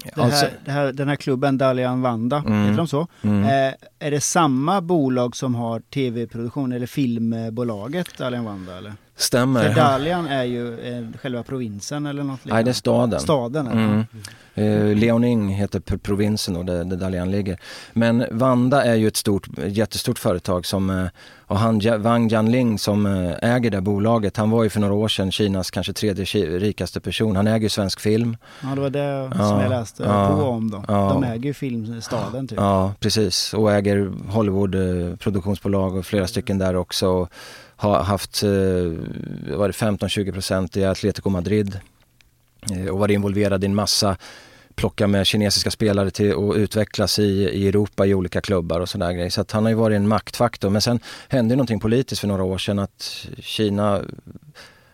[0.03, 3.07] det här, alltså, det här, den här klubben Dalian Vanda, mm, heter de så?
[3.21, 3.43] Mm.
[3.43, 8.93] Eh, är det samma bolag som har tv-produktion eller filmbolaget Dalian Vanda eller?
[9.17, 9.75] Stämmer.
[9.75, 12.55] Dalian är ju eh, själva provinsen eller något liknande.
[12.55, 13.19] Nej, det är staden.
[13.19, 14.05] Staden, mm.
[14.55, 17.59] Eh, Leoning heter provinsen och där, där Dalian ligger.
[17.93, 21.05] Men Vanda är ju ett stort, jättestort företag som, eh,
[21.47, 25.07] och han Wang Jianling som eh, äger det bolaget, han var ju för några år
[25.07, 26.25] sedan Kinas kanske tredje
[26.59, 27.35] rikaste person.
[27.35, 28.37] Han äger ju svensk film.
[28.63, 30.83] Ja, det var det ja, som jag läste ja, på om då.
[30.87, 32.59] Ja, De äger ju filmstaden typ.
[32.59, 33.53] Ja, precis.
[33.53, 34.75] Och äger Hollywood
[35.19, 37.27] produktionsbolag och flera stycken där också
[37.77, 41.79] har haft eh, 15-20 procent i Atletico Madrid
[42.71, 44.17] eh, och varit involverad i en massa
[44.75, 47.23] plocka med kinesiska spelare till att utvecklas i,
[47.53, 49.29] i Europa i olika klubbar och sådär grejer.
[49.29, 50.69] Så att han har ju varit en maktfaktor.
[50.69, 54.01] Men sen hände någonting politiskt för några år sedan att Kina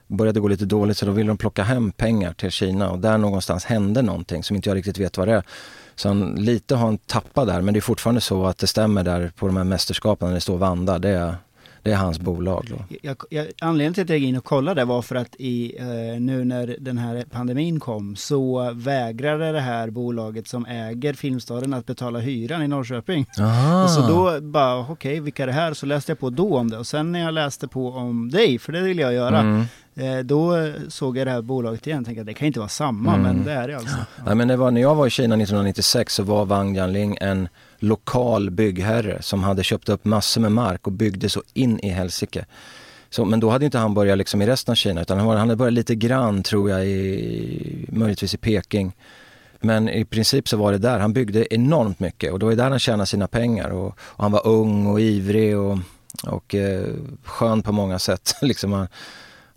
[0.08, 3.18] började gå lite dåligt så då ville de plocka hem pengar till Kina och där
[3.18, 5.44] någonstans hände någonting som inte jag riktigt vet vad det är.
[5.96, 9.04] Så han, lite har han tappat där men det är fortfarande så att det stämmer
[9.04, 11.00] där på de här mästerskapen när det står Vanda.
[11.00, 11.36] Det är,
[11.84, 12.98] det är hans bolag då.
[13.02, 16.22] Jag, jag, anledningen till att jag gick in och kollade var för att i, eh,
[16.22, 21.86] nu när den här pandemin kom så vägrade det här bolaget som äger Filmstaden att
[21.86, 23.26] betala hyran i Norrköping.
[23.84, 25.74] Och så då bara, okej, okay, vilka är det här?
[25.74, 28.60] Så läste jag på då om det och sen när jag läste på om dig,
[28.60, 29.66] för det vill jag göra, mm.
[29.96, 32.70] Eh, då såg jag det här bolaget igen och tänkte att det kan inte vara
[32.70, 33.22] samma, mm.
[33.22, 33.98] men det är det alltså.
[33.98, 34.24] Ja.
[34.26, 37.48] Nej, men det var, när jag var i Kina 1996 så var Wang Jianling en
[37.80, 42.46] lokal byggherre som hade köpt upp massor med mark och byggde så in i helsike.
[43.10, 45.38] Så, men då hade inte han börjat liksom i resten av Kina utan han, han
[45.38, 48.96] hade börjat lite grann tror jag i, möjligtvis i Peking.
[49.60, 52.70] Men i princip så var det där, han byggde enormt mycket och det var där
[52.70, 55.78] han tjänade sina pengar och, och han var ung och ivrig och,
[56.28, 56.88] och eh,
[57.24, 58.36] skön på många sätt.
[58.42, 58.88] liksom han,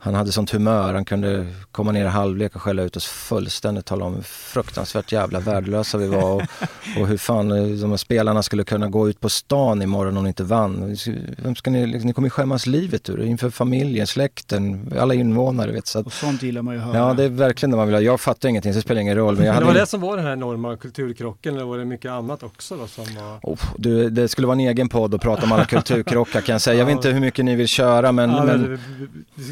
[0.06, 3.86] han hade sånt humör, han kunde komma ner i halvlek och skälla ut oss fullständigt,
[3.86, 6.42] tala om hur fruktansvärt jävla värdelösa vi var och,
[7.00, 10.24] och hur fan eh, de här spelarna skulle kunna gå ut på stan imorgon om
[10.24, 10.96] de inte vann.
[11.42, 15.72] Vem ska ni, liksom, ni kommer ju skämmas livet ur inför familjen, släkten, alla invånare.
[15.72, 16.98] Vet, så att, och sånt gillar man ju höra.
[16.98, 18.00] Ja, det är verkligen det man vill ha.
[18.00, 19.36] Jag fattar ingenting, så det spelar ingen roll.
[19.36, 22.10] Men, men det var det som var den här enorma kulturkrocken eller var det mycket
[22.10, 23.38] annat också då som var...
[23.42, 26.62] Oh, du, det skulle vara en egen podd att prata om alla kulturkrockar kan jag
[26.62, 26.78] säga.
[26.78, 28.30] Jag vet inte hur mycket ni vill köra men...
[28.30, 28.78] Ja, men...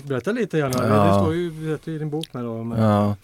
[0.04, 0.72] Berätta lite lite grann.
[0.74, 1.04] Ja.
[1.04, 2.64] Det står ju i din bok med då.
[2.64, 3.16] Med ja.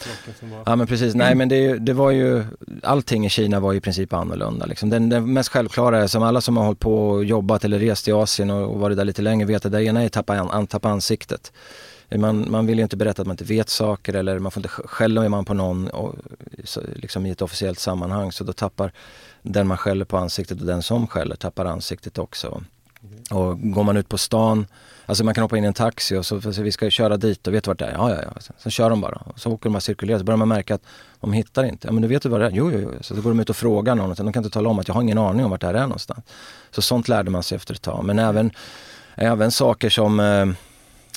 [0.66, 2.44] ja men precis, nej men det, det, var ju,
[2.82, 4.66] allting i Kina var i princip annorlunda.
[4.66, 4.90] Liksom.
[4.90, 8.08] Den, den mest självklara är som alla som har hållit på och jobbat eller rest
[8.08, 10.38] i Asien och, och varit där lite längre vet att det ena är att tappa,
[10.38, 11.52] an, tappa ansiktet.
[12.16, 14.68] Man, man vill ju inte berätta att man inte vet saker eller man får inte
[14.68, 16.14] skälla man på någon och,
[16.64, 18.92] så, liksom i ett officiellt sammanhang så då tappar
[19.42, 22.62] den man skäller på ansiktet och den som skäller tappar ansiktet också.
[23.30, 24.66] Och går man ut på stan
[25.10, 27.46] Alltså man kan hoppa in i en taxi och så, så vi ska köra dit
[27.46, 27.92] och vet du vart det är?
[27.92, 28.40] Ja, ja, ja.
[28.40, 29.14] Sen, sen kör de bara.
[29.14, 30.82] Och så åker de bara cirkulerar, Så börjar man märka att
[31.20, 31.88] de hittar inte.
[31.88, 32.50] Ja men du vet du vad det är?
[32.50, 32.92] Jo, jo, jo.
[33.00, 34.88] Så då går de ut och frågar någon och de kan inte tala om att
[34.88, 36.24] jag har ingen aning om vart det här är någonstans.
[36.70, 38.04] Så sånt lärde man sig efter ett tag.
[38.04, 38.50] Men även,
[39.14, 40.46] även saker som eh,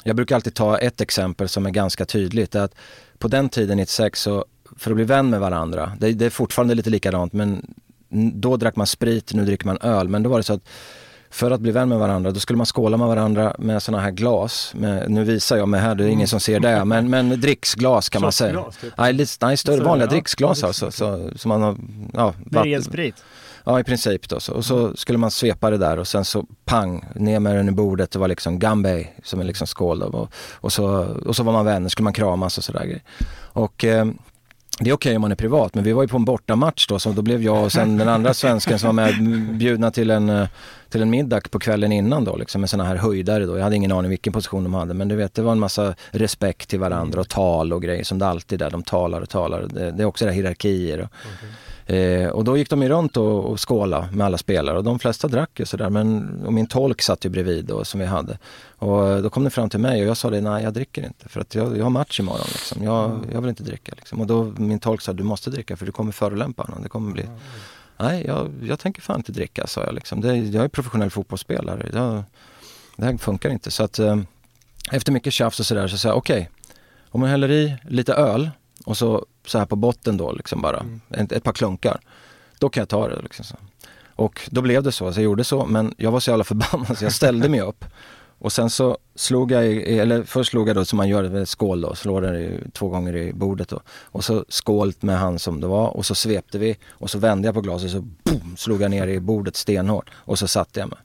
[0.03, 2.51] jag brukar alltid ta ett exempel som är ganska tydligt.
[2.51, 2.75] Det är att
[3.17, 4.45] på den tiden 96 så,
[4.77, 7.73] för att bli vän med varandra, det, det är fortfarande lite likadant men
[8.33, 10.09] Då drack man sprit, nu dricker man öl.
[10.09, 10.69] Men då var det så att
[11.33, 14.11] för att bli vän med varandra, då skulle man skåla med varandra med sådana här
[14.11, 14.73] glas.
[14.75, 18.09] Med, nu visar jag mig här, det är ingen som ser det, men, men dricksglas
[18.09, 18.53] kan man säga.
[18.53, 18.93] Shotglas, typ.
[18.97, 20.11] Nej, lite, nej större, Större, vanliga ja.
[20.11, 20.91] dricksglas Ja, alltså.
[20.91, 21.75] Så, som man har,
[22.13, 23.23] ja, ren sprit.
[23.63, 24.39] Ja i princip då.
[24.39, 27.69] Så, och så skulle man svepa det där och sen så pang, ner med den
[27.69, 28.11] i bordet.
[28.11, 30.05] Det var liksom Gambay som är liksom skål då.
[30.05, 30.85] Och, och, så,
[31.25, 33.01] och så var man vänner, skulle man kramas och sådär.
[33.39, 34.05] Och eh,
[34.79, 36.99] det är okej om man är privat men vi var ju på en bortamatch då
[36.99, 39.13] så då blev jag och sen den andra svensken som var med
[39.57, 40.47] bjudna till en, eh,
[40.89, 43.57] till en middag på kvällen innan då liksom med sådana här höjdare då.
[43.57, 45.95] Jag hade ingen aning vilken position de hade men du vet det var en massa
[46.11, 48.69] respekt till varandra och tal och grejer som det alltid är.
[48.69, 49.61] De talar och talar.
[49.61, 50.99] Det, det är också det här hierarkier.
[50.99, 51.09] Och,
[51.85, 54.99] Eh, och då gick de ju runt och, och skåla med alla spelare och de
[54.99, 58.37] flesta drack ju sådär men och min tolk satt ju bredvid då som vi hade.
[58.77, 61.29] Och då kom det fram till mig och jag sa det, nej jag dricker inte
[61.29, 62.83] för att jag, jag har match imorgon liksom.
[62.83, 64.21] Jag, jag vill inte dricka liksom.
[64.21, 66.83] Och då min tolk sa, du måste dricka för du kommer förolämpa honom.
[66.83, 67.25] Det kommer bli...
[67.97, 70.21] Nej, jag, jag tänker fan inte dricka sa jag liksom.
[70.21, 71.89] Det, jag är professionell fotbollsspelare.
[71.93, 72.23] Jag,
[72.95, 73.71] det här funkar inte.
[73.71, 74.17] Så att eh,
[74.91, 76.49] efter mycket tjafs och sådär så sa jag, okej,
[77.09, 78.49] om jag häller i lite öl
[78.85, 81.99] och så, så här på botten då liksom bara, ett, ett par klunkar.
[82.59, 83.45] Då kan jag ta det liksom.
[83.45, 83.55] Så.
[84.15, 85.65] Och då blev det så, så jag gjorde så.
[85.65, 87.85] Men jag var så jävla förbannad så jag ställde mig upp.
[88.43, 91.49] Och sen så slog jag, i, eller först slog jag då som man gör med
[91.49, 93.79] skål då, slår den i, två gånger i bordet då.
[94.01, 97.47] Och så skål med han som det var och så svepte vi och så vände
[97.47, 100.89] jag på glaset så boom, slog jag ner i bordet stenhårt och så satte jag
[100.89, 100.99] mig.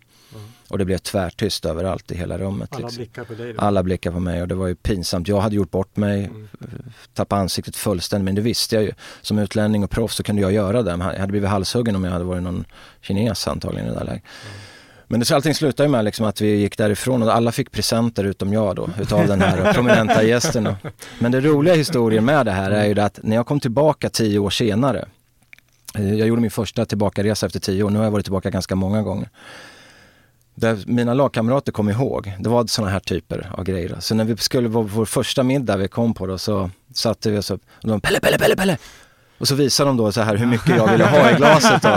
[0.68, 2.68] Och det blev tvärtyst överallt i hela rummet.
[2.72, 2.96] Alla liksom.
[2.96, 3.60] blickar på dig då.
[3.60, 5.28] Alla blickar på mig och det var ju pinsamt.
[5.28, 6.30] Jag hade gjort bort mig,
[7.14, 8.92] tappat ansiktet fullständigt, men det visste jag ju.
[9.22, 10.90] Som utlänning och proffs så kunde jag göra det.
[10.90, 12.64] Jag hade blivit halshuggen om jag hade varit någon
[13.00, 14.22] kines antagligen i det där läget.
[15.10, 18.24] Men det, allting slutade ju med liksom att vi gick därifrån och alla fick presenter
[18.24, 20.68] utom jag då, utav den här prominenta gästen.
[21.18, 24.10] Men det roliga historien med det här är ju det att när jag kom tillbaka
[24.10, 25.08] tio år senare,
[25.94, 28.74] eh, jag gjorde min första tillbakaresa efter tio år, nu har jag varit tillbaka ganska
[28.74, 29.28] många gånger.
[30.58, 33.96] Där mina lagkamrater kom ihåg, det var sådana här typer av grejer.
[34.00, 37.38] Så när vi skulle vara vår första middag vi kom på då så satte vi
[37.38, 38.78] oss upp och de Pelle, Pelle, Pelle, Pelle!
[39.38, 41.96] Och så visade de då så här hur mycket jag ville ha i glaset då.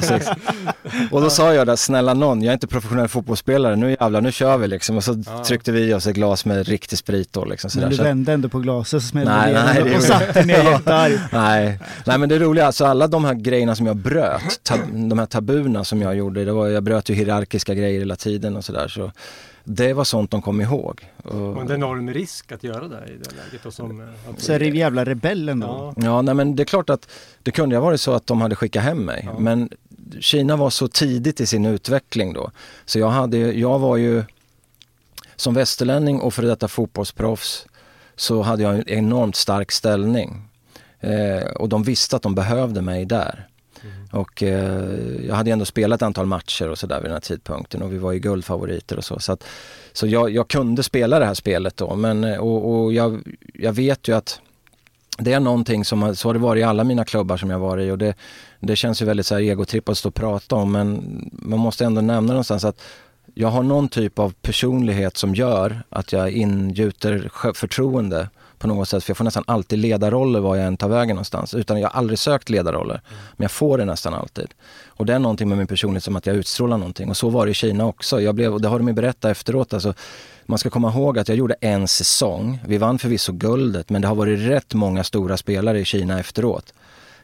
[1.11, 4.31] Och då sa jag där, snälla någon, jag är inte professionell fotbollsspelare, nu jävlar, nu
[4.31, 4.97] kör vi liksom.
[4.97, 7.69] Och så tryckte vi i oss ett glas med riktig sprit då liksom.
[7.69, 10.45] Så Men du vände ändå på glaset så smällde Nej, det nej, det och satte
[10.45, 11.19] ner jättearg.
[11.31, 11.79] Nej.
[12.05, 15.83] Nej men det roliga, alltså alla de här grejerna som jag bröt, de här tabuna
[15.83, 18.87] som jag gjorde, det var, jag bröt ju hierarkiska grejer hela tiden och sådär.
[18.87, 19.11] Så
[19.63, 21.07] det var sånt de kom ihåg.
[21.23, 23.65] Och, Och en enorm risk att göra det i det läget.
[23.65, 25.67] Och som, eh, att- Så är det jävla rebellen då.
[25.97, 26.03] Ja.
[26.05, 27.07] Ja, nej men det är klart att
[27.43, 29.21] det kunde ha varit så att de hade skickat hem mig.
[29.33, 29.39] Ja.
[29.39, 29.69] Men
[30.19, 32.51] Kina var så tidigt i sin utveckling då.
[32.85, 34.23] Så jag, hade, jag var ju
[35.35, 37.65] som västerlänning och för detta fotbollsproffs
[38.15, 40.47] så hade jag en enormt stark ställning.
[40.99, 43.47] Eh, och de visste att de behövde mig där.
[44.11, 47.81] Och eh, jag hade ändå spelat ett antal matcher och sådär vid den här tidpunkten
[47.81, 49.19] och vi var ju guldfavoriter och så.
[49.19, 49.43] Så, att,
[49.93, 53.21] så jag, jag kunde spela det här spelet då men eh, och, och jag,
[53.53, 54.41] jag vet ju att
[55.17, 57.87] det är någonting som, så har det varit i alla mina klubbar som jag varit
[57.87, 58.13] i och det,
[58.59, 61.85] det känns ju väldigt så här egotripp att stå och prata om men man måste
[61.85, 62.81] ändå nämna någonstans att
[63.33, 68.29] jag har någon typ av personlighet som gör att jag ingjuter förtroende
[68.61, 69.03] på något sätt.
[69.03, 71.53] För jag får nästan alltid ledarroller var jag än tar vägen någonstans.
[71.53, 73.01] Utan jag har aldrig sökt ledarroller.
[73.37, 74.47] Men jag får det nästan alltid.
[74.87, 77.09] Och det är någonting med min personlighet som att jag utstrålar någonting.
[77.09, 78.21] Och så var det i Kina också.
[78.21, 79.73] Jag blev, och det har de ju berättat efteråt.
[79.73, 79.93] Alltså,
[80.45, 82.59] man ska komma ihåg att jag gjorde en säsong.
[82.67, 86.73] Vi vann förvisso guldet men det har varit rätt många stora spelare i Kina efteråt.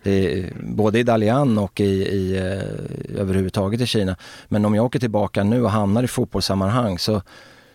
[0.03, 4.15] I, både i Dalian och i, i, eh, överhuvudtaget i Kina.
[4.47, 7.21] Men om jag åker tillbaka nu och hamnar i fotbollssammanhang så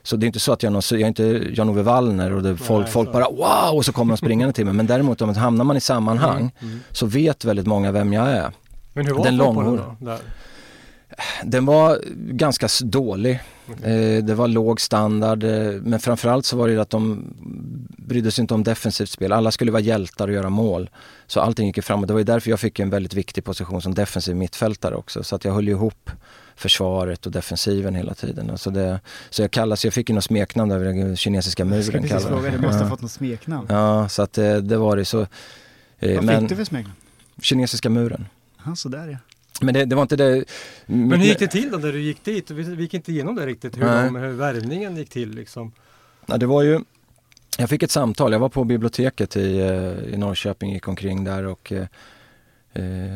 [0.02, 1.22] så det är inte så att jag jag är inte
[1.54, 4.64] Jan-Ove Wallner och det, folk, Nej, folk bara wow och så kommer de springande till
[4.64, 4.74] mig.
[4.74, 6.80] Men däremot om hamnar man i sammanhang Mm.
[6.90, 8.52] så vet väldigt många vem jag är.
[8.92, 10.06] Men hur var Den fotbollen då?
[10.06, 10.18] Där?
[11.44, 13.40] Den var ganska dålig.
[13.82, 17.24] Eh, det var låg standard eh, men framförallt så var det att de
[17.98, 19.32] brydde sig inte om defensivt spel.
[19.32, 20.90] Alla skulle vara hjältar och göra mål.
[21.26, 22.08] Så allting gick framåt.
[22.08, 25.24] Det var ju därför jag fick en väldigt viktig position som defensiv mittfältare också.
[25.24, 26.10] Så att jag höll ihop
[26.62, 28.50] försvaret och defensiven hela tiden.
[28.50, 29.00] Alltså det,
[29.30, 32.28] så jag kallas, jag fick ju något smeknamn där, den kinesiska Jag ska muren precis
[32.28, 33.66] fråga, du måste ha fått något smeknamn.
[33.70, 35.20] Ja, så att det, det var det så.
[35.20, 36.96] Eh, Vad men fick du för smeknamn?
[37.42, 38.26] kinesiska muren.
[38.66, 39.18] Ja, sådär ja.
[39.60, 40.44] Men det, det var inte det.
[40.86, 42.50] Men hur gick det till då när du gick dit?
[42.50, 43.76] Vi, vi gick inte igenom det riktigt.
[43.76, 45.72] Hur, de, hur värvningen gick till liksom.
[46.26, 46.80] Ja, det var ju,
[47.58, 51.46] jag fick ett samtal, jag var på biblioteket i, eh, i Norrköping, gick omkring där
[51.46, 51.86] och eh, eh,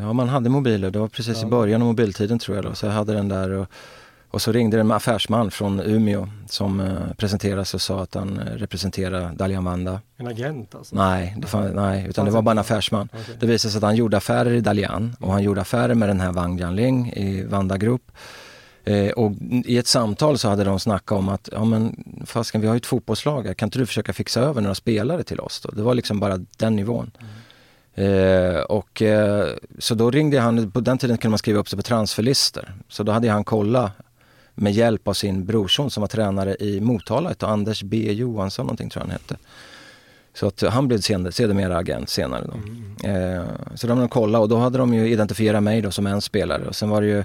[0.03, 1.49] ja, man hade mobiler, det var precis i Ja.
[1.49, 3.67] början av mobiltiden tror jag då, så jag hade den där och,
[4.31, 8.39] Och så ringde en affärsman från Umeå som eh, presenterade sig och sa att han
[8.39, 10.01] eh, representerar Dalian Vanda.
[10.17, 10.97] En agent alltså?
[10.97, 13.09] Nej, det fan, nej utan det var bara en affärsman.
[13.13, 13.35] Okay.
[13.41, 16.21] Det visade sig att han gjorde affärer i Dalian och han gjorde affärer med den
[16.21, 18.03] här Wang Jianling i Vanda Group.
[18.85, 19.33] Eh, och
[19.65, 22.79] i ett samtal så hade de snackat om att, ja men fasken vi har ju
[22.79, 25.71] ett fotbollslag här, kan inte du försöka fixa över några spelare till oss då?
[25.71, 27.11] Det var liksom bara den nivån.
[27.19, 27.31] Mm.
[27.97, 31.77] Eh, och eh, så då ringde han, på den tiden kunde man skriva upp sig
[31.77, 32.75] på transferlister.
[32.89, 33.93] Så då hade han kollat
[34.55, 39.01] med hjälp av sin brorson som var tränare i Motala, Anders B Johansson någonting tror
[39.01, 39.37] jag han hette.
[40.35, 42.53] Så att han blev sedermera agent senare då.
[42.53, 43.37] Mm.
[43.39, 43.45] Eh,
[43.75, 46.77] så de kollade och då hade de ju identifierat mig då som en spelare och
[46.77, 47.25] sen var det ju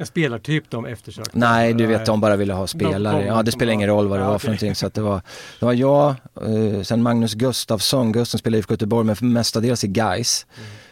[0.00, 1.38] en spelartyp de eftersökte?
[1.38, 3.26] Nej, du vet de bara ville ha spelare.
[3.26, 4.74] Ja, det spelar ingen roll vad det var för någonting.
[4.74, 5.20] Så att det, var,
[5.58, 9.88] det var jag, eh, sen Magnus Gustafsson, Gusten spelade i IFK Göteborg men mestadels i
[9.88, 10.46] Gais.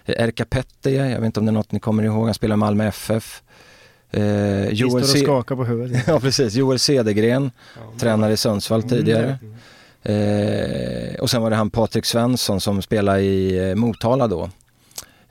[0.07, 0.29] Mm.
[0.29, 2.87] Erka Petteje, jag vet inte om det är något ni kommer ihåg, han spelar Malmö
[2.87, 3.43] FF.
[4.11, 6.05] Eh, Joel står och skakar på huvudet.
[6.07, 9.39] ja precis, Joel Cedergren, ja, tränare i Sundsvall mm, tidigare.
[10.03, 14.51] Eh, och sen var det han Patrik Svensson som spelade i eh, Motala då.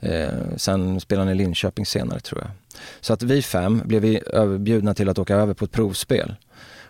[0.00, 2.50] Eh, sen spelade han i Linköping senare tror jag.
[3.00, 4.20] Så att vi fem blev vi
[4.58, 6.34] bjudna till att åka över på ett provspel.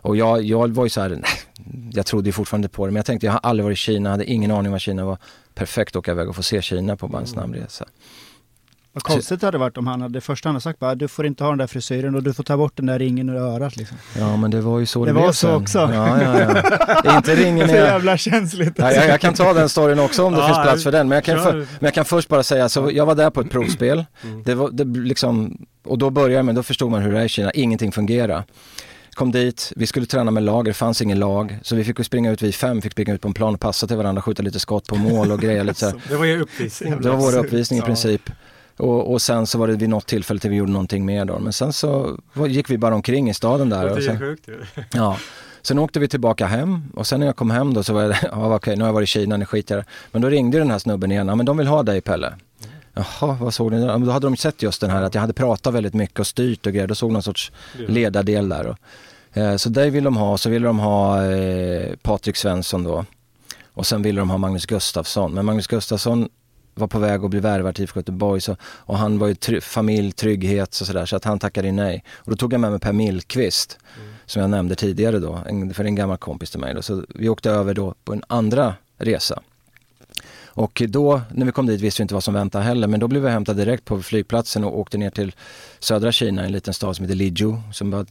[0.01, 2.97] Och jag, jag var ju så här, nej, jag trodde ju fortfarande på det men
[2.97, 5.19] jag tänkte jag har aldrig varit i Kina, hade ingen aning om vad Kina var.
[5.55, 7.87] Perfekt att åka iväg och få se Kina på bara en snabb resa.
[8.93, 11.27] Vad konstigt det hade varit om han hade, första han hade sagt bara, du får
[11.27, 13.77] inte ha den där frisyren och du får ta bort den där ringen ur örat
[13.77, 13.97] liksom.
[14.19, 15.55] Ja men det var ju så det, det var så sen.
[15.55, 15.79] också.
[15.79, 16.63] Ja, ja,
[17.05, 17.17] ja.
[17.17, 18.73] inte ringen Så jävla känsligt.
[18.77, 21.09] Ja, jag, jag, kan ta den storyn också om det finns plats för den.
[21.09, 23.41] Men jag, kan för, men jag kan först bara säga, så jag var där på
[23.41, 24.05] ett provspel.
[24.23, 24.43] Mm.
[24.43, 25.59] Det var, det liksom,
[25.89, 28.45] och då började man, då förstod man hur det är i Kina, ingenting fungerar
[29.19, 31.59] kom dit, vi skulle träna med lag, det fanns ingen lag.
[31.63, 33.87] Så vi fick springa ut, vi fem fick springa ut på en plan och passa
[33.87, 35.93] till varandra, skjuta lite skott på mål och grejer lite så.
[36.09, 37.01] Det var ju uppvisning.
[37.01, 38.31] Det var vår uppvisning i princip.
[38.77, 41.39] Och, och, sen så var det vid något tillfälle till vi gjorde någonting mer då.
[41.39, 42.19] Men sen så
[42.49, 43.85] gick vi bara omkring i staden där.
[43.85, 44.49] Det är sjukt
[44.93, 45.19] Ja.
[45.63, 48.17] Sen åkte vi tillbaka hem och sen när jag kom hem då så var jag,
[48.33, 50.71] ja okej nu har jag varit i Kina, nu skiter jag Men då ringde den
[50.71, 52.35] här snubben igen, ja men de vill ha dig Pelle.
[52.99, 53.87] Jaha, vad såg ni?
[53.87, 56.67] då hade de sett just den här att jag hade pratat väldigt mycket och styrt
[56.67, 56.87] och grejer.
[56.87, 58.77] Då såg någon sorts ledardel där.
[59.33, 63.05] Eh, så dig vill de ha, så vill de ha eh, Patrik Svensson då.
[63.73, 65.35] Och sen ville de ha Magnus Gustafsson.
[65.35, 66.29] Men Magnus Gustafsson
[66.75, 69.61] var på väg att bli värvad till IFK Göteborg så, och han var ju try
[69.61, 72.05] familj, trygghet och sådär så att han tackade nej.
[72.15, 74.15] Och då tog jag med mig Per Millqvist mm.
[74.27, 76.83] som jag nämnde tidigare då, en, för en gammal kompis till mig då.
[76.83, 79.43] Så vi åkte över då på en andra resa.
[80.59, 83.09] Och då, när vi kom dit visste vi inte vad som väntade heller, men då
[83.09, 85.35] blev vi hämtade direkt på flygplatsen och åkte ner till
[85.79, 87.57] södra Kina, en liten stad som heter Liju.
[87.73, 88.07] Som var,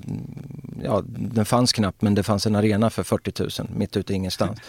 [0.83, 4.15] ja, den fanns knappt, men det fanns en arena för 40 000 mitt ute i
[4.15, 4.59] ingenstans.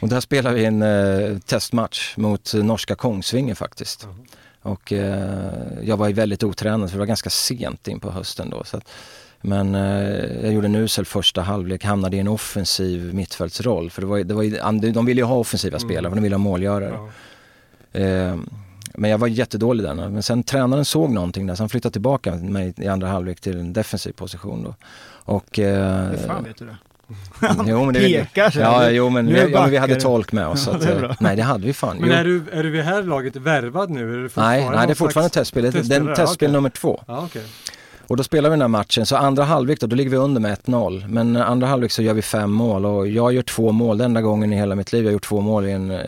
[0.00, 4.04] Och där spelade vi en eh, testmatch mot norska Kongsvinger faktiskt.
[4.04, 4.16] Mm.
[4.62, 8.50] Och eh, jag var ju väldigt otränad för det var ganska sent in på hösten
[8.50, 8.64] då.
[8.64, 8.88] Så att,
[9.40, 13.90] men eh, jag gjorde en usel första halvlek, hamnade i en offensiv mittfältsroll.
[13.90, 15.88] För det var, det var, de ville ju ha offensiva mm.
[15.88, 16.98] spelare, för de ville ha målgörare.
[17.92, 18.00] Ja.
[18.00, 18.36] Eh,
[18.94, 19.94] men jag var jättedålig där.
[19.94, 23.58] Men sen tränaren såg någonting där så han flyttade tillbaka mig i andra halvlek till
[23.58, 24.74] en defensiv position då.
[25.10, 26.76] Och, eh, Hur fan vet du det?
[27.66, 30.46] jo, men det, pekar så Ja, jo men, vi, ja, men vi hade tolk med
[30.46, 30.66] oss.
[30.66, 31.96] Ja, att, det nej det hade vi fan.
[31.96, 34.30] Men är du, är du vid det här laget värvad nu?
[34.34, 35.62] Nej, nej det är fortfarande testspel.
[35.62, 36.52] Det är testspel okay.
[36.52, 37.02] nummer två.
[37.06, 37.42] Ja, okay.
[38.10, 40.40] Och då spelar vi den här matchen, så andra halvlek då, då ligger vi under
[40.40, 41.08] med 1-0.
[41.08, 44.20] Men andra halvlek så gör vi fem mål och jag gör två mål, den enda
[44.20, 45.90] gången i hela mitt liv jag gjort två mål i en...
[45.90, 45.98] Eh,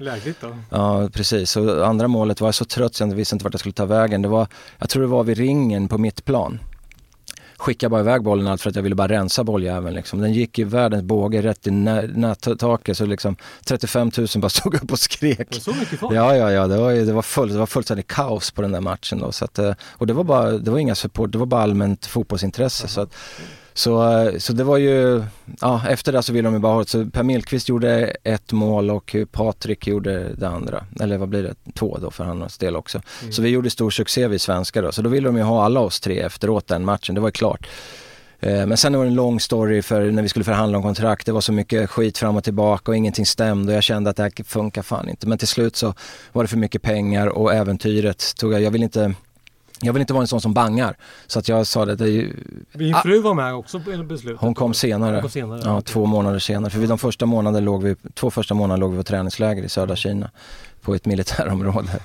[0.00, 0.56] Lägligt då?
[0.70, 1.56] Ja, precis.
[1.56, 3.84] Och andra målet var jag så trött så jag visste inte vart jag skulle ta
[3.84, 4.22] vägen.
[4.22, 4.46] Det var,
[4.78, 6.58] jag tror det var vid ringen på mitt plan
[7.58, 9.94] skickade bara iväg bollen allt för att jag ville bara rensa bolljäveln.
[9.94, 10.20] Liksom.
[10.20, 14.92] Den gick i världens båge rätt i nättaket så liksom 35 000 bara stod upp
[14.92, 15.54] och skrek.
[15.54, 16.14] Så mycket folk?
[16.14, 16.66] Ja, ja, ja.
[16.66, 19.18] Det var, det var, full, det var fullständigt kaos på den där matchen.
[19.18, 21.62] Då, så att, eh, och det var, bara, det var inga support, det var bara
[21.62, 22.86] allmänt fotbollsintresse.
[22.86, 22.90] -huh.
[22.90, 23.14] Så att,
[23.78, 25.24] så, eh, så det var ju,
[25.60, 28.90] ja efter det så ville de ju bara ha Så Per Millqvist gjorde ett mål
[28.90, 30.84] och Patrik gjorde det andra.
[31.00, 31.54] Eller vad blir det?
[31.74, 33.00] Två då för hans del också.
[33.22, 33.32] Mm.
[33.32, 34.92] Så vi gjorde stor succé vi svenskar då.
[34.92, 37.32] Så då ville de ju ha alla oss tre efteråt den matchen, det var ju
[37.32, 37.66] klart.
[38.40, 41.26] Eh, men sen var det en lång story för när vi skulle förhandla om kontrakt.
[41.26, 44.16] Det var så mycket skit fram och tillbaka och ingenting stämde och jag kände att
[44.16, 45.26] det här funkar fan inte.
[45.26, 45.94] Men till slut så
[46.32, 48.60] var det för mycket pengar och äventyret tog jag.
[48.60, 49.14] Jag vill inte
[49.80, 50.96] jag vill inte vara en sån som bangar.
[51.26, 51.96] Så att jag sa det.
[51.96, 52.32] det är ju,
[52.72, 54.40] Din fru var med också på beslutet?
[54.40, 55.12] Hon kom senare.
[55.12, 56.70] Hon kom senare ja, två månader senare.
[56.70, 59.68] För vid de första månaderna låg vi, två första månaderna låg vi på träningsläger i
[59.68, 60.30] södra Kina.
[60.80, 61.88] På ett militärområde.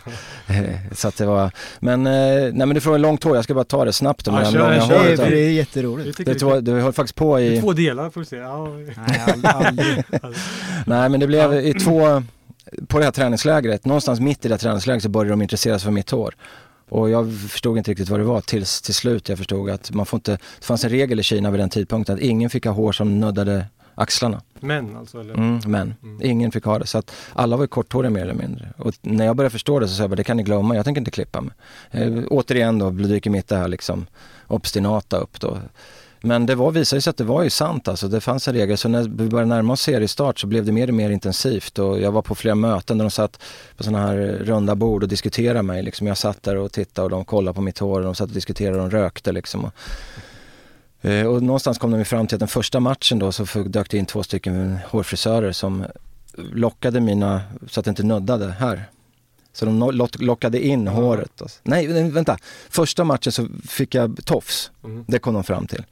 [0.48, 3.44] Eh, så att det var, men, eh, nej men du får en lång tår, jag
[3.44, 4.28] ska bara ta det snabbt.
[4.28, 6.18] Ja, kör, långa kör, det, det är jätteroligt.
[6.18, 7.62] Det, det, du höll faktiskt på i...
[7.62, 8.36] Två delar får vi se.
[8.36, 8.68] Ja.
[8.68, 10.04] Nej, aldrig.
[10.86, 12.24] nej men det blev i två,
[12.88, 15.86] på det här träningslägret, någonstans mitt i det här träningslägret så började de intressera sig
[15.86, 16.36] för mitt hår.
[16.90, 20.06] Och jag förstod inte riktigt vad det var tills till slut jag förstod att man
[20.06, 22.74] får inte, det fanns en regel i Kina vid den tidpunkten att ingen fick ha
[22.74, 23.66] hår som nuddade
[23.96, 24.42] axlarna.
[24.60, 25.20] Män alltså?
[25.20, 25.34] Eller?
[25.34, 25.96] Mm, män.
[26.04, 26.20] Mm.
[26.24, 26.88] Ingen fick ha det.
[26.88, 28.74] Så att alla var ju korthåriga mer eller mindre.
[28.78, 30.86] Och när jag började förstå det så sa jag bara, det kan ni glömma, jag
[30.86, 31.54] tänker inte klippa mig.
[31.92, 34.06] Eh, återigen då dyker mitt det här liksom
[34.48, 35.58] obstinata upp då.
[36.26, 38.08] Men det var, visade sig att det var ju sant alltså.
[38.08, 38.78] Det fanns en regel.
[38.78, 41.80] Så när vi började närma oss seriestart så blev det mer och mer intensivt.
[41.80, 43.40] Och jag var på flera möten där de satt
[43.78, 45.84] på sådana här runda bord och diskuterade mig.
[45.84, 46.08] Liksom.
[46.08, 48.34] Jag satt där och tittade och de kollade på mitt hår och de satt och
[48.34, 49.66] diskuterade och de rökte liksom.
[49.66, 49.74] Och,
[51.10, 53.98] eh, och någonstans kom de fram till att den första matchen då så dök det
[53.98, 55.86] in två stycken hårfrisörer som
[56.38, 58.86] lockade mina, så att det inte nuddade här.
[59.54, 61.42] Så de lock- lockade in håret.
[61.42, 61.60] Alltså.
[61.64, 62.38] Nej, nej, vänta.
[62.70, 64.72] Första matchen så fick jag tofs.
[64.84, 65.06] Mm.
[65.08, 65.84] Det kom de fram till.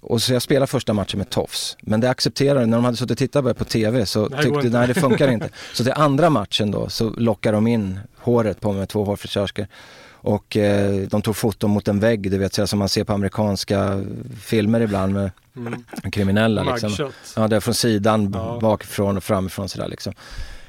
[0.00, 1.76] Och så jag spelade första matchen med tofs.
[1.82, 4.28] Men det accepterade när de hade suttit och tittat på det på TV så går
[4.36, 4.68] tyckte inte.
[4.78, 5.48] nej det funkar inte.
[5.74, 9.66] Så till andra matchen då så lockade de in håret på mig med två hårfrisörskor.
[10.12, 13.12] Och eh, de tog foton mot en vägg, du vet så som man ser på
[13.12, 14.04] amerikanska
[14.40, 15.84] filmer ibland med Mm.
[16.12, 17.10] kriminella liksom.
[17.36, 18.58] Ja, det är från sidan, Ja.
[18.62, 20.12] bakifrån och framifrån sådär liksom.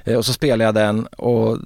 [0.03, 1.57] Eh, och så spelade jag den och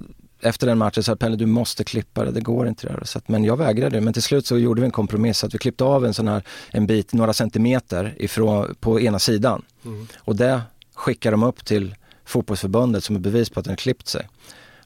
[0.42, 3.04] efter den matchen sa Pelle du måste klippa det, det går inte det här.
[3.04, 5.58] Så att, men jag vägrade, men till slut så gjorde vi en kompromiss att vi
[5.58, 9.62] klippte av en sån här, en bit, några centimeter ifrån, på ena sidan.
[9.84, 10.06] Mm.
[10.18, 10.62] Och det
[10.94, 14.28] skickar de upp till fotbollsförbundet som ett bevis på att den klippt sig.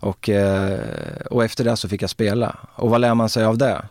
[0.01, 0.79] Och, eh,
[1.31, 2.59] och efter det så fick jag spela.
[2.75, 3.83] Och vad lär man sig av det?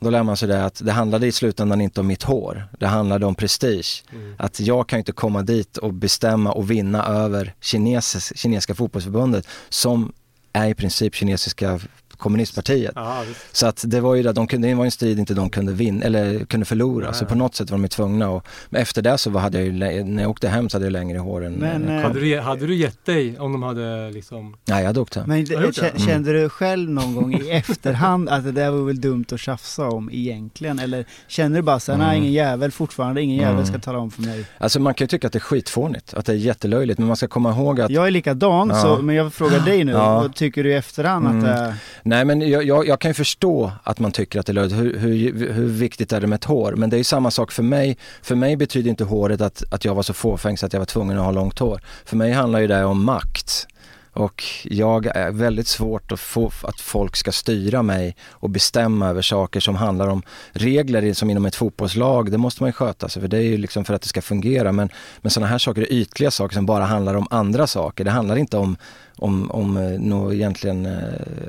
[0.00, 2.68] Då lär man sig det att det handlade i slutändan inte om mitt hår.
[2.78, 4.04] Det handlade om prestige.
[4.12, 4.34] Mm.
[4.38, 10.12] Att jag kan inte komma dit och bestämma och vinna över kines, kinesiska fotbollsförbundet som
[10.52, 11.80] är i princip kinesiska
[12.20, 12.92] kommunistpartiet.
[12.94, 13.56] Ja, visst.
[13.56, 15.72] Så att det var ju det, de kunde, det var en strid inte de kunde
[15.72, 17.04] vinna eller kunde förlora.
[17.04, 17.14] Nej.
[17.14, 19.58] Så på något sätt var de ju tvungna och, men efter det så var, hade
[19.58, 22.02] jag ju, när jag åkte hem så hade jag längre hår än Men, eh, eh,
[22.02, 24.56] Hade, du, hade du gett dig om de hade liksom...
[24.64, 25.24] Nej jag hade åkt hem.
[25.28, 26.00] Men det?
[26.06, 29.88] kände du själv någon gång i efterhand att det där var väl dumt att tjafsa
[29.88, 30.78] om egentligen?
[30.78, 32.18] Eller känner du bara såhär, nej Mm.
[32.22, 33.66] ingen jävel fortfarande, ingen jävel Mm.
[33.66, 34.44] ska tala om för mig.
[34.58, 37.16] Alltså man kan ju tycka att det är skitfånigt, att det är jättelöjligt men man
[37.16, 38.82] ska komma ihåg att Jag är likadan, Ja.
[38.82, 40.20] så, men jag frågar dig nu, Ja.
[40.20, 41.38] vad tycker du i efterhand Mm.
[41.38, 41.74] att det är?
[42.10, 44.78] Nej men jag, jag, jag kan ju förstå att man tycker att det är löjligt.
[44.78, 46.72] Hur, hur, hur viktigt är det med ett hår?
[46.72, 47.96] Men det är ju samma sak för mig.
[48.22, 50.86] För mig betyder inte håret att, att jag var så fåfäng så att jag var
[50.86, 51.80] tvungen att ha långt hår.
[52.04, 53.66] För mig handlar ju det om makt.
[54.12, 59.22] Och jag är väldigt svårt att få att folk ska styra mig och bestämma över
[59.22, 62.30] saker som handlar om regler som inom ett fotbollslag.
[62.30, 64.22] Det måste man ju sköta sig för det är ju liksom för att det ska
[64.22, 64.72] fungera.
[64.72, 64.88] Men,
[65.20, 68.04] men sådana här saker är ytliga saker som bara handlar om andra saker.
[68.04, 68.76] Det handlar inte om
[69.20, 71.02] om, om eh, något egentligen, eh,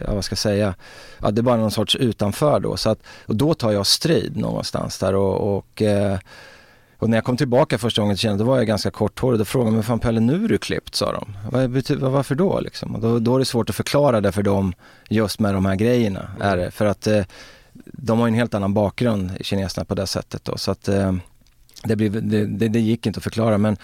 [0.05, 0.73] ja, vad ska jag säga,
[1.21, 2.77] ja, det är bara någon sorts utanför då.
[2.77, 6.19] Så att, och då tar jag strid någonstans där och, och, eh,
[7.01, 9.39] och när jag kom tillbaka första gången till Kina, då var jag ganska korthårig.
[9.39, 11.37] Då frågade de men fan Pelle nu är du klippt, sa de.
[11.51, 12.95] Vad varför då liksom?
[12.95, 14.73] Och då, då är det svårt att förklara det för dem
[15.09, 16.31] just med de här grejerna.
[16.39, 16.71] Är det.
[16.71, 17.23] För att eh,
[17.85, 20.57] de har ju en helt annan bakgrund, kineserna på det sättet då.
[20.57, 21.13] Så att eh,
[21.83, 23.77] det, blev, det, det, det gick inte att förklara men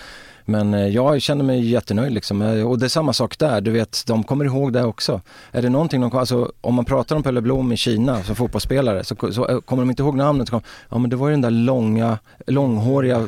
[0.47, 2.41] men eh, jag känner mig jättenöjd liksom.
[2.41, 5.21] Eh, Och det är samma sak där, du vet, de kommer ihåg det också.
[5.51, 9.03] Är det någonting de, alltså om man pratar om Pelle Blom i Kina som fotbollsspelare
[9.03, 10.49] så, så eh, kommer de inte ihåg namnet.
[10.49, 12.17] Kommer, ja men det var ju den där långa,
[12.47, 13.27] långhåriga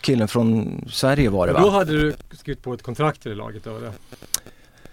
[0.00, 1.70] killen från Sverige var det Då va?
[1.70, 3.76] hade du skrivit på ett kontrakt i det laget då?
[3.76, 3.92] Eller?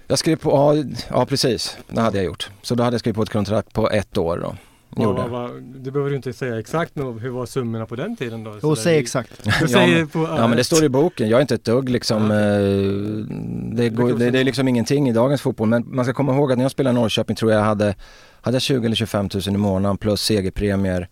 [0.08, 2.50] Jag skrev på, ja, ja precis, det hade jag gjort.
[2.62, 4.56] Så då hade jag skrivit på ett kontrakt på ett år då.
[4.96, 5.22] Gjorde.
[5.22, 8.44] Vad- vad- du behöver ju inte säga exakt, men hur var summorna på den tiden
[8.44, 8.52] då?
[8.52, 9.32] Och Så säg exakt.
[9.44, 11.64] Du Ja, säger men- på, Ja men det står i boken, jag är inte ett
[11.66, 12.38] dugg liksom, Ja.
[12.40, 12.60] eh,
[13.76, 15.68] det, går, det, det är liksom ingenting i dagens fotboll.
[15.68, 17.96] Men man ska komma ihåg att när jag spelade i Norrköping tror jag hade,
[18.42, 21.10] hade jag 20 eller 25 000 i månaden plus segerpremier.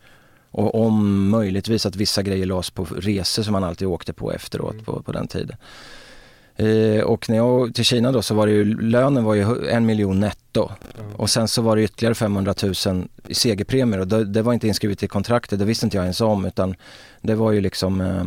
[0.52, 4.74] Och om möjligtvis att vissa grejer lades på resor som man alltid åkte på efteråt
[4.74, 4.86] Mm.
[4.86, 5.58] på, på den tiden.
[6.58, 9.86] Eh, och när jag till Kina då så var det ju, lönen var ju en
[9.86, 10.72] miljon netto.
[11.16, 12.54] Och sen så var det ytterligare 500
[12.86, 16.04] 000 i segerpremier och det, det var inte inskrivet i kontraktet, det visste inte jag
[16.04, 16.76] ens om utan
[17.22, 18.24] det var ju liksom eh,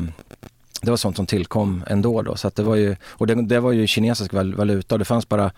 [0.83, 2.37] det var sånt som tillkom ändå då.
[2.37, 5.29] Så det var ju, och det, det var ju kinesisk val, valuta och det fanns
[5.29, 5.51] bara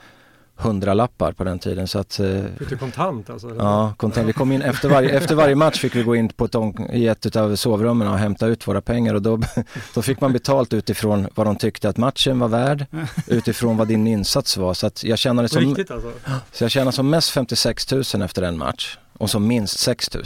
[0.60, 2.26] 100 lappar på den tiden så att eh,
[2.58, 3.54] Fick du kontant alltså?
[3.58, 4.28] Ja, kontant.
[4.28, 6.54] Vi kom in efter varje, efter varje match fick vi gå in på ett,
[6.92, 9.40] i ett av sovrummen och hämta ut våra pengar och då,
[9.94, 12.86] då fick man betalt utifrån vad de tyckte att matchen var värd,
[13.26, 14.74] utifrån vad din insats var.
[14.74, 16.12] Så att jag tjänade som, riktigt alltså?
[16.52, 20.24] så jag tjänade som mest 56 000 efter en match och som minst 6 000.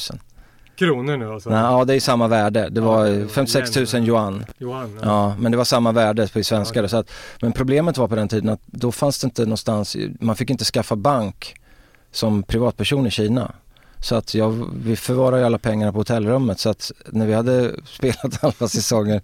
[0.77, 1.51] Kronor nu alltså?
[1.51, 2.69] Nej, ja, det är samma värde.
[2.71, 4.07] Det var det var 56 000 yen.
[4.07, 4.99] yuan.
[5.03, 6.83] Ja, men det var samma värde på svenska.
[6.83, 6.89] Ja.
[6.89, 7.11] Så att,
[7.41, 10.65] men problemet var på den tiden att då fanns det inte någonstans, man fick inte
[10.65, 11.55] skaffa bank
[12.13, 13.53] som privatperson i Kina.
[14.01, 18.43] Så att jag, vi förvarade alla pengarna på hotellrummet så att när vi hade spelat
[18.43, 19.21] halva säsongen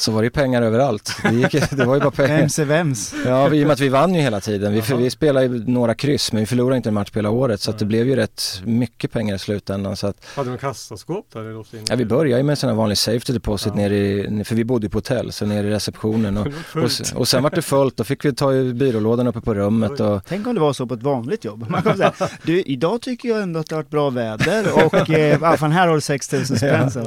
[0.00, 1.16] så var det ju pengar överallt.
[1.22, 2.38] Det, gick, det var ju bara pengar.
[2.38, 3.14] Vems är vems?
[3.26, 4.72] Ja, i och med att vi vann ju hela tiden.
[4.72, 7.60] Vi, vi spelade ju några kryss men vi förlorade inte en match på hela året
[7.60, 9.96] så att det blev ju rätt mycket pengar i slutändan.
[9.96, 11.64] Så att, Hade de kassaskåp där?
[11.88, 13.82] Ja, vi började ju med en sån här vanlig safety deposit ja.
[13.82, 16.36] nere i, för vi bodde ju på hotell, så nere i receptionen.
[16.36, 19.54] Och, och, och sen var det fullt, då fick vi ta i byrålådan uppe på
[19.54, 20.00] rummet.
[20.00, 20.24] Och...
[20.28, 21.66] Tänk om det var så på ett vanligt jobb.
[21.70, 25.10] Man kan säga, du, idag tycker jag ändå att det har varit bra väder och
[25.10, 26.90] eh, fan, här har du 6000 spänn.
[26.94, 27.02] Ja.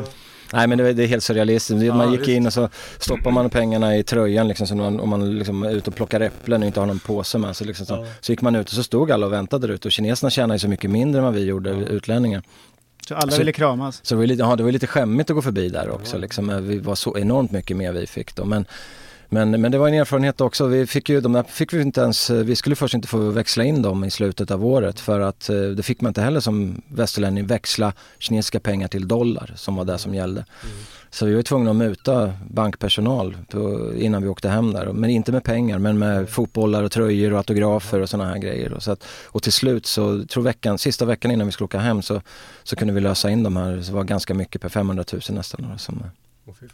[0.53, 1.83] Nej men det, det, är helt surrealistiskt.
[1.83, 5.09] Ja, man gick in och så stoppar man pengarna i tröjan liksom, så man, om
[5.09, 7.67] man liksom är ute och plockar äpplen och inte har någon påse med sig.
[7.67, 8.05] Liksom, så, ja.
[8.21, 10.55] så gick man ut och så stod alla och väntade där ute och kineserna tjänade
[10.55, 11.75] ju så mycket mindre än vad vi gjorde, ja.
[11.75, 12.43] utlänningar.
[13.07, 13.99] Så alla så, ville kramas?
[14.03, 16.17] Så det var, lite, ja, det var lite skämmigt att gå förbi där också.
[16.17, 16.67] Liksom.
[16.67, 18.45] Vi var så enormt mycket mer vi fick då.
[18.45, 18.65] Men,
[19.33, 20.67] men, men det var en erfarenhet också.
[20.67, 23.63] Vi fick ju, de där fick vi inte ens, vi skulle först inte få växla
[23.63, 26.81] in dem i slutet av året för att eh, det fick man inte heller som
[26.87, 30.45] västerlänning växla kinesiska pengar till dollar som var det som gällde.
[30.63, 30.75] Mm.
[31.09, 34.93] Så vi var tvungna att muta bankpersonal på, innan vi åkte hem där.
[34.93, 38.73] Men inte med pengar men med fotbollar och tröjor och autografer och sådana här grejer.
[38.73, 41.79] Och, så att, och till slut så, tror veckan, sista veckan innan vi skulle åka
[41.79, 42.21] hem så,
[42.63, 43.71] så kunde vi lösa in de här.
[43.71, 45.79] Det var ganska mycket per 500 000 nästan.
[45.79, 46.03] Som,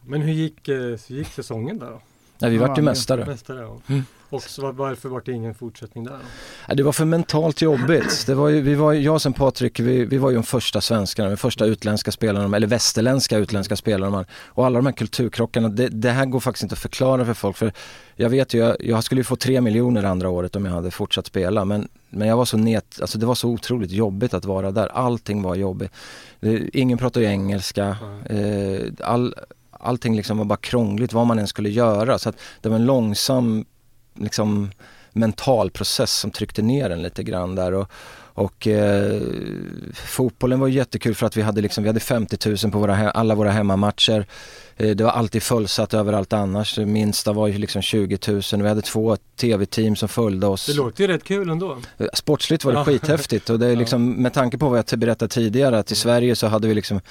[0.01, 2.01] men hur gick, eh, hur gick säsongen där då?
[2.41, 3.25] Nej, vi vart ju mästare.
[3.25, 3.77] mästare ja.
[3.87, 4.03] mm.
[4.29, 6.19] Och så varför var det ingen fortsättning där?
[6.67, 8.23] Ja, det var för mentalt jobbigt.
[8.27, 11.29] Det var ju, vi var, jag och Patrik, vi, vi var ju de första svenskarna,
[11.29, 14.25] de första utländska spelarna, eller västerländska utländska spelarna.
[14.31, 17.57] Och alla de här kulturkrockarna, det, det, här går faktiskt inte att förklara för folk.
[17.57, 17.71] För
[18.15, 20.91] jag vet ju, jag, jag skulle ju få tre miljoner andra året om jag hade
[20.91, 21.65] fortsatt spela.
[21.65, 24.87] Men, men jag var så net, alltså det var så otroligt jobbigt att vara där.
[24.87, 25.91] Allting var jobbigt.
[26.73, 27.97] Ingen pratade ju engelska.
[28.25, 28.75] Mm.
[28.75, 29.35] Eh, all,
[29.79, 32.19] allting liksom var bara krångligt vad man än skulle göra.
[32.19, 33.65] Så att det var en långsam
[34.15, 34.71] liksom,
[35.13, 37.73] mental process som tryckte ner en lite grann där.
[37.73, 37.91] Och,
[38.33, 39.21] och eh,
[39.93, 43.35] fotbollen var jättekul för att vi hade, liksom, vi hade 50 000 på våra, alla
[43.35, 44.25] våra hemmamatcher.
[44.79, 46.75] Eh, det var alltid fullsatt överallt annars.
[46.75, 48.41] Det minsta var ju liksom 20 000.
[48.51, 50.65] Vi hade två tv-team som följde oss.
[50.65, 51.77] Det låter ju rätt kul ändå.
[51.97, 52.85] Eh, sportsligt var det ja.
[52.85, 56.35] skithäftigt och det är liksom, med tanke på vad jag berättade tidigare att i Sverige
[56.35, 57.01] så hade vi liksom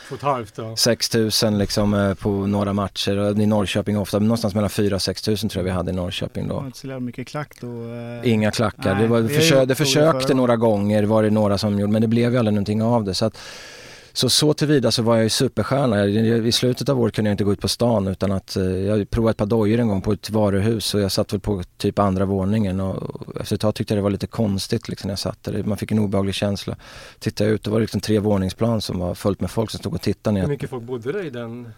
[0.76, 5.28] 6 000 liksom eh, på några matcher i Norrköping ofta någonstans mellan 4 och 6
[5.28, 6.54] 000 tror jag vi hade i Norrköping då.
[6.54, 7.68] Det var inte så mycket klack då?
[8.24, 8.94] Inga klackar.
[8.94, 12.08] Nej, det, var, försö det försökte några gånger var det några som gjorde men det
[12.08, 13.14] blev ju aldrig någonting av det.
[13.14, 13.38] Så att,
[14.18, 16.06] så så tillvida så var jag ju superstjärna.
[16.06, 19.10] I slutet av året kunde jag inte gå ut på stan utan att eh, jag
[19.10, 21.98] provade ett par dojor en gång på ett varuhus och jag satt väl på typ
[21.98, 25.18] andra våningen och efter ett tag tyckte jag det var lite konstigt liksom när jag
[25.18, 25.62] satt där.
[25.62, 26.76] Man fick en obehaglig känsla.
[27.18, 30.02] Tittade ut, det var liksom tre våningsplan som var fullt med folk som stod och
[30.02, 30.40] tittade ner.
[30.40, 31.68] Hur mycket folk bodde det i den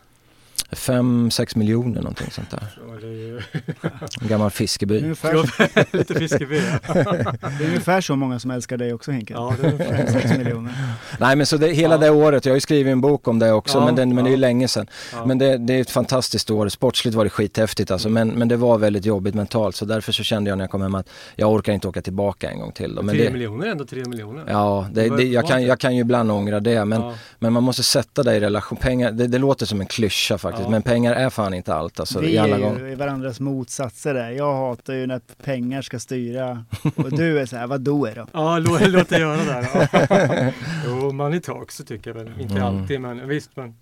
[0.70, 2.66] 5-6 miljoner någonting sånt där.
[4.20, 5.02] En gammal fiskeby.
[5.02, 9.34] Ungefär, lite fiskeby Det är ungefär så många som älskar dig också Henke.
[9.34, 10.72] Ja, det är 6 miljoner.
[11.18, 11.98] Nej men så det, hela ja.
[11.98, 14.24] det året, jag har ju skrivit en bok om det också ja, men, den, men
[14.24, 14.86] det är ju länge sedan.
[15.26, 18.56] Men det, det, är ett fantastiskt år, sportsligt var det skithäftigt alltså men, men det
[18.56, 21.52] var väldigt jobbigt mentalt så därför så kände jag när jag kom hem att jag
[21.52, 22.94] orkar inte åka tillbaka en gång till.
[22.94, 23.02] Då.
[23.02, 24.44] Men 3 miljoner är ändå 3 miljoner.
[24.48, 27.02] Ja, det, det, jag, kan, jag kan ju ibland ångra det men,
[27.38, 28.78] men man måste sätta det i relation.
[28.78, 30.70] Pengar, det, det låter som en klyscha faktiskt faktiskt.
[30.70, 32.20] Men pengar är fan inte allt alltså.
[32.20, 34.30] Vi är ju varandras motsatser där.
[34.30, 36.64] Jag hatar ju när pengar ska styra.
[36.96, 38.26] Och du är så här, vad då är då?
[38.32, 40.54] ja, låt, låt det göra det där.
[40.86, 42.40] jo, money talks tycker jag väl.
[42.40, 42.66] Inte mm.
[42.66, 43.56] alltid, men visst.
[43.56, 43.74] Men...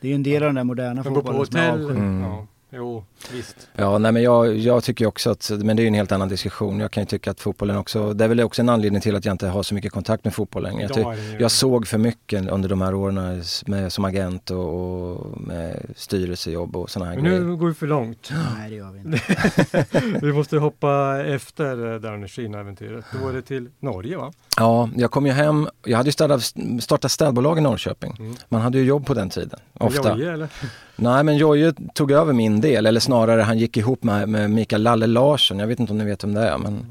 [0.00, 2.20] Det är ju en del av den där moderna fotbollen som är mm.
[2.22, 2.46] ja.
[2.70, 3.68] Jo, visst.
[3.76, 6.80] Ja, nej men jag, jag tycker också att, men det är en helt annan diskussion.
[6.80, 9.24] Jag kan ju tycka att fotbollen också, det är väl också en anledning till att
[9.24, 10.88] jag inte har så mycket kontakt med fotboll längre.
[10.94, 15.86] Jag, jag såg för mycket under de här åren med, som agent och, och med
[15.96, 17.40] styrelsejobb och sådana här men grejer.
[17.40, 18.32] nu går vi för långt.
[18.58, 20.20] Nej, det gör vi inte.
[20.26, 23.04] vi måste hoppa efter det här Kina-äventyret.
[23.12, 24.32] Då var det till Norge va?
[24.58, 28.16] Ja, jag kom ju hem, jag hade ju startat, startat städbolag i Norrköping.
[28.18, 28.36] Mm.
[28.48, 30.18] Man hade ju jobb på den tiden, ofta.
[30.18, 30.48] Joje, eller?
[30.96, 34.82] Nej men Jojje tog över min del, eller snarare han gick ihop med, med Mikael
[34.82, 35.58] Lalle Larsson.
[35.58, 36.86] Jag vet inte om ni vet vem det är men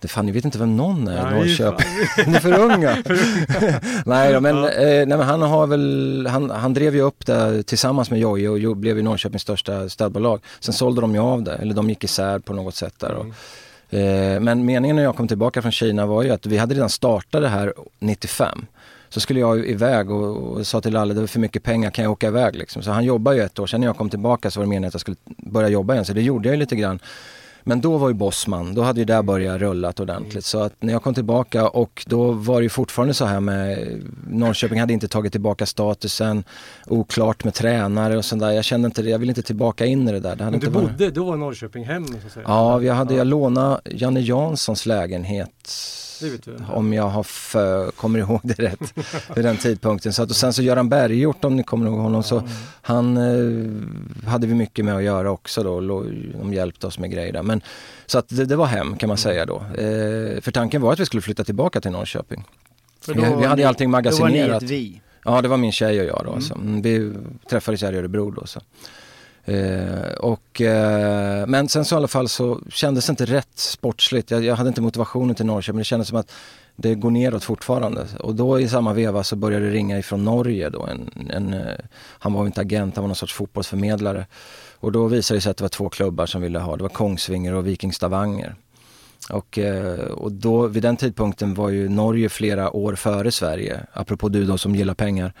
[0.00, 1.86] det fan, ni vet inte vem någon är i Norrköping.
[2.26, 2.96] ni är för unga.
[4.06, 4.70] nej, men, ja.
[4.70, 8.68] eh, nej men han har väl, han, han drev ju upp det tillsammans med Jojje
[8.68, 10.40] och blev ju Norrköpings största städbolag.
[10.60, 13.12] Sen sålde de ju av det, eller de gick isär på något sätt där.
[13.12, 13.34] Och, mm.
[13.90, 16.90] Eh, men meningen när jag kom tillbaka från Kina var ju att vi hade redan
[16.90, 18.66] startat det här 95
[19.08, 22.04] så skulle jag iväg och, och sa till Lalle, det var för mycket pengar, kan
[22.04, 22.82] jag åka iväg liksom?
[22.82, 24.88] Så han jobbade ju ett år, sen när jag kom tillbaka så var det meningen
[24.88, 27.00] att jag skulle börja jobba igen, så det gjorde jag ju lite grann.
[27.70, 30.44] Men då var ju Bossman, då hade ju det börjat rullat ordentligt.
[30.44, 33.88] Så att när jag kom tillbaka och då var det ju fortfarande så här med
[34.28, 36.44] Norrköping hade inte tagit tillbaka statusen,
[36.86, 38.50] oklart med tränare och sånt där.
[38.50, 40.36] Jag kände inte det, jag ville inte tillbaka in i det där.
[40.36, 42.44] Det Men du inte bodde, då var Norrköping hem så att säga?
[42.48, 45.70] Ja, jag, hade, jag lånade Janne Janssons lägenhet.
[46.72, 48.94] Om jag har för, kommer ihåg det rätt
[49.36, 50.12] vid den tidpunkten.
[50.12, 52.22] Så att, och sen så Göran Berghjort om ni kommer ihåg honom.
[52.22, 52.42] Så
[52.82, 55.80] han eh, hade vi mycket med att göra också då.
[56.40, 57.42] De hjälpte oss med grejer där.
[57.42, 57.60] Men,
[58.06, 59.56] så att det, det var hem kan man säga då.
[59.56, 62.44] Eh, för tanken var att vi skulle flytta tillbaka till Norrköping.
[63.00, 64.32] För Vi- vi hade ni- allting magasinerat.
[64.34, 65.00] Då var ni ett vi.
[65.24, 66.20] Ja, det var min tjej och jag då.
[66.22, 66.34] Mm.
[66.34, 66.54] Alltså.
[66.54, 67.12] Mm, Vi
[67.50, 68.46] träffades här i Örebro då.
[68.46, 68.60] Så.
[69.44, 74.30] Eh, och, eh, men sen så i alla fall så kändes det inte rätt sportsligt.
[74.30, 75.78] Jag, jag hade inte motivationen till Norrköping.
[75.78, 76.32] Det kändes som att
[76.76, 78.06] det går neråt fortfarande.
[78.20, 80.86] Och då i samma veva så började det ringa ifrån Norge då.
[80.86, 81.74] En, en, eh,
[82.18, 84.26] han var inte agent, han var någon sorts fotbollsförmedlare.
[84.80, 86.76] Och då visade det sig att det var två klubbar som ville ha.
[86.76, 88.54] Det var Kongsvinger och Viking Stavanger.
[89.30, 94.28] Och, eh, och då, vid den tidpunkten var ju Norge flera år före Sverige, apropå
[94.28, 95.32] du då som gillar pengar.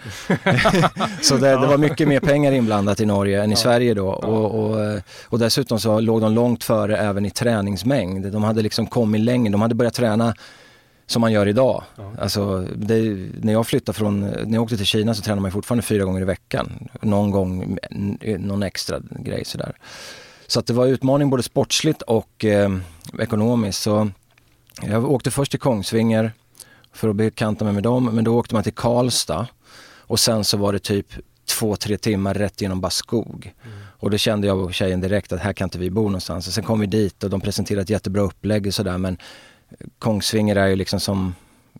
[1.22, 4.08] så det, det var mycket mer pengar inblandat i Norge än i Sverige då.
[4.08, 8.32] Och, och, och dessutom så låg de långt före även i träningsmängd.
[8.32, 10.34] De hade liksom kommit längre, de hade börjat träna
[11.10, 11.82] som man gör idag.
[11.96, 12.12] Ja.
[12.18, 15.82] Alltså, det, när jag flyttade från, när jag åkte till Kina så tränade man fortfarande
[15.82, 16.88] fyra gånger i veckan.
[17.02, 17.78] Någon gång
[18.38, 19.72] någon extra grej sådär.
[20.50, 22.70] Så att det var utmaning både sportsligt och eh,
[23.18, 23.82] ekonomiskt.
[23.82, 24.10] Så
[24.82, 26.32] jag åkte först till Kongsvinger
[26.92, 29.46] för att bekanta mig med dem, men då åkte man till Karlstad
[29.98, 31.06] och sen så var det typ
[31.48, 33.54] två, tre timmar rätt genom bara skog.
[33.98, 36.46] Och då kände jag och tjejen direkt att här kan inte vi bo någonstans.
[36.46, 39.18] Och sen kom vi dit och de presenterade ett jättebra upplägg och sådär men
[39.98, 41.34] Kongsvinger är ju liksom som,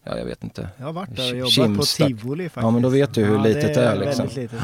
[0.04, 0.68] ja jag vet inte.
[0.76, 2.04] Jag har varit där och jobbat Kimstad.
[2.04, 2.62] på tivoli faktiskt.
[2.62, 4.26] Ja, men då vet du hur Ja, litet det är, liksom.
[4.26, 4.60] väldigt litet.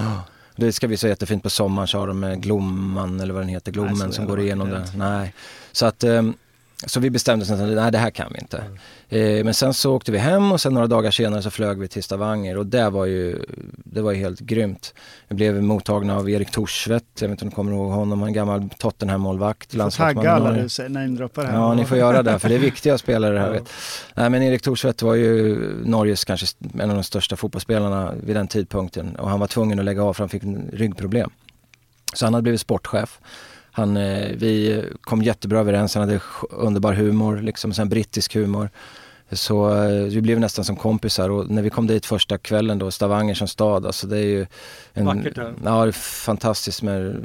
[0.56, 3.48] Det ska bli så jättefint på sommaren så har de med Glomman eller vad den
[3.48, 4.84] heter, Glommen som går igenom det.
[4.96, 5.34] Nej.
[5.72, 6.34] Så att ehm,
[6.86, 8.64] så vi bestämde oss att nej det här kan vi inte.
[9.08, 11.88] Eh, men sen så åkte vi hem och sen några dagar senare så flög vi
[11.88, 13.38] till Stavanger och det var ju,
[13.84, 14.94] det var ju helt grymt.
[15.28, 18.32] Vi blev mottagna av Erik Torsvedt, jag vet inte om ni kommer ihåg honom, en
[18.32, 19.70] gammal Tottenham-målvakt.
[19.70, 21.54] Du får tagga alla du säger- namedroppar här.
[21.54, 23.50] Ja, ni får göra det för det är viktiga spelare här.
[23.50, 23.68] Vet.
[24.14, 26.46] Nej, men Erik Thorsvedt var ju Norges kanske
[26.78, 30.14] en av de största fotbollsspelarna vid den tidpunkten och han var tvungen att lägga av
[30.14, 31.30] för han fick ryggproblem.
[32.14, 33.20] Så han hade blivit sportchef.
[33.76, 36.20] Han, eh, vi kom jättebra överens, han hade
[36.50, 38.70] underbar humor, liksom sen brittisk humor.
[39.32, 42.90] Så eh, vi blev nästan som kompisar och när vi kom dit första kvällen då,
[42.90, 44.46] Stavanger som stad, alltså det är ju
[44.92, 45.54] en, Vackert där.
[45.64, 47.24] Ja, det är fantastiskt med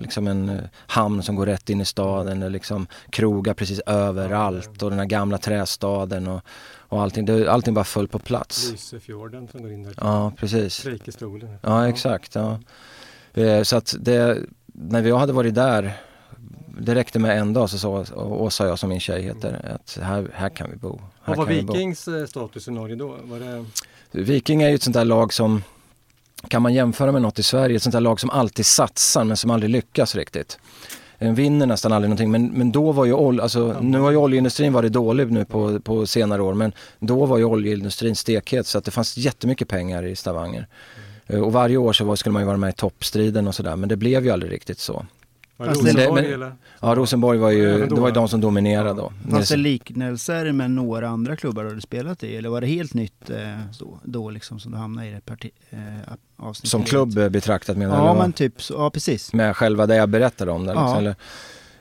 [0.00, 4.82] liksom en eh, hamn som går rätt in i staden, och liksom krogar precis överallt
[4.82, 6.40] och den här gamla trästaden och,
[6.76, 8.70] och allting, det, allting bara föll på plats.
[8.70, 9.94] Lysefjorden som går in där.
[9.96, 10.82] Ja, precis.
[10.82, 11.58] Preikestolen.
[11.62, 12.34] Ja, exakt.
[12.34, 12.58] Ja.
[13.64, 14.38] Så att det,
[14.80, 15.92] när vi hade varit där,
[16.80, 20.30] det räckte med en dag så sa Åsa jag som min tjej heter, att här,
[20.34, 21.00] här kan vi bo.
[21.22, 21.54] Här Vad var.
[21.54, 23.16] Vikings eh, status i Norge då?
[23.22, 23.64] Var det...
[24.10, 25.62] Viking är ju ett sånt där lag som,
[26.48, 29.36] kan man jämföra med något i Sverige, ett sånt där lag som alltid satsar men
[29.36, 30.58] som aldrig lyckas riktigt.
[31.18, 34.16] Den vinner nästan aldrig någonting men, men då var ju, ol, alltså, nu har ju
[34.16, 38.78] oljeindustrin varit dålig nu på, på senare år men då var ju oljeindustrin stekhet så
[38.78, 40.66] att det fanns jättemycket pengar i Stavanger.
[41.28, 43.76] Eh, Och varje år så var, skulle man ju vara med i toppstriden och sådär
[43.76, 45.06] men det blev ju aldrig riktigt så.
[45.56, 46.52] Var det Fast det- Rosenborg men- eller?
[46.80, 48.20] Ja Rosenborg var ju, då, det var ju ja.
[48.20, 49.12] de som dominerade då.
[49.30, 52.36] Fanns det liknelser med några andra klubbar du hade spelat i?
[52.36, 53.36] Eller var det helt nytt eh,
[53.78, 55.78] då, då liksom som du hamnade i det parti, eh,
[56.36, 56.70] avsnittet?
[56.70, 58.06] Som klubb betraktat menar du?
[58.06, 59.32] Ja men typ så, ja precis.
[59.32, 60.74] med själva det jag berättade om där.
[60.74, 60.80] Ja.
[60.80, 61.14] Liksom, eller,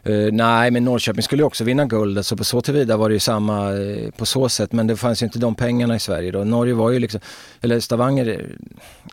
[0.10, 3.10] Uh, nej, men Norrköping skulle ju också vinna guldet så alltså, på så tillvida var
[3.10, 4.72] det ju samma uh, på så sätt.
[4.72, 6.43] Men det fanns ju inte de pengarna i Sverige då.
[6.43, 7.20] Norge var ju liksom,
[7.62, 8.28] eller Stavanger,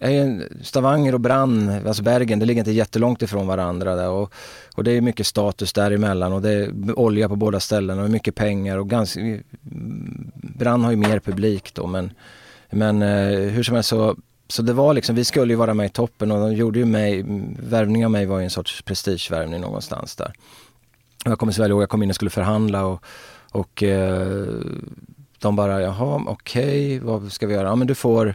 [0.01, 4.09] eh, är ju- Stavanger och Brann, alltså Bergen, det ligger inte jättelångt ifrån varandra där.
[4.09, 4.33] Och,
[4.75, 6.33] och det är mycket status däremellan.
[6.33, 8.79] Och det är olja på båda ställena och mycket pengar.
[8.79, 9.21] Och ganska,
[10.35, 11.87] Brann har ju mer publik då.
[11.87, 12.13] Men,
[12.71, 14.17] men uh, hur som helst så
[14.49, 16.31] så det var liksom, vi skulle ju vara med i toppen.
[16.31, 17.25] Och de gjorde ju mig,
[17.59, 20.33] värvning av mig var ju en sorts prestigevärvning någonstans där.
[21.25, 23.05] Jag kommer så väl ihåg, jag kom in och skulle förhandla och,
[23.51, 24.47] och eh,
[25.39, 27.69] de bara, jaha okej, vad ska vi göra?
[27.69, 28.35] Ja men du får,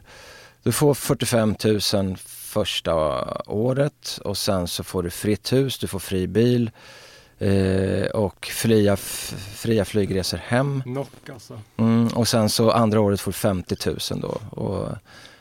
[0.64, 1.56] du får 45
[1.94, 2.96] 000 första
[3.48, 6.72] året och sen så får du fritt hus, du får fri bil
[7.40, 8.98] eh, och fria,
[9.56, 10.82] fria flygresor hem.
[10.84, 11.60] Knock alltså.
[11.78, 14.62] Mm, och sen så andra året får du 50 000 då.
[14.62, 14.88] Och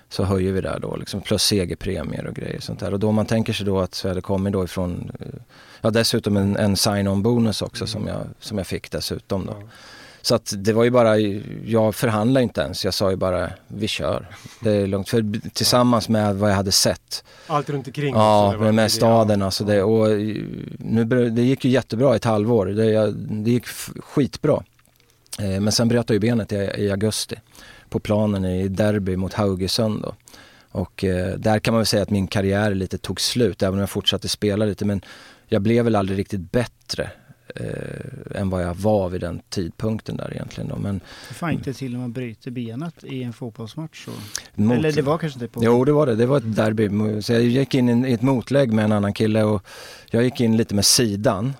[0.08, 2.92] så höjer vi där då liksom, plus segerpremier och grejer sånt där.
[2.92, 5.26] Och då man tänker sig då att hade kommit då ifrån, eh,
[5.80, 9.56] ja dessutom en, en sign-on bonus också som, jag, som jag fick dessutom då.
[9.60, 9.68] Ja.
[10.22, 11.18] Så att det var ju bara,
[11.64, 14.26] jag förhandlade inte ens, jag sa ju bara vi kör.
[14.60, 17.24] Det är lugnt, för tillsammans med vad jag hade sett.
[17.46, 18.14] Allt runt omkring.
[18.14, 19.64] Ja, med, med staden alltså.
[19.64, 20.36] Det, och eh,
[20.78, 23.66] nu, det gick ju jättebra ett halvår, det, det gick
[24.00, 24.62] skitbra.
[25.38, 27.36] Eh, men sen bröt jag ju benet i, i augusti
[27.88, 30.14] på planen i derby mot Haugesund då.
[30.70, 33.80] Och eh, där kan man väl säga att min karriär lite tog slut, även om
[33.80, 34.84] jag fortsatte spela lite.
[34.84, 35.00] Men
[35.46, 37.10] jag blev väl aldrig riktigt bättre.
[37.54, 40.68] eh, än vad jag var vid den tidpunkten där egentligen.
[40.68, 40.76] Då.
[40.76, 44.04] Men, Hur fan det till när man bryter benet i en fotbollsmatch?
[44.04, 44.10] Så?
[44.54, 45.64] mot, Eller det var kanske inte på...
[45.64, 47.22] Jo det var det, det var ett derby.
[47.22, 49.62] Så jag gick in i ett motlägg med en annan kille och
[50.10, 51.54] jag gick in lite med sidan.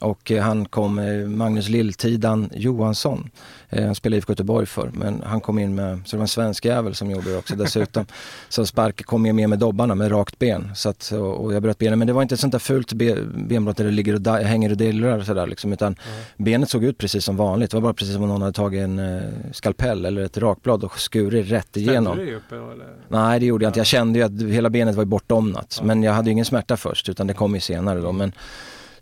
[0.00, 3.30] Och eh, han kom, eh, Magnus Lilltidan Johansson,
[3.70, 6.28] eh, han spelade IFK Göteborg för men han kom in med, så det var en
[6.28, 8.06] svensk jävel som gjorde det också dessutom.
[8.48, 10.70] så spark kom med, med med dobbarna med rakt ben.
[10.74, 13.16] Så att, och, jag bröt benet, men det var inte ett sånt där fult be,
[13.34, 16.24] benbrott där det ligger och da, hänger och dillrar sådär liksom, utan mm.
[16.36, 17.70] benet såg ut precis som vanligt.
[17.70, 19.22] Det var bara precis som om någon hade tagit en eh,
[19.52, 22.14] skalpell eller ett rakblad och skurit rätt igenom.
[22.14, 22.86] Ställde du upp eller?
[23.08, 25.76] Nej det gjorde jag inte, jag kände ju att hela benet var bortomnat.
[25.80, 25.86] Ja.
[25.86, 28.12] Men jag hade ju ingen smärta först utan det kom ju senare då.
[28.12, 28.32] Men,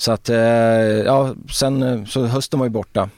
[0.02, 3.10] så att, eh, ja, sen eh, så hösten var ju borta.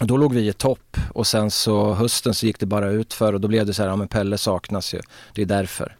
[0.00, 3.32] Då låg vi i topp och sen så hösten så gick det bara ut för
[3.32, 5.00] och då blev det så här, ja men Pelle saknas ju.
[5.34, 5.96] Det är därför.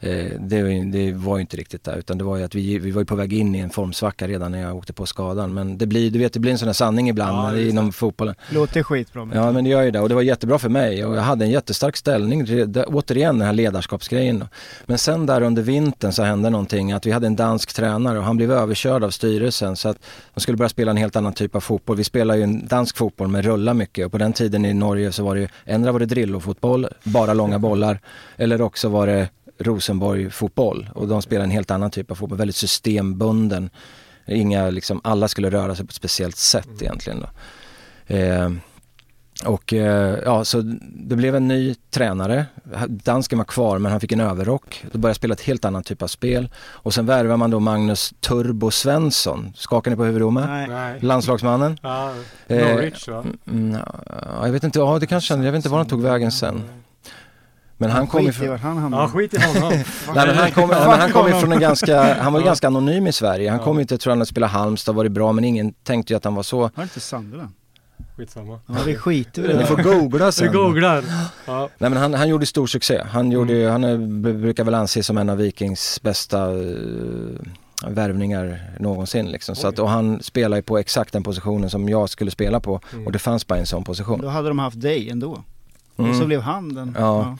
[0.00, 2.90] Eh, det, det, var ju inte riktigt där utan det var ju att vi, vi
[2.90, 5.54] var på väg in i en formsvacka redan när jag åkte på skadan.
[5.54, 8.34] Men det blir, du vet, det blir en sån här sanning ibland ja, inom fotbollen.
[8.50, 9.28] Låter skitbra.
[9.34, 11.44] Ja men det gör ju det och det var jättebra för mig och jag hade
[11.44, 12.44] en jättestark ställning.
[12.44, 14.44] Det, återigen den här ledarskapsgrejen.
[14.86, 18.24] Men sen där under vintern så hände någonting att vi hade en dansk tränare och
[18.24, 19.98] han blev överkörd av styrelsen så att
[20.34, 21.96] de skulle börja spela en helt annan typ av fotboll.
[21.96, 25.12] Vi spelar ju en dansk fotboll med rulla mycket och på den tiden i Norge
[25.12, 28.00] så var det ju, ändra var det drillofotboll, bara långa bollar
[28.36, 32.38] eller också var det Rosenborg fotboll och de spelar en helt annan typ av fotboll,
[32.38, 33.70] väldigt systembunden.
[34.26, 36.78] Inga, liksom, alla skulle röra sig på ett speciellt sätt mm.
[36.80, 37.20] egentligen.
[37.20, 37.28] Då.
[38.14, 38.50] Eh,
[39.44, 40.60] och eh, ja, så
[40.92, 42.46] det blev en ny tränare.
[42.88, 44.84] Dansken var kvar men han fick en överrock.
[44.92, 46.50] Då började spela ett helt annat typ av spel.
[46.56, 49.52] Och sen värvar man då Magnus Turbo Svensson.
[49.56, 50.48] Skakar ni på huvudet?
[50.48, 50.98] Nej.
[51.00, 51.78] Landslagsmannen.
[51.82, 52.14] Ja,
[52.46, 53.24] Norwich va?
[53.46, 53.78] Mm,
[54.08, 56.62] ja, jag vet inte, ja det kanske, jag vet inte var han tog vägen sen.
[57.78, 58.58] Men han kom ifrån...
[58.58, 59.02] Han hamnade.
[59.02, 59.72] Ja, skit i honom.
[60.14, 63.06] Nej, men han kom, men han kom ifrån en ganska, han var ju ganska anonym
[63.06, 63.50] i Sverige.
[63.50, 66.16] Han kom inte, tror han, att spela Halmstad, var det bra, men ingen tänkte ju
[66.16, 66.60] att han var så...
[66.60, 67.52] Var det inte Sunderland?
[68.16, 68.60] Skitsamma.
[68.66, 69.58] Ja, vi skiter i det.
[69.58, 70.46] Ni får googla sen.
[70.46, 71.04] Vi googlar.
[71.46, 71.68] Ja.
[71.78, 73.02] Nej men han, han gjorde stor succé.
[73.10, 73.72] Han, gjorde, mm.
[73.72, 77.38] han är, brukar väl anses som en av Vikings bästa uh,
[77.86, 79.56] värvningar någonsin liksom.
[79.56, 82.80] Så att, och han spelar ju på exakt den positionen som jag skulle spela på
[82.92, 83.06] mm.
[83.06, 84.20] och det fanns bara en sån position.
[84.20, 85.44] Då hade de haft dig ändå.
[85.96, 86.10] Mm.
[86.10, 86.94] Och så blev han den.
[86.98, 87.18] Ja.
[87.18, 87.36] ja.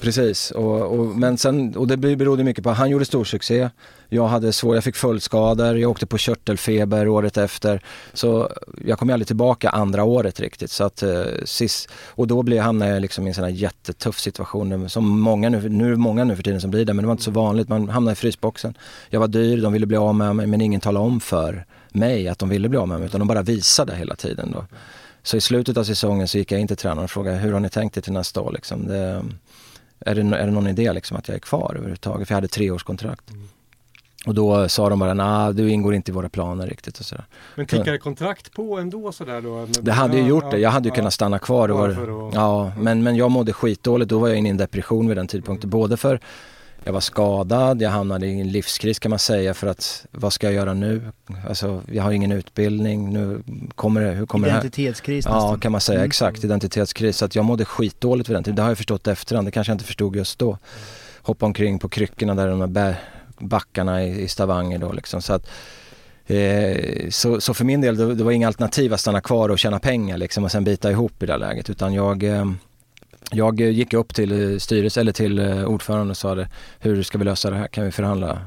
[0.00, 3.70] Precis, och, och, men sen, och det berodde mycket på att han gjorde stor succé.
[4.08, 7.82] Jag hade svår, jag fick följdskador, jag åkte på körtelfeber året efter.
[8.12, 8.52] Så
[8.84, 10.70] jag kom aldrig tillbaka andra året riktigt.
[10.70, 14.18] Så att, eh, sist, och då blev, hamnade jag liksom i en sån här jättetuff
[14.18, 17.02] situation som många nu, nu är det många nu för tiden som blir det men
[17.02, 17.68] det var inte så vanligt.
[17.68, 18.74] Man hamnade i frysboxen.
[19.10, 22.28] Jag var dyr, de ville bli av med mig men ingen talade om för mig
[22.28, 24.52] att de ville bli av med mig utan de bara visade hela tiden.
[24.52, 24.64] Då.
[25.22, 27.60] Så i slutet av säsongen så gick jag in till tränaren och frågade hur har
[27.60, 28.52] ni tänkt er till nästa år?
[28.52, 28.86] Liksom.
[28.86, 29.24] Det,
[30.00, 32.28] är det, är det någon idé liksom att jag är kvar överhuvudtaget?
[32.28, 33.30] För jag hade treårskontrakt.
[33.30, 33.48] Mm.
[34.26, 37.24] Och då sa de bara, nej du ingår inte i våra planer riktigt och sådär.
[37.54, 39.66] Men tickade kontrakt på ändå sådär då?
[39.80, 41.68] Det hade ju gjort det, jag hade ju kunnat stanna kvar.
[41.68, 45.08] Och var, ja, men, men jag mådde skitdåligt, då var jag inne i en depression
[45.08, 45.68] vid den tidpunkten.
[45.68, 45.80] Mm.
[45.80, 46.20] Både för
[46.84, 50.46] jag var skadad, jag hamnade i en livskris kan man säga för att vad ska
[50.46, 51.02] jag göra nu?
[51.48, 53.42] Alltså jag har ingen utbildning, nu
[53.74, 55.38] kommer det, hur kommer Identitetskris det här?
[55.38, 56.06] Ja kan man säga, mm.
[56.06, 57.16] exakt identitetskris.
[57.16, 59.70] Så att jag mådde skitdåligt vid den tiden, det har jag förstått efterhand, det kanske
[59.70, 60.58] jag inte förstod just då.
[61.22, 62.96] Hoppa omkring på kryckorna där de där
[63.38, 65.22] backarna i, i Stavanger då liksom.
[65.22, 65.50] Så att,
[66.26, 69.58] eh, så, så, för min del, det, det var inga alternativ att stanna kvar och
[69.58, 72.44] tjäna pengar liksom och sen bita ihop i det läget utan jag eh,
[73.30, 76.48] jag eh, gick upp till eh, styrelsen eller till eh, ordföranden och sa det,
[76.78, 77.66] hur ska vi lösa det här?
[77.66, 78.38] Kan vi förhandla,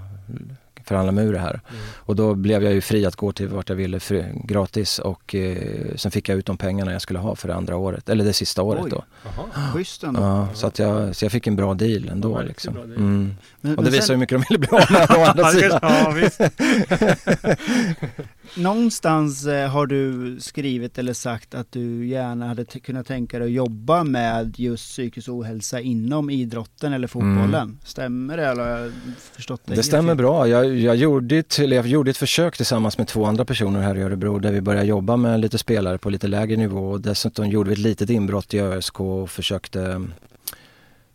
[0.86, 1.62] förhandla med ur det här?
[1.70, 1.82] Mm.
[1.96, 5.36] Och då blev jag ju fri att gå till vart jag ville fri, gratis och
[5.36, 8.26] eh, sen fick jag ut de pengarna jag skulle ha för det andra året, eller
[8.26, 8.90] det sista året Oj.
[8.90, 9.04] då.
[9.24, 10.22] Jaha, schysst ändå.
[10.22, 12.78] Ja, så, att jag, så jag fick en bra deal ändå ja, liksom.
[12.78, 13.36] Mm.
[13.62, 14.16] Men, och det visar sen...
[14.16, 15.80] hur mycket de ville bli av med å andra sidan.
[15.82, 16.42] ja, visst.
[18.56, 23.52] någonstans eh, har du skrivit eller sagt att du gärna hade kunnat tänka dig att
[23.52, 27.54] jobba med just psykisk ohälsa inom idrotten eller fotbollen.
[27.54, 27.78] Mm.
[27.84, 28.92] Stämmer det eller har jag
[29.36, 29.76] förstått det?
[29.76, 30.48] Det stämmer bra.
[30.48, 34.02] Jag, jag, gjorde ett, jag gjorde ett försök tillsammans med två andra personer här i
[34.02, 37.70] Örebro där vi började jobba med lite spelare på lite lägre nivå och dessutom gjorde
[37.70, 40.02] vi ett litet inbrott i ÖSK och försökte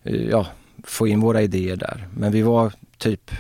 [0.03, 0.47] eh, ja,
[0.85, 2.09] få in våra idéer där.
[2.17, 3.31] Men vi var typ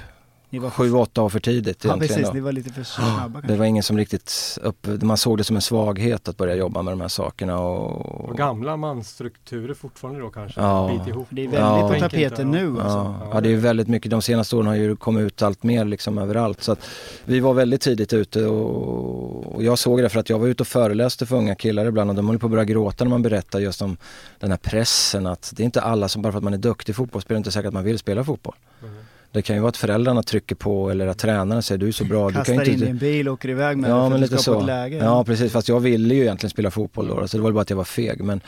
[0.50, 3.52] Sju, åtta år för tidigt Ja precis, ni var lite för snabba kanske.
[3.52, 6.82] Det var ingen som riktigt, upp, man såg det som en svaghet att börja jobba
[6.82, 8.28] med de här sakerna och...
[8.28, 10.60] och gamla mansstrukturer fortfarande då kanske?
[10.60, 10.98] Ja.
[10.98, 11.26] Bit ihop.
[11.30, 11.90] Det är väldigt ja.
[11.92, 12.98] på tapeten nu alltså.
[13.20, 13.30] Ja.
[13.32, 16.18] ja det är väldigt mycket, de senaste åren har ju kommit ut allt mer liksom
[16.18, 16.86] överallt så att
[17.24, 20.62] vi var väldigt tidigt ute och, och jag såg det för att jag var ute
[20.62, 23.22] och föreläste för unga killar ibland och de höll på att börja gråta när man
[23.22, 23.96] berättar just om
[24.40, 26.96] den här pressen att det är inte alla som bara för att man är duktig
[26.96, 28.54] fotbollsspelare inte säkert att man vill spela fotboll.
[28.82, 28.94] Mm.
[29.32, 32.04] Det kan ju vara att föräldrarna trycker på eller att tränaren säger du är så
[32.04, 32.30] bra.
[32.30, 32.86] Kastar du kan in inte...
[32.86, 34.60] i en bil och åker iväg med ja, för men att lite så.
[34.60, 34.96] ett läge.
[34.96, 37.70] Ja precis, fast jag ville ju egentligen spela fotboll då, så det var bara att
[37.70, 38.24] jag var feg.
[38.24, 38.40] Men,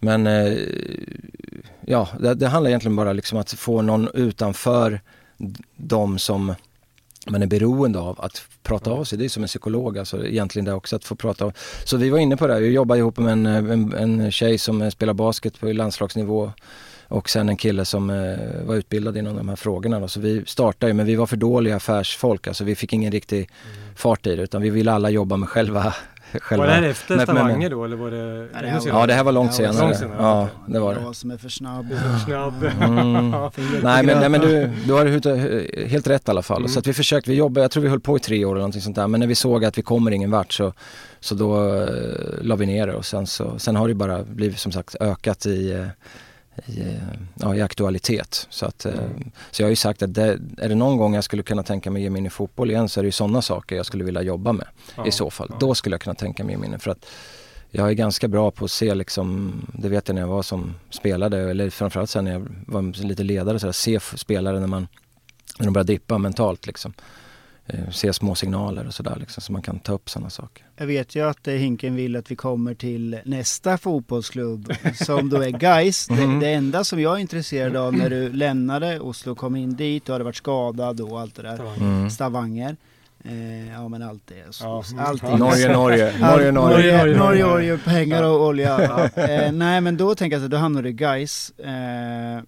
[0.00, 0.58] men eh,
[1.86, 5.00] ja, det, det handlar egentligen bara liksom att få någon utanför
[5.76, 6.54] de som
[7.26, 9.18] man är beroende av att prata av sig.
[9.18, 11.52] Det är som en psykolog alltså egentligen det också att få prata av.
[11.84, 14.90] Så vi var inne på det, vi jobbar ihop med en, en, en tjej som
[14.90, 16.52] spelar basket på landslagsnivå
[17.14, 20.00] och sen en kille som eh, var utbildad inom de här frågorna.
[20.00, 20.08] Då.
[20.08, 23.36] Så vi startade ju, men vi var för dåliga affärsfolk, alltså vi fick ingen riktig
[23.38, 23.94] mm.
[23.96, 25.94] fart i det utan vi ville alla jobba med själva
[26.40, 28.48] Själva, var det här efter Stavanger då eller var det?
[28.54, 29.80] Ja, det här var, ja det här var långt det senare.
[29.80, 30.16] Långt senare.
[30.18, 31.00] Ja, det var det.
[31.00, 31.88] Jag som är för snabb.
[31.88, 32.64] För snabb.
[32.80, 33.30] Mm.
[33.82, 36.58] nej, men, nej men du, du har helt rätt i alla fall.
[36.58, 36.68] Mm.
[36.68, 38.60] Så att vi försökte, vi jobbade, jag tror vi höll på i tre år eller
[38.60, 39.06] någonting sånt där.
[39.06, 40.72] Men när vi såg att vi kommer ingen vart så,
[41.20, 41.88] så då uh,
[42.42, 45.46] la vi ner det och sen, så, sen har det bara blivit som sagt ökat
[45.46, 45.86] i uh,
[46.66, 46.98] i,
[47.34, 48.46] ja, i aktualitet.
[48.50, 49.30] Så, att, mm.
[49.50, 51.90] så jag har ju sagt att det, är det någon gång jag skulle kunna tänka
[51.90, 54.04] mig ge mig in i fotboll igen så är det ju sådana saker jag skulle
[54.04, 54.66] vilja jobba med
[54.96, 55.48] ja, i så fall.
[55.50, 55.56] Ja.
[55.60, 57.06] Då skulle jag kunna tänka mig ge mig in för att
[57.70, 60.74] jag är ganska bra på att se liksom, det vet jag när jag var som
[60.90, 64.88] spelare eller framförallt sen när jag var lite ledare, så att se spelare när man
[65.58, 66.94] när de börjar dippa mentalt liksom.
[67.66, 70.64] Eh, se små signaler och sådär liksom, så man kan ta upp sådana saker.
[70.76, 75.42] Jag vet ju att eh, Hinken vill att vi kommer till nästa fotbollsklubb som då
[75.42, 76.10] är Gais.
[76.10, 76.40] Mm.
[76.40, 79.76] Det, det, enda som jag är intresserad av när du lämnade Oslo och kom in
[79.76, 81.76] dit, du hade varit skadad och allt det där.
[81.76, 82.10] Mm.
[82.10, 82.76] Stavanger.
[83.24, 84.54] Eh, ja men allt det.
[84.54, 85.12] Så, ja.
[85.36, 88.82] Norge, Norge, Norge, Norge, Norge, Norge, Norge, pengar och olja.
[88.82, 89.22] Ja.
[89.22, 91.50] Eh, nej men då tänker jag att då hamnar du i Gais.
[91.58, 92.42] Eh,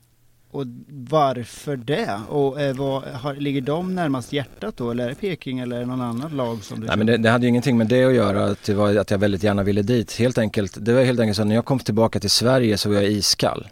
[0.57, 2.21] och varför det?
[2.29, 4.91] Och eh, vad, har, ligger de närmast hjärtat då?
[4.91, 7.17] Eller är det Peking eller är det någon annan lag som du Nej men det,
[7.17, 9.63] det, hade ju ingenting med det att göra, att, det var, att jag väldigt gärna
[9.63, 10.13] ville dit.
[10.13, 12.89] Helt enkelt, det var helt enkelt så att när jag kom tillbaka till Sverige så
[12.89, 13.69] var jag iskall.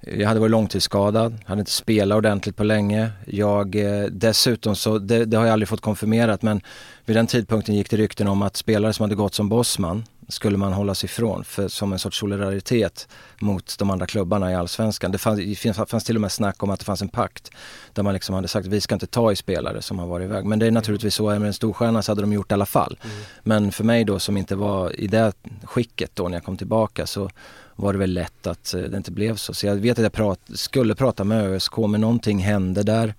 [0.00, 3.10] Jag hade varit långtidsskadad, hade inte spelat ordentligt på länge.
[3.26, 6.60] Jag, eh, dessutom så, det, det, har jag aldrig fått konfirmerat men
[7.04, 10.56] vid den tidpunkten gick det rykten om att spelare som hade gått som Bosman skulle
[10.56, 13.08] man hålla sig ifrån för, som en sorts solidaritet
[13.40, 15.12] mot de andra klubbarna i Allsvenskan.
[15.12, 17.50] Det fanns, det fanns till och med snack om att det fanns en pakt
[17.92, 20.24] där man liksom hade sagt att vi ska inte ta i spelare som har varit
[20.24, 20.44] iväg.
[20.44, 22.98] Men det är naturligtvis så, med en storstjärna så hade de gjort i alla fall.
[23.04, 23.16] Mm.
[23.42, 25.32] Men för mig då som inte var i det
[25.64, 27.30] skicket då när jag kom tillbaka så
[27.76, 29.54] var det väl lätt att eh, det inte blev så.
[29.54, 33.14] Så jag vet att jag prat, skulle prata med ÖSK men någonting hände där.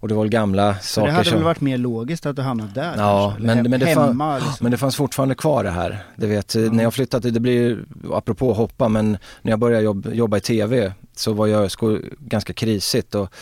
[0.00, 1.04] Och det var väl gamla saker som...
[1.04, 3.86] Det hade väl varit mer logiskt att du hamnat där Ja, kanske, men, men, det
[3.86, 4.64] hemma, fann, liksom.
[4.64, 6.04] men det fanns fortfarande kvar det här.
[6.16, 6.76] Det vet, mm.
[6.76, 10.92] när jag flyttade, det blir, apropå hoppa, men när jag började jobba, jobba i TV
[11.16, 11.80] så var ÖSK
[12.18, 13.34] ganska krisigt och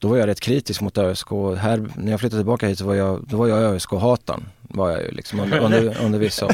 [0.00, 1.30] då var jag rätt kritisk mot ÖSK.
[1.58, 5.02] Här, när jag flyttade tillbaka hit så var jag, då var jag ÖSK-hataren var jag
[5.02, 6.52] ju liksom under, under, under vissa år.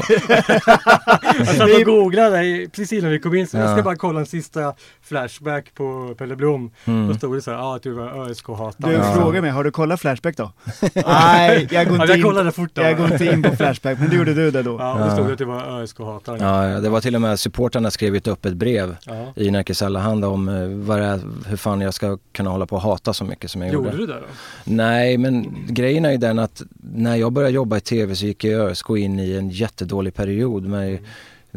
[1.37, 3.61] jag satt och googlade precis innan vi kom in så ja.
[3.61, 6.71] jag ska bara kolla en sista Flashback på Pelle Blom.
[6.85, 7.07] Mm.
[7.07, 8.91] Då stod det så här, ah, att du var ÖSK-hatare.
[8.91, 9.13] Du ja.
[9.13, 10.51] frågar mig, har du kollat Flashback då?
[10.95, 12.81] Nej, jag går inte, ja, jag kollade fort då.
[12.81, 14.77] jag går inte in på Flashback, men det gjorde du det då.
[14.79, 16.37] Ja, då stod det att du var ÖSK-hatare.
[16.39, 19.33] Ja, ja, det var till och med supportrarna skrev ett öppet brev ja.
[19.35, 22.81] i Närkes Allehanda om uh, vad är, hur fan jag ska kunna hålla på och
[22.81, 23.89] hata så mycket som jag gjorde.
[23.89, 24.25] Gjorde du det då?
[24.63, 26.61] Nej, men grejen är ju den att
[26.93, 30.89] när jag började jobba i TV så gick ÖSK in i en jättedålig period med
[30.89, 31.03] mm.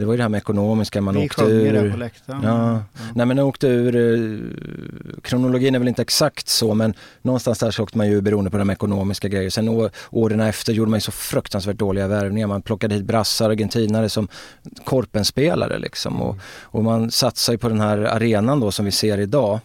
[0.00, 1.72] Det var ju det här med ekonomiska, man Vi åkte ur.
[1.72, 2.40] det på läktaren.
[2.42, 2.68] Ja.
[2.68, 2.82] Mm.
[3.14, 7.70] Nej men man åkte ur, eh, kronologin är väl inte exakt så men någonstans där
[7.70, 9.50] så åkte man ju beroende på de ekonomiska grejer.
[9.50, 12.46] Sen å, åren efter gjorde man ju så fruktansvärt dåliga värvningar.
[12.46, 14.28] Man plockade hit brassar, argentinare som
[14.84, 16.22] korpenspelare liksom.
[16.22, 19.60] Och, och man satsar ju på den här arenan då som vi ser idag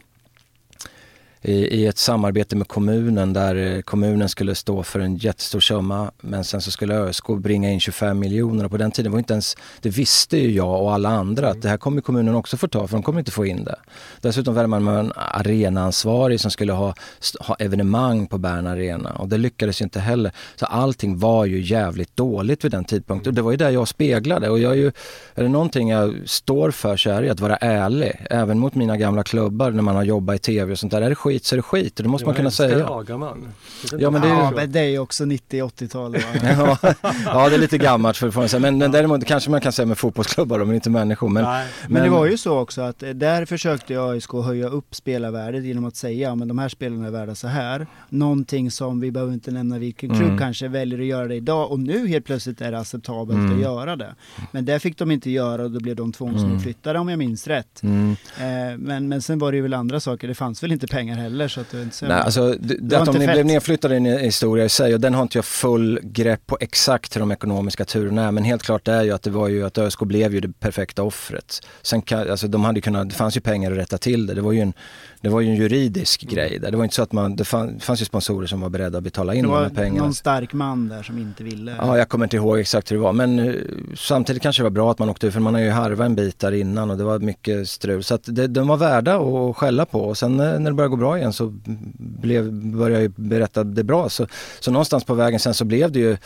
[1.47, 6.43] i, ett samarbete med kommunen där eh, kommunen skulle stå för en jättestor summa men
[6.43, 9.57] sen så skulle ÖSK bringa in 25 miljoner och på den tiden var inte ens,
[9.81, 12.87] det visste ju jag och alla andra att det här kommer kommunen också få ta
[12.87, 13.75] för de kommer inte få in det.
[14.21, 16.93] Dessutom värvade man med en arenaansvarig som skulle ha,
[17.39, 20.31] ha evenemang på Bern Arena och det lyckades ju inte heller.
[20.55, 23.87] Så allting var ju jävligt dåligt vid den tidpunkten och det var ju där jag
[23.87, 24.91] speglade och jag är ju,
[25.35, 28.97] är det någonting jag står för så är det att vara ärlig, även mot mina
[28.97, 31.01] gamla klubbar när man har jobbat i TV och sånt där.
[31.01, 32.87] Är det skit skit så är det skit, det måste man kunna säga.
[32.87, 33.53] Agaman.
[33.97, 36.77] Ja men det är, ja, men det är också 90-80-tal ja,
[37.25, 38.59] ja det är lite gammalt för att säga.
[38.61, 41.29] Men, men däremot kanske man kan säga med fotbollsklubbar men inte människor.
[41.29, 44.95] Men, men, men, det var ju så också att eh, där försökte AIK höja upp
[44.95, 47.87] spelarvärdet genom att säga men de här spelarna är värda så här.
[48.09, 50.37] Någonting som vi behöver inte nämna vilken klubb mm.
[50.37, 53.55] kanske väljer att göra det idag och nu helt plötsligt är det acceptabelt mm.
[53.55, 54.15] att göra det.
[54.51, 57.01] Men det fick de inte göra och då blev de tvångsnedflyttade mm.
[57.01, 57.83] om jag minns rätt.
[57.83, 58.15] Mm.
[58.39, 61.17] Eh, men, men sen var det ju väl andra saker, det fanns väl inte pengar
[61.25, 63.31] heller så att det inte Nej, alltså, det, det att de fett.
[63.33, 66.57] blev nedflyttade är en historia i sig och den har inte jag full grepp på
[66.61, 69.65] exakt hur de ekonomiska turerna är men helt klart är ju att det var ju
[69.65, 71.67] att ÖSK blev ju det perfekta offret.
[71.81, 74.33] Sen kan, alltså de hade kunnat, det fanns ju pengar att rätta till det.
[74.33, 74.73] Det var ju en
[75.25, 76.71] det var ju en juridisk grej där.
[76.71, 79.03] Det var inte så att man, det fann, fanns ju sponsorer som var beredda att
[79.03, 80.03] betala in Det de här var pengarna.
[80.03, 81.75] någon stark man där som inte ville.
[81.79, 83.53] Ja, jag kommer inte ihåg exakt hur det var men eh,
[83.95, 86.15] samtidigt kanske det var bra att man åkte ut för man har ju harvat en
[86.15, 88.03] bit där innan och det var mycket strul.
[88.03, 90.89] Så att det, de var värda att skälla på och sen eh, när det började
[90.91, 91.53] gå bra igen så
[91.97, 94.09] blev, började jag ju berätta det bra.
[94.09, 94.27] Så,
[94.59, 96.17] så någonstans på vägen sen så blev det ju,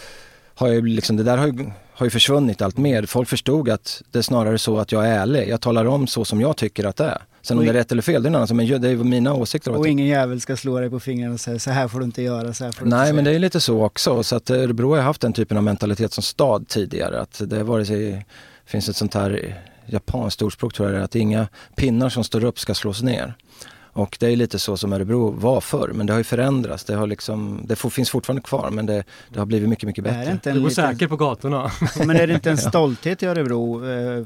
[0.56, 3.06] har ju liksom, det där har ju, har ju försvunnit allt mer.
[3.06, 5.50] Folk förstod att det är snarare så att jag är ärlig.
[5.50, 7.22] Jag talar om så som jag tycker att det är.
[7.50, 8.58] Sen om det är rätt eller fel, det är en annan.
[8.58, 9.72] Men det är mina åsikter.
[9.72, 12.22] Och ingen jävel ska slå dig på fingrarna och säga så här får du inte
[12.22, 14.24] göra, så här får du Nej inte men det är lite så också.
[14.24, 17.22] Så att Örebro har haft den typen av mentalitet som stad tidigare.
[17.22, 18.26] Att det vare sig
[18.66, 22.74] finns ett sånt här japanskt ordspråk tror jag att inga pinnar som står upp ska
[22.74, 23.34] slås ner.
[24.00, 26.84] Och det är lite så som Örebro var förr men det har ju förändrats.
[26.84, 30.10] Det, har liksom, det finns fortfarande kvar men det, det har blivit mycket, mycket Det
[30.12, 30.34] här är bättre.
[30.34, 31.72] inte en Du går liten- säker på gatorna.
[32.06, 34.26] Men är det inte en stolthet i Örebro eh,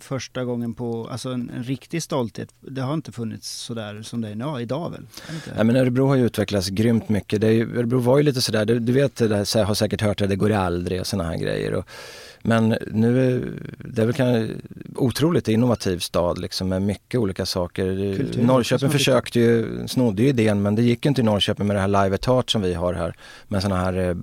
[0.00, 2.48] första gången på, alltså en, en riktig stolthet?
[2.60, 5.02] Det har inte funnits sådär som det är nu, idag väl?
[5.56, 7.40] Nej men Örebro har ju utvecklats grymt mycket.
[7.40, 10.00] Det är ju, Örebro var ju lite sådär, du, du vet, det där, har säkert
[10.00, 11.74] hört det, det går aldrig och sådana här grejer.
[11.74, 11.84] Och,
[12.42, 13.44] men nu är
[13.78, 14.54] det är väl kanske
[14.94, 18.16] otroligt innovativ stad liksom med mycket olika saker.
[18.16, 21.80] Kultur, Norrköping försökte ju, snodde ju idén men det gick inte i Norrköping med det
[21.80, 23.14] här Live at Heart som vi har här.
[23.48, 24.16] Med sådana här eh, eh,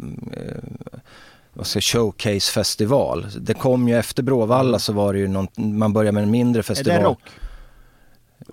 [1.54, 3.26] vad ska showcase-festival.
[3.40, 6.60] Det kom ju efter Bråvalla så var det ju någon, man började med en mindre
[6.60, 6.98] är festival.
[6.98, 7.20] det rock?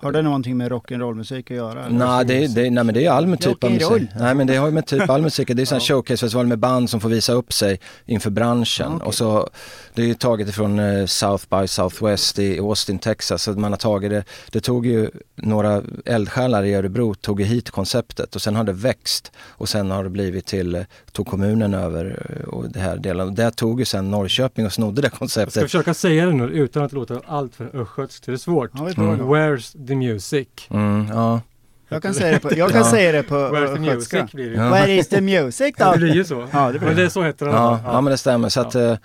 [0.01, 1.89] Har det någonting med rock'n'roll-musik att göra?
[1.89, 4.09] Nej, det, det, nej men det är all typ av musik.
[4.19, 5.83] Nej men det har ju med typ all musik, det är sån Ja.
[5.85, 8.87] showcasefestival med band som får visa upp sig inför branschen.
[8.89, 9.07] Ja, okej.
[9.07, 9.49] Och så,
[9.93, 13.43] det är ju taget ifrån eh, South by Southwest i Austin, Texas.
[13.43, 17.71] Så man har tagit det, det tog ju några eldsjälar i Örebro tog ju hit
[17.71, 21.73] konceptet och sen har det växt och sen har det blivit till, eh, tog kommunen
[21.73, 23.27] över eh, och det här delen.
[23.27, 25.63] Och där tog ju sen Norrköping och snodde det Jag ska konceptet.
[25.63, 28.25] försöka säga det nu utan att låta allt för östgötskt.
[28.25, 28.71] Det är svårt.
[28.73, 29.01] Ja, då.
[29.03, 30.47] Where's the music?
[30.69, 31.41] Mm, ja.
[31.89, 32.91] Jag kan säga det på, jag kan Ja.
[32.91, 34.55] säga det på Where's the music blir det.
[34.55, 34.69] Ja.
[34.69, 35.91] Where is the music Ja, då?
[35.91, 36.47] det blir ju så.
[36.53, 37.93] Ja, det blir Men det är så heter alla Ja, fall.
[37.93, 38.49] ja men det stämmer.
[38.49, 38.95] Så att, eh,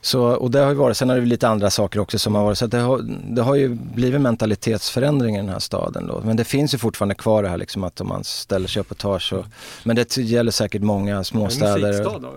[0.00, 2.44] så, och det har ju varit, sen har det lite andra saker också som har
[2.44, 3.00] varit, så att det, har,
[3.34, 6.20] det har ju blivit mentalitetsförändring i den här staden då.
[6.24, 8.90] Men det finns ju fortfarande kvar det här liksom att om man ställer sig upp
[8.90, 9.44] och tar så.
[9.84, 11.88] Men det gäller säkert många småstäder.
[11.88, 12.34] musikstad då.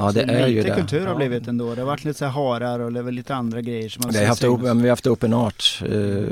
[0.00, 0.74] Ja det är ju det.
[0.74, 1.74] kultur har blivit ändå.
[1.74, 4.18] Det har varit lite så här harar och det lite andra grejer som har Vi
[4.18, 6.24] har haft, men vi har haft Open Art eh,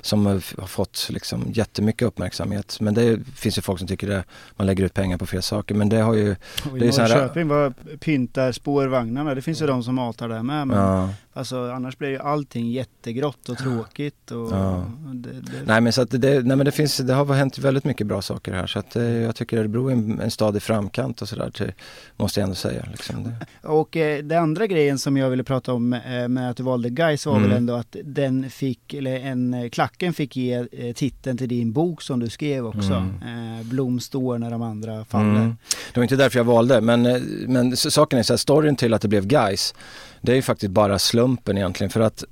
[0.00, 2.76] som har fått liksom jättemycket uppmärksamhet.
[2.80, 4.24] Men det finns ju folk som tycker det,
[4.56, 5.74] man lägger ut pengar på fel saker.
[5.74, 6.30] Men det har ju,
[6.72, 9.34] Och det I är så här- Norrköping var pyntar spårvagnarna.
[9.34, 10.66] Det finns ju de som matar där med.
[10.66, 11.08] Men ja.
[11.38, 14.30] Alltså, annars blir ju allting jättegrått och tråkigt.
[14.30, 14.84] Och, Ja.
[15.08, 17.58] och det, det, Nej men så att det, nej, men det finns, det har hänt
[17.58, 20.56] väldigt mycket bra saker här så att eh, jag tycker Örebro är en, en stad
[20.56, 21.74] i framkant och sådär,
[22.16, 22.84] måste jag ändå säga.
[22.90, 23.32] Liksom.
[23.62, 26.90] Och eh, det andra grejen som jag ville prata om eh, med att du valde
[26.90, 27.48] Gais var Mm.
[27.48, 31.72] väl ändå att den fick, eller en, eh, klacken fick ge eh, titeln till din
[31.72, 32.92] bok som du skrev också.
[32.92, 35.30] Eh, Blom står när de andra faller.
[35.30, 35.56] Mm.
[35.94, 38.94] det var inte därför jag valde men, eh, men saken är så här, storyn till
[38.94, 39.74] att det blev guys
[40.20, 42.24] det är ju faktiskt bara slumpen egentligen för att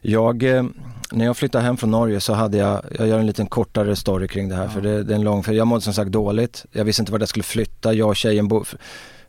[0.00, 0.64] jag, eh,
[1.12, 4.28] när jag flyttade hem från Norge så hade jag, jag gör en liten kortare story
[4.28, 4.70] kring det här Ja.
[4.70, 6.64] för det, det är en lång, för jag mådde som sagt dåligt.
[6.72, 8.64] Jag visste inte vart jag skulle flytta, jag och tjejen bo,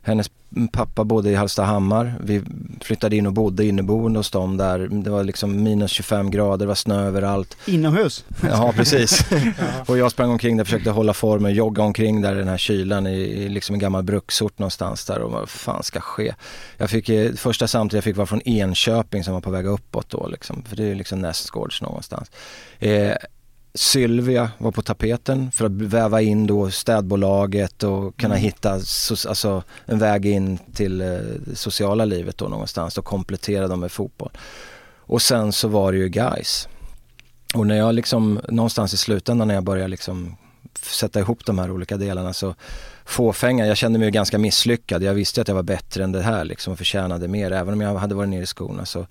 [0.06, 0.30] hennes
[0.72, 2.14] pappa bodde i Hallstahammar.
[2.20, 2.42] Vi
[2.80, 4.78] flyttade in och bodde inneboende hos dem där.
[4.78, 7.56] Det var liksom minus 25 grader, det var snö överallt.
[7.66, 8.24] Inomhus.
[8.42, 9.24] Ja precis.
[9.86, 13.06] och jag sprang omkring där, försökte hålla formen, jogga omkring där i den här kylan
[13.06, 16.34] i, i liksom en gammal bruksort någonstans där och vad fan ska ske?
[16.76, 20.10] Jag fick, eh, första samtalet jag fick var från Enköping som var på väg uppåt
[20.10, 22.30] då liksom, för det är liksom nästgårds någonstans.
[22.78, 23.12] Eh,
[23.76, 28.44] Sylvia var på tapeten för att väva in då städbolaget och kunna Mm.
[28.44, 31.06] hitta so- alltså, en väg in till eh,
[31.46, 34.30] det sociala livet då någonstans och komplettera dem med fotboll.
[35.08, 36.68] Och sen så var det ju guys.
[37.54, 40.36] Och när jag liksom någonstans i slutändan när jag började liksom
[40.82, 42.54] sätta ihop de här olika delarna så
[43.04, 45.02] fåfänga, jag kände mig ganska misslyckad.
[45.02, 47.50] Jag visste att jag var bättre än det här liksom och förtjänade mer.
[47.50, 49.06] Även om jag hade varit nere i skorna så,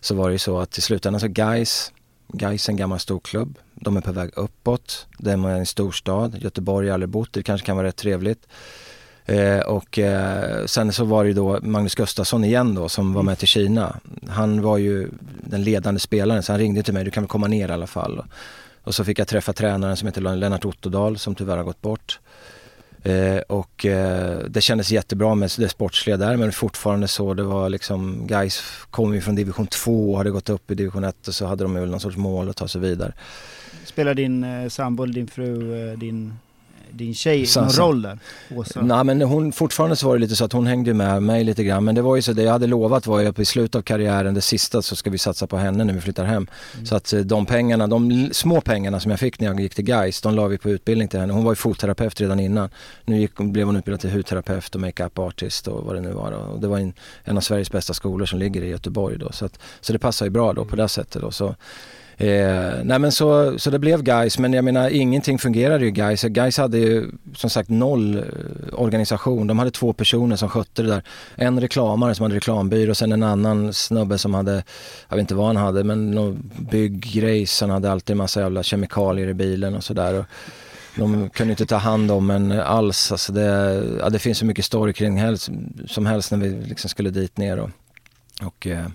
[0.00, 1.92] så var det ju så att i slutändan så guys
[2.40, 3.58] är en gammal storklubb.
[3.80, 5.06] De är på väg uppåt.
[5.18, 6.38] det är en storstad.
[6.40, 8.46] Göteborg har jag aldrig bott Det kanske kan vara rätt trevligt.
[9.24, 13.22] Eh, och eh, sen så var det ju då Magnus Gustafsson igen då som var
[13.22, 14.00] med till Kina.
[14.28, 15.08] Han var ju
[15.40, 17.86] den ledande spelaren så han ringde till mig, du kan väl komma ner i alla
[17.86, 18.22] fall.
[18.82, 22.20] Och så fick jag träffa tränaren som heter Lennart Ottodal som tyvärr har gått bort.
[23.06, 27.68] Eh, och eh, det kändes jättebra med det sportsliga där men fortfarande så det var
[27.68, 31.34] liksom guys kom ju från division 2 och hade gått upp i division 1 och
[31.34, 33.12] så hade de väl någon sorts mål att ta sig vidare.
[33.84, 36.34] Spelar din eh, sambo, din fru, eh, din,
[36.90, 38.18] din tjej någon roll där?
[38.56, 38.82] Åsa?
[38.82, 41.64] Nej men hon, fortfarande så var det lite så att hon hängde med mig lite
[41.64, 41.84] grann.
[41.84, 43.82] Men det var ju så, det jag hade lovat var ju att i slutet av
[43.82, 46.46] karriären, det sista, så ska vi satsa på henne när vi flyttar hem.
[46.74, 46.86] Mm.
[46.86, 49.74] Så att eh, de pengarna, de l- små pengarna som jag fick när jag gick
[49.74, 51.32] till Gais, de la vi på utbildning till henne.
[51.32, 52.70] Hon var ju fotterapeut redan innan.
[53.04, 56.30] Nu gick, blev hon utbildad till hudterapeut och makeup artist och vad det nu var.
[56.30, 56.36] Då.
[56.38, 56.92] Och det var en,
[57.24, 59.32] en av Sveriges bästa skolor som ligger i Göteborg då.
[59.32, 61.30] Så, att, så det passar ju bra då på det sättet då.
[61.30, 61.54] Så,
[62.18, 66.22] Eh, nej men så, så det blev Guys men jag menar ingenting fungerade ju Guys.
[66.22, 68.22] Guys hade ju som sagt noll eh,
[68.72, 69.46] organisation.
[69.46, 71.02] De hade två personer som skötte det där.
[71.34, 74.62] En reklamare som hade reklambyrå och sen en annan snubbe som hade,
[75.08, 77.60] jag vet inte vad han hade men någon byggrejs.
[77.60, 80.24] Han hade alltid en massa jävla kemikalier i bilen och sådär.
[80.94, 83.12] De kunde inte ta hand om en alls.
[83.12, 85.50] Alltså det, ja, det finns så mycket story kring helst,
[85.86, 87.70] som helst när vi liksom skulle dit ner och,
[88.42, 88.86] och eh,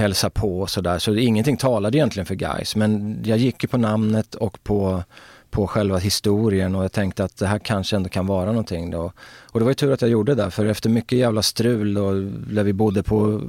[0.00, 0.98] hälsa på och sådär.
[0.98, 2.76] Så ingenting talade egentligen för guys.
[2.76, 5.02] Men jag gick ju på namnet och på,
[5.50, 9.12] på själva historien och jag tänkte att det här kanske ändå kan vara någonting då.
[9.42, 12.14] Och det var ju tur att jag gjorde det för efter mycket jävla strul och
[12.54, 13.42] där vi bodde på,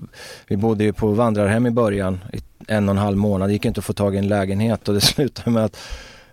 [0.47, 3.49] vi bodde ju på vandrarhem i början i en och en halv månad.
[3.49, 5.77] Det gick inte att få tag i en lägenhet och det slutade med att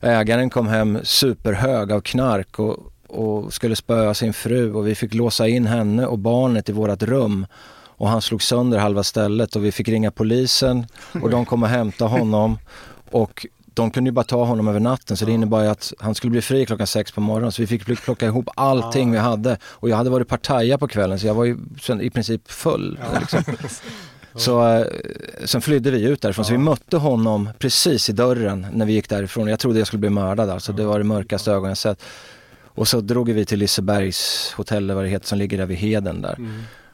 [0.00, 5.14] ägaren kom hem superhög av knark och, och skulle spöa sin fru och vi fick
[5.14, 7.46] låsa in henne och barnet i vårat rum
[7.98, 10.86] och han slog sönder halva stället och vi fick ringa polisen
[11.22, 12.58] och de kom och hämtade honom
[13.10, 16.14] och de kunde ju bara ta honom över natten så det innebar ju att han
[16.14, 19.18] skulle bli fri klockan sex på morgonen så vi fick pl- plocka ihop allting vi
[19.18, 21.56] hade och jag hade varit partaja på kvällen så jag var ju
[22.00, 22.98] i princip full.
[23.20, 23.42] Liksom.
[24.34, 24.86] Så eh,
[25.44, 29.08] sen flydde vi ut därifrån så vi mötte honom precis i dörren när vi gick
[29.08, 29.48] därifrån.
[29.48, 32.02] Jag trodde jag skulle bli mördad alltså, det var det mörkaste ögon jag sett.
[32.62, 36.22] Och så drog vi till Lisebergs hotell vad det heter som ligger där vid Heden
[36.22, 36.36] där.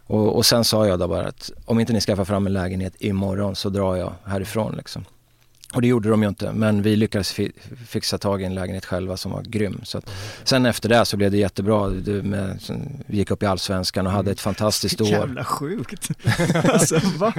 [0.07, 2.95] Och, och sen sa jag då bara att om inte ni skaffar fram en lägenhet
[2.99, 5.05] imorgon så drar jag härifrån liksom.
[5.75, 7.53] Och det gjorde de ju inte men vi lyckades fi
[7.87, 9.81] fixa tag i en lägenhet själva som var grym.
[9.85, 10.11] Så att,
[10.45, 11.89] sen efter det så blev det jättebra.
[11.89, 12.59] Det med,
[13.07, 15.09] vi gick upp i Allsvenskan och hade ett fantastiskt år.
[15.09, 16.09] Jävla sjukt.
[16.73, 17.33] alltså va?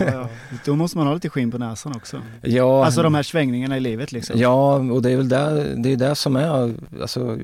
[0.00, 0.28] Ja, ja.
[0.64, 2.22] Då måste man ha lite skinn på näsan också.
[2.42, 4.40] Ja, Alltså de här svängningarna i livet liksom.
[4.40, 7.38] Ja, och det är väl det, det, är det som är, alltså,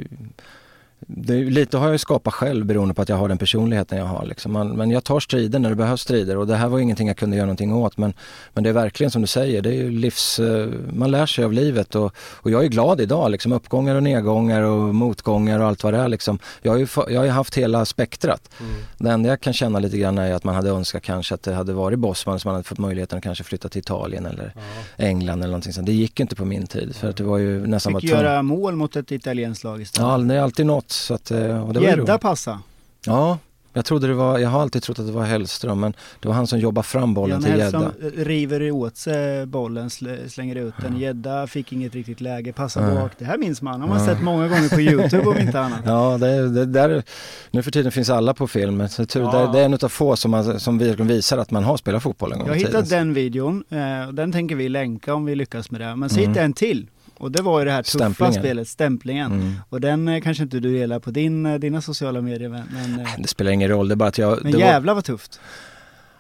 [1.07, 4.05] det lite har jag ju skapat själv beroende på att jag har den personligheten jag
[4.05, 4.27] har.
[4.27, 4.53] Liksom.
[4.53, 7.17] Man, men jag tar strider när det behövs strider och det här var ingenting jag
[7.17, 7.97] kunde göra någonting åt.
[7.97, 8.15] Men,
[8.53, 11.53] men det är verkligen som du säger, det är livs, eh, man lär sig av
[11.53, 13.31] livet och, och jag är glad idag.
[13.31, 16.09] Liksom, uppgångar och nedgångar och motgångar och allt vad det är.
[16.09, 16.39] Liksom.
[16.63, 18.51] Jag, har ju, jag har ju haft hela spektrat.
[18.99, 21.55] Det enda jag kan känna lite grann är att man hade önskat kanske att det
[21.55, 24.55] hade varit Bosman som man hade fått möjligheten att kanske flytta till Italien eller
[24.97, 25.87] England eller någonting sånt.
[25.87, 28.43] Det gick inte på min tid för att det var ju nästan Fick bara göra
[28.43, 30.09] mål mot ett italienskt lag istället.
[30.09, 30.90] Ja, det är alltid något.
[30.93, 32.61] Så att, eh, och det Gädda passa.
[33.07, 33.39] Ja,
[33.73, 36.35] jag trodde det var, jag har alltid trott att det var Hellström men det var
[36.35, 37.93] han som jobbade fram bollen Jan till Gädda.
[38.17, 40.99] river åt sig bollen, slä- slänger ut den.
[40.99, 43.01] Gädda fick inget riktigt läge, passar Ja.
[43.01, 43.13] bak.
[43.19, 43.81] Det här minns man.
[43.81, 44.07] har man Ja.
[44.07, 45.81] sett många gånger på Youtube om inte annat.
[45.85, 47.03] Ja, det, det, där,
[47.51, 48.89] nu för tiden finns alla på film.
[48.89, 49.47] Så tur, Ja.
[49.47, 52.03] det, det är en av få som, man, som verkligen visar att man har spelat
[52.03, 55.35] fotboll en gång Jag har hittat den videon, eh, den tänker vi länka om vi
[55.35, 55.97] lyckas med det.
[55.97, 56.21] Men så Mm.
[56.29, 56.87] hittade jag en till.
[57.21, 58.35] Och det var ju det här tuffa Stämplingen.
[58.35, 59.33] spelet, stämplingen.
[59.33, 59.55] Mm.
[59.69, 63.09] Och den eh, kanske inte du delar på din, eh, dina sociala medier men, eh,
[63.19, 64.39] Det spelar ingen roll, det är bara att jag...
[64.43, 65.41] men det var, vad tufft.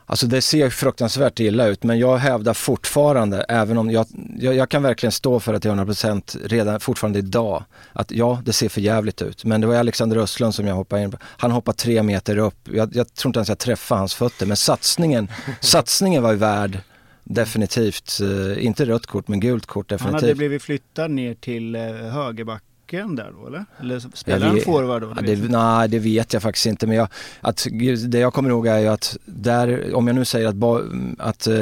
[0.06, 4.06] Alltså det ser fruktansvärt illa ut men jag hävdar fortfarande, även om jag,
[4.38, 8.52] jag, jag kan verkligen stå för att jag 100% redan fortfarande idag, att ja det
[8.52, 9.44] ser för jävligt ut.
[9.44, 11.18] Men det var Alexander Östlund som jag hoppade in på.
[11.22, 14.56] Han hoppade tre meter upp, jag, jag tror inte ens jag träffade hans fötter men
[14.56, 15.28] satsningen,
[15.60, 16.78] satsningen var ju värd
[17.34, 20.22] definitivt, eh, inte rött kort men gult kort Han definitivt.
[20.22, 23.64] hade blivit flyttad ner till eh, högerbacken där då eller?
[23.80, 25.14] Eller spelar han forward då?
[25.14, 26.86] Det nej, det vet jag faktiskt inte.
[26.86, 27.08] Men jag,
[27.40, 27.66] att,
[28.06, 30.80] det jag kommer ihåg är ju att där, om jag nu säger att, ba,
[31.18, 31.54] att eh,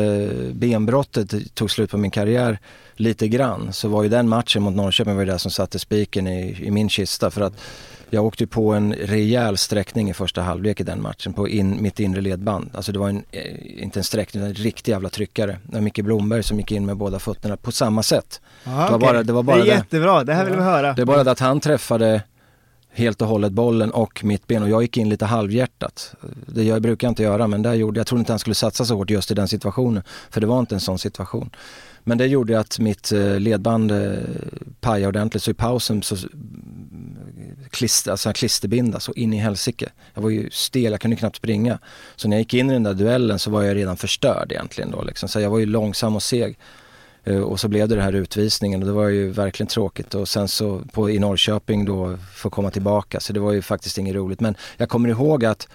[0.52, 2.58] benbrottet tog slut på min karriär
[2.94, 6.66] lite grann så var ju den matchen mot Norrköping var det som satte spiken i,
[6.66, 7.30] i min kista.
[7.30, 7.60] För att
[8.10, 12.00] jag åkte på en rejäl sträckning i första halvlek i den matchen på in, mitt
[12.00, 12.70] inre ledband.
[12.74, 15.58] Alltså det var en, eh, inte en sträckning, utan en riktig jävla tryckare.
[15.62, 18.40] Det var Micke Blomberg som gick in med båda fötterna på samma sätt.
[18.66, 19.08] Aha, det var okej.
[19.08, 19.70] bara- det var bara det är det.
[19.74, 20.92] jättebra, det här vill vi höra.
[20.92, 22.22] Det är bara det att han träffade
[22.92, 26.14] helt och hållet bollen och mitt ben och jag gick in lite halvhjärtat.
[26.46, 28.84] Det jag brukar jag inte göra men där gjorde jag, trodde inte han skulle satsa
[28.84, 30.02] så hårt just i den situationen.
[30.30, 31.50] För det var inte en sån situation.
[32.08, 34.12] Men det gjorde att mitt eh, ledband eh,
[34.80, 36.16] pajade ordentligt så i pausen så
[37.70, 39.88] klister, alltså klisterbinda så in i helsike.
[40.14, 41.78] Jag var ju stel, jag kunde knappt springa.
[42.16, 44.90] Så när jag gick in i den där duellen så var jag redan förstörd egentligen
[44.90, 45.28] då liksom.
[45.28, 46.58] Så jag var ju långsam och seg.
[47.24, 50.28] Eh, och så blev det den här utvisningen och det var ju verkligen tråkigt och
[50.28, 54.14] sen så på, i Norrköping då få komma tillbaka så det var ju faktiskt inget
[54.14, 54.40] roligt.
[54.40, 55.68] Men jag kommer ihåg att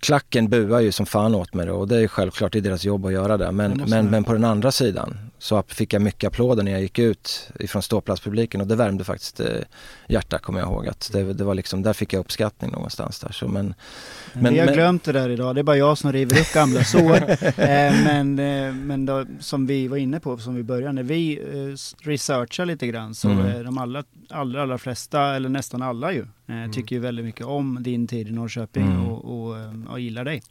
[0.00, 2.84] klacken buar ju som fan åt mig då och det är självklart, det är deras
[2.84, 3.52] jobb att göra det.
[3.52, 6.98] Men, men, men på den andra sidan så fick jag mycket applåder när jag gick
[6.98, 9.46] ut ifrån ståplatspubliken och det värmde faktiskt eh,
[10.08, 10.88] hjärtat kommer jag ihåg.
[10.88, 13.32] Att det, det var liksom, där fick jag uppskattning någonstans där.
[13.32, 13.74] Så, men,
[14.32, 16.52] Men- vi har men- glömt det där idag, det är bara jag som river upp
[16.54, 17.30] gamla sår.
[17.56, 21.38] eh, men eh, men då, som vi var inne på, som vi började, när vi
[21.38, 23.46] eh, researchar lite grann så Mm.
[23.46, 27.46] är de allra, allra, allra flesta, eller nästan alla ju, eh, tycker ju väldigt mycket
[27.46, 29.06] om din tid i Norrköping Mm.
[29.06, 30.42] och, och, eh, och gillar dig.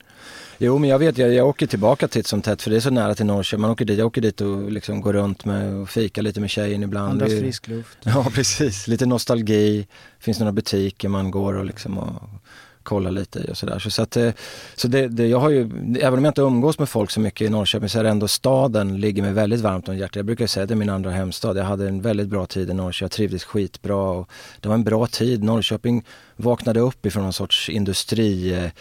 [0.57, 2.89] Jo men jag vet, jag, jag åker tillbaka titt som tätt för det är så
[2.89, 3.61] nära till Norrköping.
[3.61, 6.49] Man åker dit, jag åker dit och liksom går runt med och fika lite med
[6.49, 7.09] tjejen ibland.
[7.11, 7.97] Andas frisk luft.
[8.03, 9.87] Ja precis, lite nostalgi.
[10.19, 12.21] Finns några butiker man går och liksom och
[12.87, 13.79] kollar lite i och sådär.
[13.79, 14.31] Så, så, att, eh,
[14.75, 15.61] så det, det, jag har ju,
[16.01, 18.27] även om jag inte umgås med folk så mycket i Norrköping så är det ändå
[18.27, 20.15] staden ligger mig väldigt varmt om hjärtat.
[20.15, 21.57] Jag brukar säga att det är min andra hemstad.
[21.57, 24.29] Jag hade en väldigt bra tid i Norrköping, jag trivdes skitbra och
[24.61, 25.43] det var en bra tid.
[25.43, 26.03] Norrköping
[26.35, 28.73] vaknade upp ifrån någon sorts industrisömn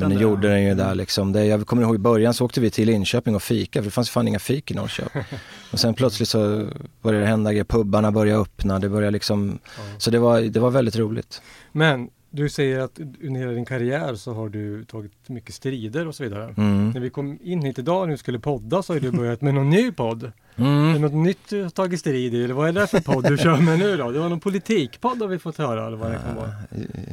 [0.00, 0.10] där.
[0.10, 1.32] gjorde den ju där liksom.
[1.32, 3.90] Det, jag kommer ihåg i början så åkte vi till Linköping och fika för det
[3.90, 5.22] fanns fan inga fik i Norrköping.
[5.72, 6.68] Och sen plötsligt så
[7.02, 9.58] började det hända grejer, pubbarna började öppna, det började liksom
[9.98, 11.42] så det var, det var väldigt roligt.
[11.72, 16.14] Men du säger att under hela din karriär så har du tagit mycket strider och
[16.14, 16.54] så vidare.
[16.56, 16.90] Mm.
[16.90, 19.54] När vi kom in hit idag när vi skulle podda så har du börjat med
[19.54, 20.32] någon ny podd.
[20.56, 21.00] Är det Mm.
[21.02, 23.56] något nytt du har tagit strid i eller vad är det för podd du kör
[23.56, 24.10] med nu då?
[24.10, 26.48] Det var någon politikpodd har vi fått höra eller vad det kan vara.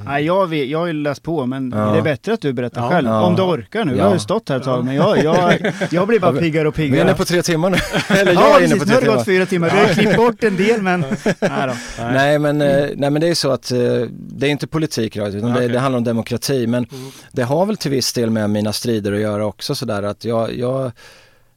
[0.06, 1.92] Nej, jag, vet, jag har ju läst på men Ja.
[1.92, 2.90] det är bättre att du berättar Ja.
[2.90, 3.08] själv.
[3.08, 3.22] Ja.
[3.22, 3.92] Om du orkar nu.
[3.92, 3.98] Ja.
[3.98, 6.80] Jag har ju stått här ett tag men jag, jag, jag blir bara piggare och
[6.80, 7.02] Vi är piggare.
[7.08, 7.78] inne på tre timmar nu.
[8.16, 9.36] Eller jag Ja är inne precis, på nu har tre det gått timmar.
[9.36, 9.70] fyra timmar.
[9.70, 11.00] Vi har klippt bort en del men...
[11.00, 11.74] Nej då.
[12.04, 13.78] Nej men, eh, nej men det är så att eh,
[14.12, 16.68] det är inte politik rakt, utan det, det handlar om demokrati.
[16.68, 17.12] Men Mm.
[17.32, 20.54] det har väl till viss del med mina strider att göra också sådär att jag,
[20.58, 20.92] jag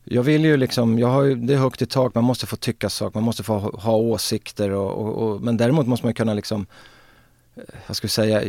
[0.05, 2.57] jag vill ju liksom, jag har ju, det är högt i tak, man måste få
[2.57, 6.11] tycka saker, man måste få ha, ha åsikter och, och, och, men däremot måste man
[6.11, 6.67] ju kunna liksom,
[7.57, 8.43] eh, vad ska vi säga,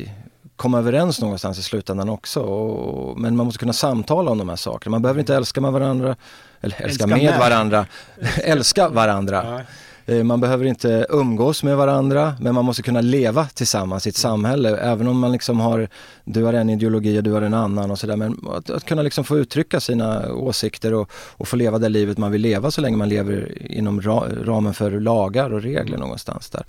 [0.55, 2.41] komma överens någonstans i slutändan också.
[2.41, 4.91] Och, men man måste kunna samtala om de här sakerna.
[4.91, 6.15] Man behöver inte älska med varandra,
[6.61, 7.39] eller älska, Älska med med.
[7.39, 7.85] varandra,
[8.43, 9.43] älska varandra.
[9.51, 9.65] Nej.
[10.05, 14.15] Eh, man behöver inte umgås med varandra men man måste kunna leva tillsammans i ett
[14.15, 15.88] samhälle även om man liksom har,
[16.23, 19.01] du har en ideologi och du har en annan och sådär men att, att kunna
[19.01, 22.81] liksom få uttrycka sina åsikter och, och få leva det livet man vill leva så
[22.81, 26.65] länge man lever inom ra, ramen för lagar och regler någonstans där.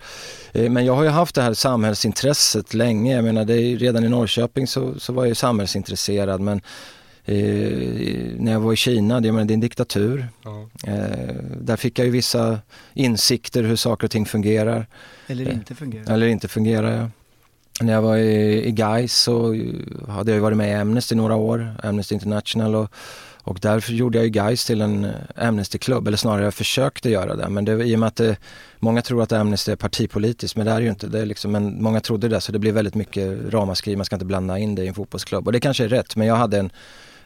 [0.52, 4.04] Eh, men jag har ju haft det här samhällsintresset länge, jag menar det är, redan
[4.04, 6.60] i Norrköping så, så var jag ju samhällsintresserad men
[7.26, 7.34] Eh,
[8.38, 10.28] när jag var i Kina, det, menar, det är en diktatur.
[10.44, 10.68] Ja.
[10.86, 12.58] Eh, där fick jag ju vissa
[12.94, 14.86] insikter hur saker och ting fungerar
[15.26, 16.12] Eller inte fungerar.
[16.14, 16.96] eller inte fungerar.
[17.00, 17.10] Ja.
[17.80, 19.48] När jag var i, i Gais så
[20.08, 22.90] hade jag ju varit med i Amnesty några år, Amnesty International och,
[23.42, 27.36] och därför gjorde jag ju Gais till en eh, Amnesty-klubb, eller snarare jag försökte göra
[27.36, 27.48] det.
[27.48, 28.36] Men det, i och med att det,
[28.78, 31.06] många tror att Amnesty är partipolitiskt, men det är ju inte.
[31.06, 34.16] Det är liksom, men många trodde det, så det blev väldigt mycket ramaskri, man ska
[34.16, 35.46] inte blanda in det i en fotbollsklubb.
[35.46, 36.70] Och det kanske är rätt, men jag hade en,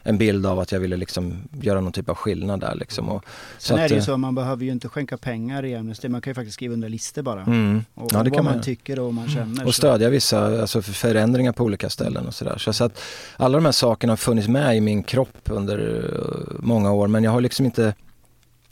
[0.03, 3.09] en bild av att jag ville liksom göra någon typ av skillnad där liksom.
[3.09, 3.25] Och,
[3.57, 6.09] Sen att, är det ju eh, så, man behöver ju inte skänka pengar i Amnesty.
[6.09, 7.41] Man kan ju faktiskt skriva under listor bara.
[7.41, 7.83] Mm.
[7.93, 8.63] Och, Ja, det och kan vad man man.
[8.63, 9.65] tycker och vad man känner.
[9.65, 12.57] Och så- stödja vissa alltså för förändringar på olika ställen och sådär.
[12.57, 13.01] Så, så att
[13.37, 17.23] alla de här sakerna har funnits med i min kropp under eh, många år men
[17.23, 17.93] jag har liksom inte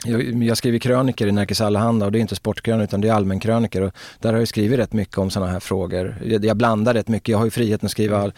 [0.05, 3.13] jag, jag skriver kröniker i Nerikes Allehanda och det är inte sportkrönikor utan det är
[3.13, 6.15] allmänkrönikor och där har jag skrivit rätt mycket om sådana här frågor.
[6.25, 8.33] Jag, jag blandar rätt mycket, jag har ju friheten att skriva all,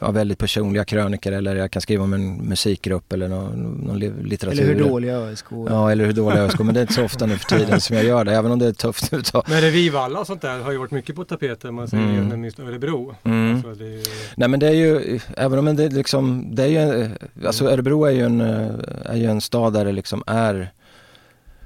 [0.00, 3.52] ja, väldigt personliga krönikor eller jag kan skriva om en musikgrupp eller någon,
[3.86, 4.62] någon li- litteratur.
[4.62, 5.56] Eller hur dåliga ÖSK är.
[5.70, 7.96] Ja, eller hur dåliga ska men det är inte så ofta nu för tiden som
[7.96, 9.22] jag gör det, även om det är tufft nu.
[9.48, 11.74] Men Revivalla och sånt där har ju varit mycket på tapeten.
[11.74, 12.40] Man säger Mm.
[12.40, 13.14] minst Örebro.
[13.24, 13.54] Mm.
[13.54, 14.02] Alltså, det är, ju-
[14.36, 17.10] Nej men det är ju, även om det liksom, det är ju,
[17.46, 18.70] alltså Örebro är ju en, eh,
[19.04, 20.72] är ju en stad där det liksom är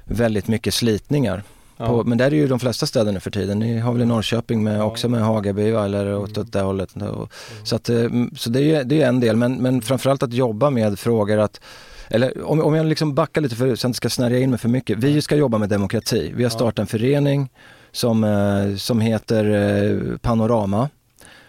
[0.05, 1.43] väldigt mycket slitningar.
[1.77, 1.87] Ja.
[1.87, 3.59] På, men där är ju de flesta städer nu för tiden.
[3.59, 4.85] Ni har väl i Norrköping med, Ja.
[4.85, 6.41] också med Hagaby va, eller åt, Mm.
[6.47, 6.97] åt det hållet.
[6.97, 7.33] Och,
[7.65, 10.71] så att, eh, så det är det är en del men, men framförallt att jobba
[10.71, 11.61] med frågor att
[12.09, 14.59] eller om, om jag liksom backar lite för, så jag inte ska snärja in mig
[14.59, 14.99] för mycket.
[14.99, 16.33] Vi ska jobba med demokrati.
[16.37, 17.49] Vi har startat en förening
[17.93, 20.89] som, eh, som heter eh, Panorama.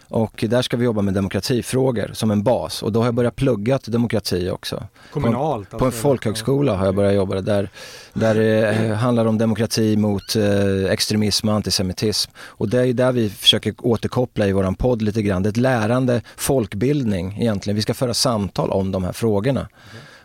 [0.08, 3.36] Och där ska vi jobba med demokratifrågor som en bas och då har jag börjat
[3.36, 4.82] plugga till demokrati också.
[5.12, 5.70] kommunalt.
[5.70, 6.00] På en alltså.
[6.00, 7.70] folkhögskola har jag börjat jobba där.
[8.12, 12.30] Där det eh, handlar om demokrati mot eh, extremism och antisemitism.
[12.38, 15.42] Och det är där vi försöker återkoppla i våran podd lite grann.
[15.42, 17.76] Det är ett lärande, folkbildning egentligen.
[17.76, 19.68] Vi ska föra samtal om de här frågorna.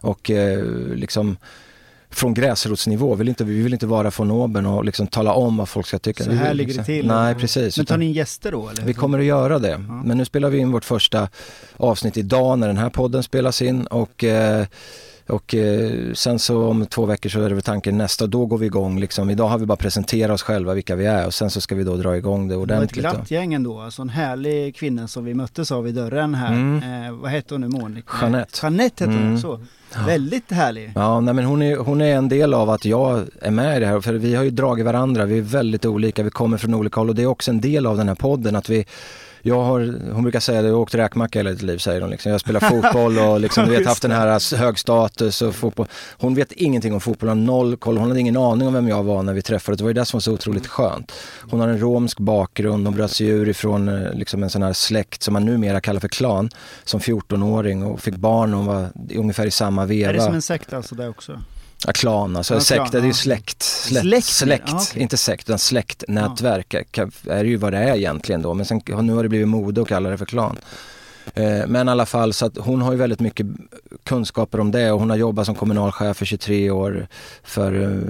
[0.02, 0.66] Och eh,
[0.96, 1.38] liksom
[2.14, 5.70] från gräsrotsnivå, vill inte, vi vill inte vara från oben och liksom tala om vad
[5.70, 6.24] folk ska tycka.
[6.24, 7.08] Så Vi här vill ligger det liksom- till.
[7.08, 7.78] Nej precis.
[7.78, 8.84] Men tar ni in gäster då eller?
[8.84, 9.78] vi kommer att göra det.
[9.78, 11.30] Men nu spelar vi in vårt första
[11.78, 14.66] avsnitt idag när den här podden spelas in och eh,
[15.28, 18.58] Och eh, sen så om två veckor så är det väl tanken nästa, då går
[18.58, 19.30] vi igång liksom.
[19.30, 21.84] Idag har vi bara presenterat oss själva vilka vi är och sen så ska vi
[21.84, 23.02] då dra igång det Det var ett ordentligt.
[23.02, 26.54] glatt gäng ändå, alltså en härlig kvinna som vi möttes av i dörren här.
[26.54, 27.06] Mm.
[27.08, 28.14] Eh, vad hette hon nu, Monica?
[28.22, 28.60] Jeanette.
[28.62, 29.40] Jeanette hette hon, Mm.
[29.40, 29.60] så.
[30.08, 30.92] Väldigt härlig.
[30.96, 33.80] Ja, nej, men hon är, hon är en del av att jag är med i
[33.80, 36.74] det här, för vi har ju dragit varandra, vi är väldigt olika, vi kommer från
[36.74, 38.86] olika håll och det är också en del av den här podden att vi
[39.46, 42.10] jag har, hon brukar säga det, jag har åkt räkmacka hela mitt liv säger hon.
[42.10, 42.32] Liksom.
[42.32, 45.88] Jag spelar fotboll och liksom, du vet, haft den här hög status och fotboll.
[46.18, 49.04] Hon vet ingenting om fotboll, har noll koll, hon hade ingen aning om vem jag
[49.04, 49.78] var när vi träffades.
[49.78, 51.12] Det var ju det som var så otroligt skönt.
[51.50, 54.74] Hon har en romsk bakgrund, hon bröt sig ur ifrån eh, liksom en sån här
[54.74, 56.50] släkt som man numera kallar för klan
[56.84, 60.10] som 14-åring och fick barn när hon var ungefär i samma veva.
[60.10, 61.40] Är det som en sekt alltså där också?
[61.86, 63.14] Ja, klan, alltså Ja, sekt, det är ju ja.
[63.14, 63.64] släkt.
[63.64, 65.02] Släkt, Släkt, släkt, ja, okej.
[65.02, 68.54] inte sekt utan släktnätverk kan- är ju vad det är egentligen då.
[68.54, 70.58] Men sen, nu har det blivit mode att kalla det för klan.
[71.34, 73.48] Eh, Men i alla fall så att hon har ju väldigt mycket
[74.04, 77.08] kunskaper om det och hon har jobbat som kommunalchef för 23 år
[77.44, 78.02] för eh,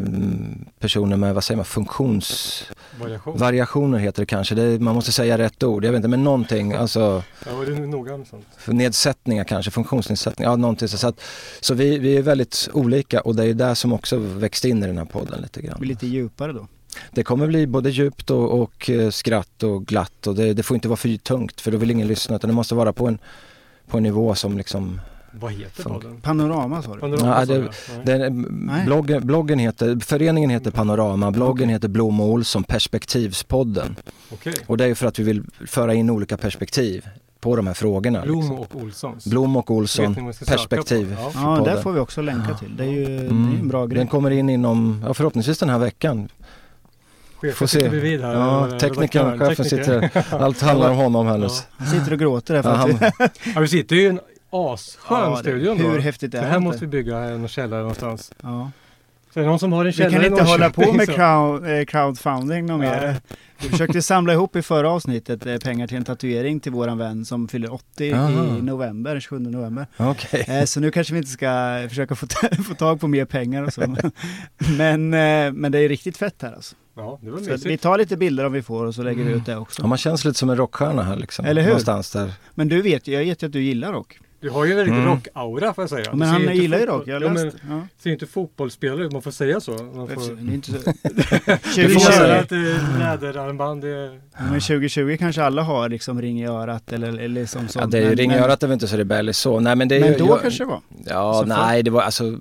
[0.80, 3.94] personer med, vad säger man, funktionsvariationer Variation.
[3.94, 4.56] heter det kanske.
[4.56, 7.76] Det, man måste säga rätt ord, jag vet inte, men någonting, alltså Ja, var du
[7.88, 8.46] noga med sånt?
[8.58, 10.98] för nedsättningar kanske, funktionsnedsättningar, ja någonting så.
[10.98, 11.22] så, att,
[11.62, 14.88] så vi, vi är väldigt olika och det är det som också växt in i
[14.88, 15.80] den här podden lite Blir grann.
[15.82, 16.68] lite djupare då.
[17.12, 20.76] Det kommer bli både djupt och, och eh, skratt och glatt och det, det får
[20.76, 23.18] inte vara för tungt för då vill ingen lyssna utan det måste vara på en,
[23.88, 25.02] på en nivå som liksom
[25.40, 25.94] Vad heter Fan.
[25.94, 26.18] podden?
[26.22, 27.00] Panorama sa du?
[27.00, 28.48] Panorama, Ja, det- den,
[28.86, 33.96] bloggen, bloggen heter, föreningen heter Panorama, bloggen heter Blom och Olsson Perspektivspodden.
[34.34, 34.54] Okej.
[34.68, 37.06] Och det är ju för att vi vill föra in olika perspektiv
[37.40, 38.22] på de här frågorna.
[38.22, 38.60] Blom liksom.
[38.60, 39.26] och Olssons.
[39.26, 40.16] Blom och Olsson
[40.48, 41.16] perspektiv.
[41.20, 41.32] Ja.
[41.36, 42.78] Ja, där får vi också länka till.
[42.78, 43.60] Det är ju det är Mm.
[43.62, 43.98] en bra grej.
[43.98, 46.30] Den kommer in inom, ja, förhoppningsvis den här veckan.
[47.42, 47.78] Får Chefen se.
[47.78, 48.34] sitter bredvid här.
[48.34, 50.10] Ja, eh, teknikern, chefen sitter,
[50.44, 51.46] allt handlar om honom här nu.
[51.46, 51.52] Ja.
[51.78, 52.94] Han sitter och gråter här för Ja, att vi...
[53.20, 54.18] han, Ja, vi sitter ju
[54.54, 56.66] asskön Ja, det- studio Hur häftigt är Så det här inte?
[56.68, 58.32] måste vi bygga en källare någonstans.
[58.44, 58.72] Ja.
[59.34, 61.06] Så är det någon som har en Vi källare kan i inte hålla på med
[61.06, 63.16] så- crowd, eh, crowdfunding något mer.
[63.62, 67.26] Vi försökte samla ihop i förra avsnittet eh, pengar till en tatuering till våran vän
[67.26, 68.30] som fyller 80 Aha.
[68.58, 69.88] i november, 27 november.
[69.98, 70.46] Okej.
[70.48, 72.28] Eh, Så nu kanske vi inte ska försöka få,
[72.68, 73.82] få tag på mer pengar och så.
[74.78, 76.76] Men, eh, men det är riktigt fett här alltså.
[76.96, 77.84] Ja, det var Så att vi mysigt.
[77.84, 79.88] tar lite bilder om vi får och så lägger vi ut det Ja, också.
[79.88, 81.46] man känns lite som en rockstjärna här liksom.
[81.46, 81.70] Eller hur?
[81.70, 82.34] Någonstans där.
[82.56, 84.20] Men du vet jag vet ju att du gillar rock.
[84.44, 85.06] Du har ju en väldigt Mm.
[85.08, 86.10] rock-aura får jag säga.
[86.10, 87.58] Men Du han inte gillar ju rock, jag har Ja, men läst.
[87.70, 87.82] Ja.
[88.04, 89.72] ser inte fotbollsspelare ut, man får säga så.
[89.72, 90.24] Man Det får...
[90.24, 90.78] är inte så...
[91.04, 92.40] Det får man 2020, säga.
[92.40, 92.52] att
[93.00, 94.20] läderarmband det är...
[94.52, 97.84] men 2020 kanske alla har liksom ring i örat eller, eller liksom sånt.
[97.86, 99.60] Ja, det är ju men, ring i men, örat är väl inte så rebelliskt så.
[99.60, 100.82] Nej men det är men ju, då jag, kanske det var.
[101.06, 102.38] Ja, Så för- nej det var alltså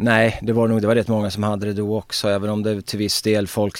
[0.00, 2.62] Nej, det var nog, det var rätt många som hade det då också, även om
[2.62, 3.76] det till viss del folk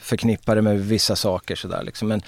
[0.00, 2.08] förknippade med vissa saker sådär liksom.
[2.08, 2.22] Men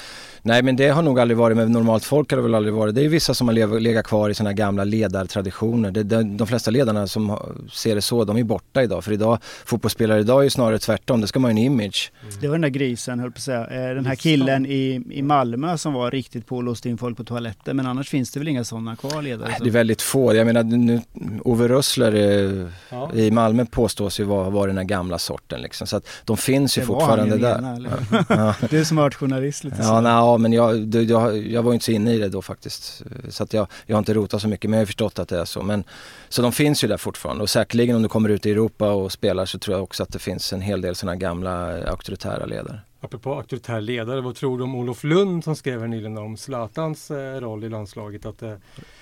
[0.49, 2.95] nej, men det har nog aldrig varit, med normalt folk har det väl aldrig varit.
[2.95, 5.91] Det är vissa som har legat kvar i sådana gamla ledartraditioner.
[5.91, 7.39] Det, det, de flesta ledarna som
[7.73, 9.05] ser det så, de är borta idag.
[9.05, 12.13] För idag, fotbollsspelare idag är ju snarare tvärtom, det ska man ha en image.
[12.41, 13.61] Det var den där grisen, höll på att säga.
[13.89, 17.17] Eh, Den här killen i, i Malmö som var riktigt på och låste in folk
[17.17, 17.77] på toaletten.
[17.77, 19.49] Men annars finns det väl inga sådana kvar ledare?
[19.49, 20.35] Nej, det är väldigt få.
[20.35, 21.01] Jag menar nu,
[21.45, 23.11] Ove Rössler eh, Ja.
[23.15, 25.87] i Malmö påstås ju vara, vara den här gamla sorten liksom.
[25.87, 27.77] Så att de finns ju Det var han fortfarande ju där.
[27.77, 27.91] eller?
[28.29, 28.55] Ja.
[28.71, 30.01] Du som har varit journalist lite Ja, så
[30.39, 33.03] men jag, det- jag, jag var ju inte så inne i det då faktiskt.
[33.29, 35.39] Så att jag, jag har inte rotat så mycket men jag har förstått att det
[35.41, 35.63] är så.
[35.63, 35.85] Men,
[36.29, 39.13] så de finns ju där fortfarande och säkerligen om du kommer ut i Europa och
[39.13, 42.81] spelar så tror jag också att det finns en hel del sådana gamla auktoritära ledare.
[43.01, 47.11] Apropå auktoritär ledare, vad tror du om Olof Lund som skrev här nyligen om Zlatans
[47.11, 48.27] eh, roll i landslaget?
[48.27, 48.49] Att, eh,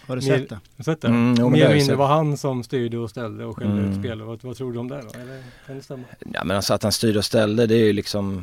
[0.07, 0.85] Har du mer- sett det?
[0.85, 1.09] sett det?
[1.09, 3.91] Mm, jo, men Mer eller mindre var han som styrde och ställde och skällde Mm.
[3.93, 4.27] ut spelare.
[4.29, 5.21] Vad, vad tror du om det då?
[5.21, 6.03] Eller, kan det stämma?
[6.33, 8.43] Ja men alltså att han styrde och ställde det är ju liksom,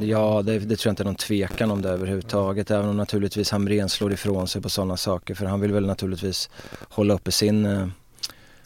[0.00, 2.70] Det ja det, det tror jag inte är någon tvekan om det överhuvudtaget.
[2.70, 6.50] Även om naturligtvis Hamrén slår ifrån sig på sådana saker för han vill väl naturligtvis
[6.88, 7.86] hålla uppe sin eh,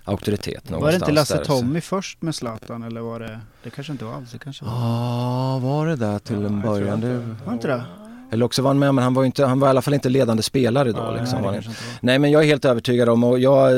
[0.08, 3.40] auktoritet någonstans Var det inte Lasse Tommy först med Zlatan eller var det?
[3.62, 4.32] Det kanske inte var alls.
[4.32, 4.72] Det kanske var.
[4.72, 7.00] Ja, var det där till Ja, en början?
[7.00, 7.82] det- Var inte det?
[8.30, 10.08] eller också var han med men han var, inte, han var i alla fall inte
[10.08, 11.02] ledande spelare då.
[11.02, 11.68] Nej, liksom, Nej.
[12.00, 13.72] Nej men jag är helt övertygad om och jag,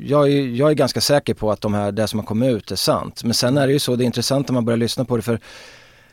[0.00, 2.70] jag, är, jag är ganska säker på att de här, det som har kommit ut
[2.70, 3.24] är sant.
[3.24, 5.22] Men sen är det ju så, det är intressant när man börjar lyssna på det
[5.22, 5.40] för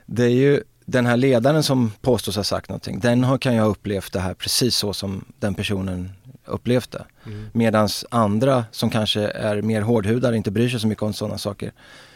[0.06, 3.64] det är ju den här ledaren som påstås ha sagt någonting, den har, kan jag
[3.64, 6.12] ha upplevt det här precis så som den personen
[6.46, 7.06] upplevt det.
[7.26, 7.50] Mm.
[7.54, 11.72] Medan andra som kanske är mer hårdhudade, inte bryr sig så mycket om sådana saker,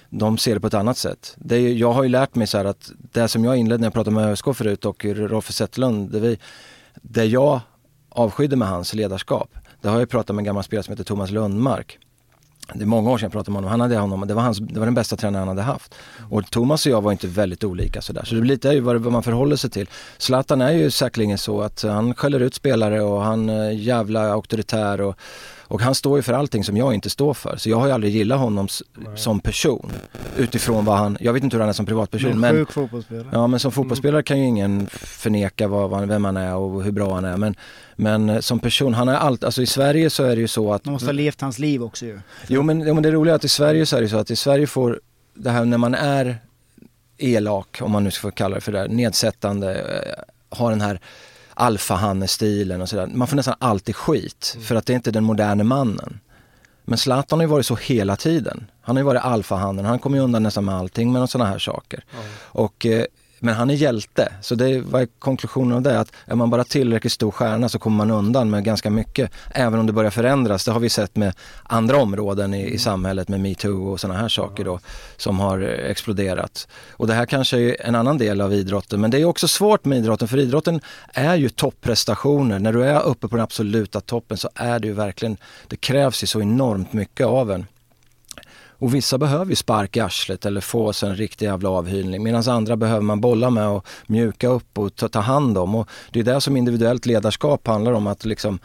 [0.10, 1.36] de ser det på ett annat sätt.
[1.38, 3.86] Det är, jag har ju lärt mig så här att det som jag inledde när
[3.86, 6.40] jag pratade med ÖSK förut och Rolf Zetterlund, det, vi,
[6.94, 7.60] det jag
[8.10, 9.50] avskydde med hans ledarskap,
[9.82, 12.00] det har jag pratat med en gammal spelare som heter Thomas Lundmark.
[12.74, 13.72] Det är många år sedan jag pratade med honom.
[13.72, 15.96] Han hade honom, det var, hans, det var den bästa tränaren han hade haft.
[16.30, 18.24] Och Thomas och jag var inte väldigt olika sådär.
[18.26, 19.90] Så det blir lite vad, vad man förhåller sig till.
[20.18, 25.02] Zlatan är ju säkerligen så att han skäller ut spelare och han är jävla auktoritär
[25.02, 25.16] och,
[25.72, 27.58] och han står ju för allting som jag inte står för.
[27.58, 28.84] Så jag har ju aldrig gillat honom s-
[29.16, 29.92] som person.
[30.38, 32.30] Utifrån vad han, jag vet inte hur han är som privatperson.
[32.30, 33.28] Men Men, sjuk fotbollsspelare.
[33.32, 36.92] ja, men som fotbollsspelare kan ju ingen förneka vad, vad, vem han är och hur
[36.92, 37.38] bra han är.
[37.38, 37.56] Men,
[37.96, 40.74] men eh, som person, han är allt, alltså i Sverige så är det ju så
[40.74, 42.20] att De måste ha levt hans liv också ju.
[42.48, 44.32] Jo men, jo men det roliga är att i Sverige så är det så att
[44.32, 45.00] i Sverige får
[45.34, 46.38] det här när man är
[47.18, 51.00] elak, om man nu ska få kalla det för det, nedsättande, eh, har den här
[51.60, 53.08] alfahanne-stilen och sådär.
[53.14, 56.20] Man får nästan alltid skit för att det är inte den moderna mannen.
[56.86, 58.72] Men Zlatan har ju varit så hela tiden.
[58.82, 61.60] Han har ju varit alfahannen, han kommer ju undan nästan med allting med sådana här
[61.60, 62.04] saker.
[62.40, 63.06] Och, eh,
[63.40, 66.00] men han är hjälte, så det, vad är konklusionen av det?
[66.00, 69.32] Att är man bara tillräckligt stor stjärna så kommer man undan med ganska mycket.
[69.52, 71.34] Även om det börjar förändras, det har vi sett med
[71.64, 74.80] andra områden i, i samhället med metoo och sådana här saker då
[75.18, 76.68] som har exploderat.
[76.92, 79.86] Och det här kanske är en annan del av idrotten, men det är också svårt
[79.86, 80.82] med idrotten för idrotten
[81.14, 82.60] är ju topprestationer.
[82.60, 85.38] När du är uppe på den absoluta toppen så är det ju verkligen,
[85.68, 87.66] det krävs ju så enormt mycket av en.
[88.80, 92.44] Och vissa behöver ju spark i arslet eller få sig en riktig jävla avhyrning medan
[92.48, 95.76] andra behöver man bolla med och mjuka upp och ta, ta hand om.
[95.76, 98.60] Och det är det som individuellt ledarskap handlar om att liksom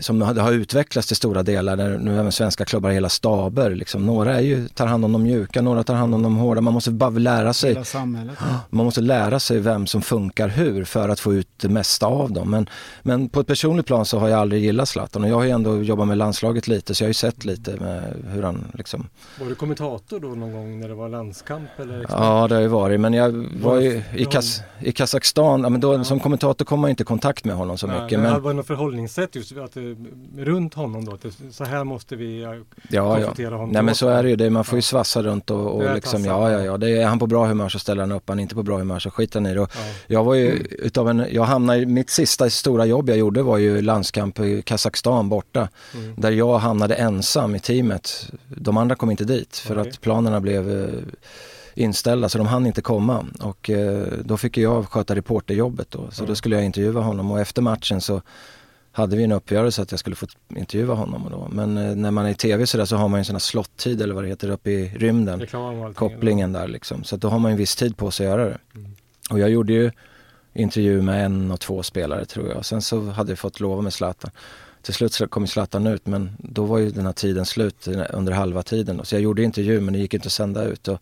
[0.00, 3.70] som har, utvecklats till stora delar, där nu även svenska klubbar har hela staber.
[3.70, 4.06] Liksom.
[4.06, 6.60] Några är ju, tar hand om de mjuka, några tar hand om de hårda.
[6.60, 8.38] Man måste bara lära sig Hela samhället.
[8.70, 12.32] man måste lära sig vem som funkar hur för att få ut det mesta av
[12.32, 12.50] dem.
[12.50, 12.68] Men,
[13.02, 15.50] men på ett personligt plan så har jag aldrig gillat Zlatan och jag har ju
[15.50, 19.06] ändå jobbat med landslaget lite så jag har ju sett lite med hur han liksom
[19.40, 22.00] Var du kommentator då någon gång när det var landskamp eller?
[22.00, 22.18] expert?
[22.20, 24.24] Ja det har ju varit men jag var ju i.
[24.24, 26.04] Kas i Kazakstan, ja, men då, Ja.
[26.04, 28.18] som kommentator kom man inte i kontakt med honom så Nej, mycket.
[28.20, 31.12] men Men, var det något förhållningssätt just att, eh, runt honom då?
[31.12, 32.54] Att så här måste vi eh, ja,
[32.90, 33.14] ja.
[33.14, 33.70] konfrontera honom.
[33.70, 34.82] Nej men så är det ju, det, man får ju Ja.
[34.82, 37.46] svassa runt och, och är liksom, ja ja ja, det är, är han på bra
[37.46, 39.54] humör så ställer han upp, är han inte på bra humör så skiter han i
[39.54, 39.60] det.
[39.60, 39.80] Och Ja.
[40.06, 43.82] Jag var ju utav en, jag hamnade, mitt sista stora jobb jag gjorde var ju
[43.82, 45.68] landskamp i Kazakstan borta.
[45.94, 46.14] Mm.
[46.16, 48.30] Där jag hamnade ensam i teamet.
[48.48, 49.90] De andra kom inte dit för Okej.
[49.90, 50.88] att planerna blev eh,
[51.74, 53.26] inställda så de hann inte komma.
[53.40, 56.00] Och eh, då fick jag sköta reporterjobbet då.
[56.10, 56.26] Så Ja.
[56.28, 58.22] då skulle jag intervjua honom och efter matchen så
[58.92, 61.24] hade vi en uppgörelse att jag skulle få intervjua honom.
[61.24, 61.48] och Då.
[61.52, 63.34] Men eh, när man är i tv så, där så har man ju en sån
[63.34, 65.46] här slottid eller vad det heter uppe i rymden
[65.94, 67.04] kopplingen där liksom.
[67.04, 68.58] Så då har man en viss tid på sig att göra det.
[68.74, 68.90] Mm.
[69.30, 69.90] Och jag gjorde ju
[70.54, 72.64] intervju med en och två spelare tror jag.
[72.64, 74.30] Sen så hade jag fått lova med Zlatan.
[74.82, 78.62] Till slut kom Zlatan ut men då var ju den här tiden slut under halva
[78.62, 79.00] tiden.
[79.04, 80.88] Så jag gjorde intervju men det gick inte att sända ut.
[80.88, 80.98] Och,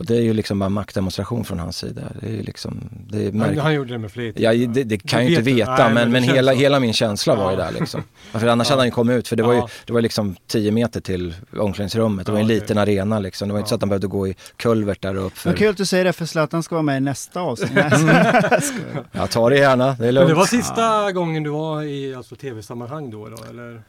[0.00, 2.02] och det är ju liksom bara maktdemonstration från hans sida.
[2.20, 3.60] Det är ju liksom, det är Han, märkligt.
[3.62, 4.38] han gjorde det med flit.
[4.38, 6.58] Ja, det, det kan jag ju inte veta Nej, men, men hela, så.
[6.58, 7.64] hela min känsla var ju Ja.
[7.64, 8.02] där liksom.
[8.32, 8.72] För annars Ja.
[8.72, 9.68] hade han ju kommit ut för det var ju, Ja.
[9.86, 12.26] det var liksom 10 meter till omklädningsrummet.
[12.26, 13.48] Det var Ja, en liten arena liksom.
[13.48, 13.76] Det var inte så Ja.
[13.76, 15.38] att han behövde gå i kulvert där upp.
[15.38, 17.70] För, Men kul att du säger det för Zlatan ska vara med i nästa avsnitt.
[17.92, 18.16] Mm.
[19.12, 20.28] jag tar det gärna, det är Men lugnt.
[20.28, 23.82] det var sista gången du var i alltså, tv-sammanhang då, då eller?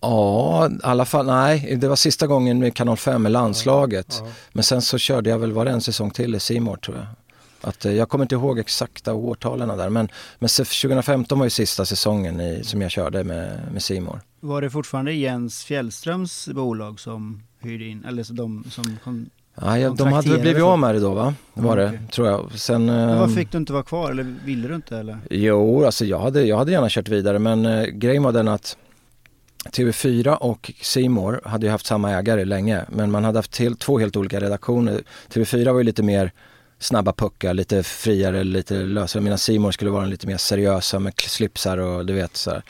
[0.00, 4.16] Ja, i alla fall, nej, det var sista gången med Kanal 5 med landslaget.
[4.24, 4.28] Ja.
[4.52, 7.06] Men sen så körde jag väl, var det en säsong till i Simor tror jag.
[7.60, 10.08] Att, eh, jag kommer inte ihåg exakta årtalen där men,
[10.38, 14.20] men se- 2015 var ju sista säsongen i, som jag körde med, Simor.
[14.40, 19.26] Var det fortfarande Jens Fjällströms bolag som hyrde in, eller så de som kom?
[19.60, 21.34] Ja, jag, de hade väl blivit av med det då va?
[21.54, 22.00] Var det, Okej.
[22.12, 22.50] tror jag.
[22.54, 25.18] Sen, Men varför fick du inte vara kvar eller ville du inte eller?
[25.30, 28.76] Jo, alltså jag hade, jag hade gärna kört vidare men eh, grejen var den att
[29.72, 33.98] TV4 och Simor hade ju haft samma ägare länge men man hade haft helt, två
[33.98, 35.02] helt olika redaktioner.
[35.28, 36.32] TV4 var ju lite mer
[36.78, 41.78] snabba puckar, lite friare, lite lösare medan Simor skulle vara lite mer seriösa med slipsar
[41.78, 42.62] och du vet så här,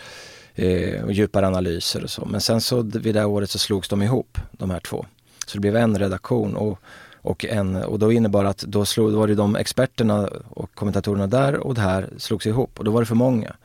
[0.55, 2.24] eh, och djupare analyser och så.
[2.24, 5.06] Men sen så vid det här året så slogs de ihop, de här två.
[5.47, 6.78] Så det blev en redaktion och,
[7.23, 11.27] och, en, och då innebar att då, slog, då var det de experterna och kommentatorerna
[11.27, 13.56] där och det här slogs ihop och då var det för många.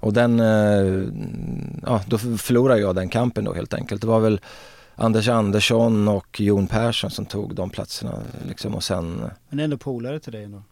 [0.00, 1.08] Och den, eh,
[1.86, 4.00] ja då förlorade jag den kampen då helt enkelt.
[4.00, 4.40] Det var väl
[4.96, 8.14] Anders Andersson och Jon Persson som tog de platserna
[8.48, 9.16] liksom och sen
[9.48, 10.62] Men det är ändå polare till dig ändå.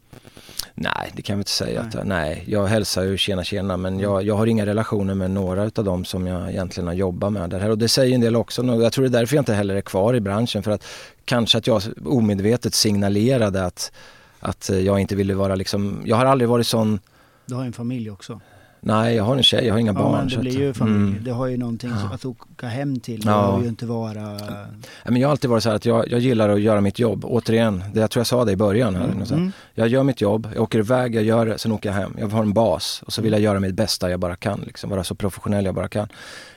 [0.75, 1.83] Nej, det kan jag inte säga.
[1.83, 2.01] Nej.
[2.01, 5.65] Att, nej, jag hälsar ju tjena tjena men jag, jag har inga relationer med några
[5.65, 7.71] utav dem som jag egentligen har jobbat med där.
[7.71, 8.65] Och det säger en del också.
[8.65, 10.85] Jag tror det är därför jag inte heller är kvar i branschen för att
[11.25, 13.93] kanske att jag omedvetet signalerade att,
[14.41, 17.01] att jag inte ville vara liksom, jag har aldrig varit sån,
[17.47, 18.41] Du har en familj också.
[18.81, 20.13] Nej jag har en tjej, jag har inga Ja barn.
[20.19, 20.97] men det blir ju familj.
[21.11, 21.25] Mm.
[21.25, 22.15] Det har ju någonting Ja.
[22.15, 22.25] att
[22.59, 23.21] åka hem till.
[23.21, 23.61] Det Ja.
[23.63, 24.23] ju inte vara...
[24.23, 24.67] Nej,
[25.05, 27.25] Men jag har alltid varit så här att jag, jag gillar att göra mitt jobb.
[27.25, 28.95] Återigen, det jag tror jag sa det i början.
[28.95, 29.31] Här, sånt.
[29.31, 29.53] Mm.
[29.75, 32.17] Jag gör mitt jobb, jag åker iväg, jag gör det, sen åker jag hem.
[32.19, 34.61] Jag har en bas och så vill jag göra mitt bästa jag bara kan.
[34.67, 36.09] Liksom, vara så professionell jag bara kan.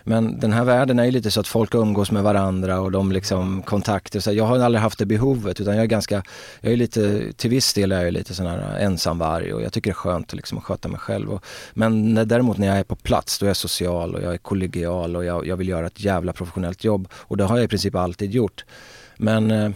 [0.04, 3.12] Men den här världen är ju lite så att folk umgås med varandra och de
[3.12, 4.20] liksom kontakter.
[4.20, 6.24] Så jag har aldrig haft det behovet utan jag är ganska,
[6.62, 9.90] jag är lite, till viss del är jag lite sån här ensamvarg och jag tycker
[9.90, 11.30] det är skönt att liksom sköta mig själv.
[11.32, 14.34] Och, men när, däremot när jag är på plats då är jag social och jag
[14.34, 17.08] är kollegial och jag, jag vill göra ett jävla professionellt jobb.
[17.14, 18.66] Och det har jag i princip alltid gjort.
[19.18, 19.70] Men eh,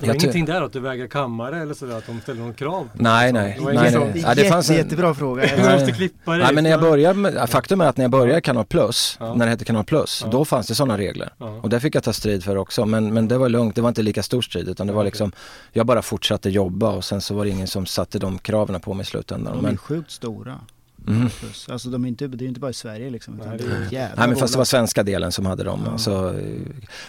[0.00, 2.88] det var ingenting där att du vägrar kammare eller sådär, att de ställer någon krav?
[2.94, 3.58] Nej, nej.
[3.66, 4.22] Det nej, nej.
[4.26, 5.56] Ja, det fanns en- jättebra fråga.
[5.56, 6.40] Du måste klippa dig.
[6.44, 9.34] Nej men när jag började, med, faktum är att när jag började Kanal Plus, Ja.
[9.34, 10.30] när det hette Kanal Plus, Ja.
[10.30, 11.32] då fanns det sådana regler.
[11.38, 11.46] Ja.
[11.62, 13.88] Och det fick jag ta strid för också, men, men det var lugnt, det var
[13.88, 15.32] inte lika stor strid utan det var liksom,
[15.72, 18.94] jag bara fortsatte jobba och sen så var det ingen som satte de kraven på
[18.94, 19.52] mig i slutändan.
[19.52, 20.60] De är Men, sjukt stora.
[21.08, 21.28] Mm.
[21.68, 23.34] Alltså de är inte, det är inte bara i Sverige liksom.
[23.34, 25.80] Utan Nej, det är- jävla Nej men fast det var svenska delen som hade dem.
[25.84, 25.92] Ja.
[25.92, 26.34] Alltså,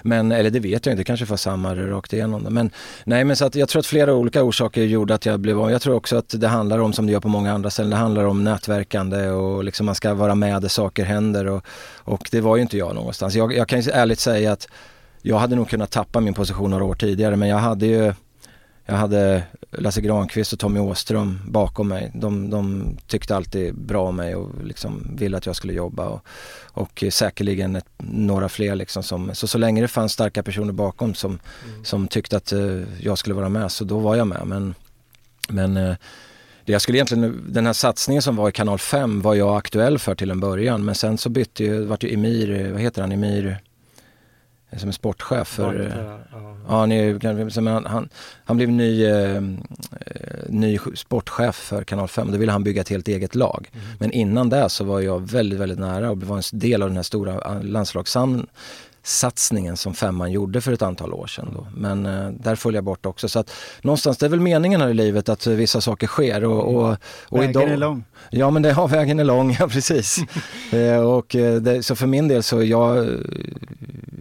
[0.01, 2.41] men, eller det vet jag inte, det kanske var samma rakt igenom.
[2.41, 2.71] Men,
[3.05, 5.71] nej men så att jag tror att flera olika orsaker gjorde att jag blev av.
[5.71, 7.95] Jag tror också att det handlar om, som det gör på många andra ställen, det
[7.97, 11.65] handlar om nätverkande och liksom man ska vara med där saker händer och,
[11.97, 13.35] och det var ju inte jag någonstans.
[13.35, 14.67] Jag, jag kan ju ärligt säga att
[15.21, 18.13] jag hade nog kunnat tappa min position några år tidigare men jag hade ju
[18.85, 22.11] jag hade Lasse Granqvist och Tommy Åström bakom mig.
[22.15, 26.05] De, de tyckte alltid bra om mig och liksom ville att jag skulle jobba.
[26.07, 26.25] Och,
[26.63, 31.13] och säkerligen ett, några fler liksom som, så så länge det fanns starka personer bakom
[31.13, 31.39] som,
[31.69, 31.85] Mm.
[31.85, 34.41] som tyckte att eh, jag skulle vara med så då var jag med.
[34.45, 34.75] Men,
[35.49, 35.95] men eh,
[36.65, 39.99] det jag skulle egentligen, den här satsningen som var i kanal 5 var jag aktuell
[39.99, 43.11] för till en början men sen så bytte ju, vart ju Emir, vad heter han,
[43.11, 43.57] Emir
[44.77, 46.53] som är sportchef för eh, Ja, ja.
[46.67, 48.09] Ja, han, han, han,
[48.45, 49.41] han blev ny, eh, eh,
[50.49, 53.69] ny sportchef för Kanal 5 då ville han bygga ett helt eget lag.
[53.73, 53.85] Mm.
[53.99, 56.95] Men innan det så var jag väldigt, väldigt nära och var en del av den
[56.95, 57.61] här stora
[59.03, 61.49] landslagssatsningen som femman gjorde för ett antal år sedan.
[61.53, 61.67] Då.
[61.75, 63.29] Men eh, där föll jag bort också.
[63.29, 63.51] Så att
[63.81, 66.43] någonstans, det är väl meningen här i livet att eh, vissa saker sker.
[66.43, 66.97] Och, och,
[67.29, 68.03] och Vägen idag, är lång.
[68.31, 70.17] Ja men det, ja, vägen är lång, ja precis.
[70.71, 73.07] eh, och eh, det, så för min del så jag,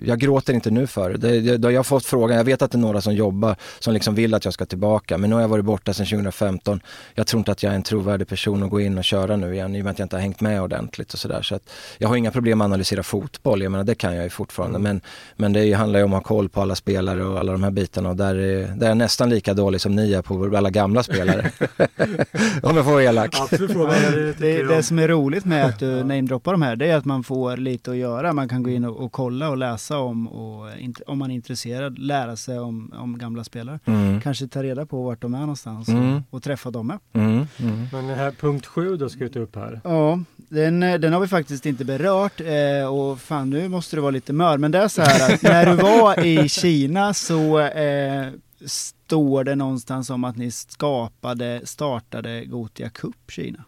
[0.05, 1.41] jag gråter inte nu för det.
[1.41, 1.57] det.
[1.59, 4.15] det- Jag har fått frågan, jag vet att det är några som jobbar som liksom
[4.15, 6.81] vill att jag ska tillbaka men nu har jag varit borta sedan 2015.
[7.15, 9.55] Jag tror inte att jag är en trovärdig person att gå in och köra nu
[9.55, 11.43] igen i och med att jag inte har hängt med ordentligt och sådär.
[11.43, 11.59] Så
[11.99, 14.72] jag har inga problem med att analysera fotboll, jag menar det kan jag ju fortfarande.
[14.79, 15.01] Men,
[15.37, 17.71] men det handlar ju om att ha koll på alla spelare och alla de här
[17.71, 20.71] bitarna och där är, där är jag nästan lika dålig som ni är på alla
[20.71, 21.51] gamla spelare.
[22.63, 23.37] om jag får vara elak.
[23.51, 27.05] Det, Det, det som är roligt med att du namedroppar de här, det är att
[27.05, 28.33] man får lite att göra.
[28.33, 30.69] Man kan gå in och, och kolla och läsa om, och
[31.07, 33.79] om man är intresserad, lära sig om, om gamla spelare.
[33.85, 34.21] Mm.
[34.21, 36.15] Kanske ta reda på vart de är någonstans Mm.
[36.17, 36.99] och, och träffa dem med.
[37.13, 37.47] Mm.
[37.59, 37.87] Mm.
[37.93, 39.81] Men den här punkt sju då ska vi ta upp här.
[39.85, 40.19] Ja,
[40.53, 44.11] den, eh, den har vi faktiskt inte berört eh, och fan nu måste du vara
[44.11, 44.59] lite mör.
[44.59, 48.29] Men det är så här att när du var i Kina så eh,
[48.67, 53.65] står det någonstans om att ni skapade, startade Gotia Cup Kina.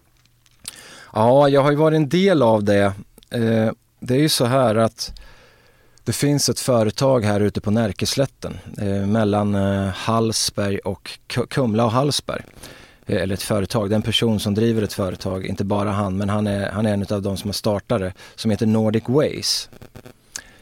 [1.13, 2.93] Ja, jag har ju varit en del av det.
[3.31, 3.71] Eh,
[4.01, 5.21] det är ju så här att
[6.05, 11.93] det finns ett företag här ute på Närkeslätten eh, mellan eh, Hallsberg och Kumla och
[11.93, 12.43] Hallsberg.
[13.07, 16.17] Eh, eller ett företag, det är en person som driver ett företag, inte bara han,
[16.17, 19.05] men han är, han är en av de som har startat det, som heter Nordic
[19.07, 19.69] Ways.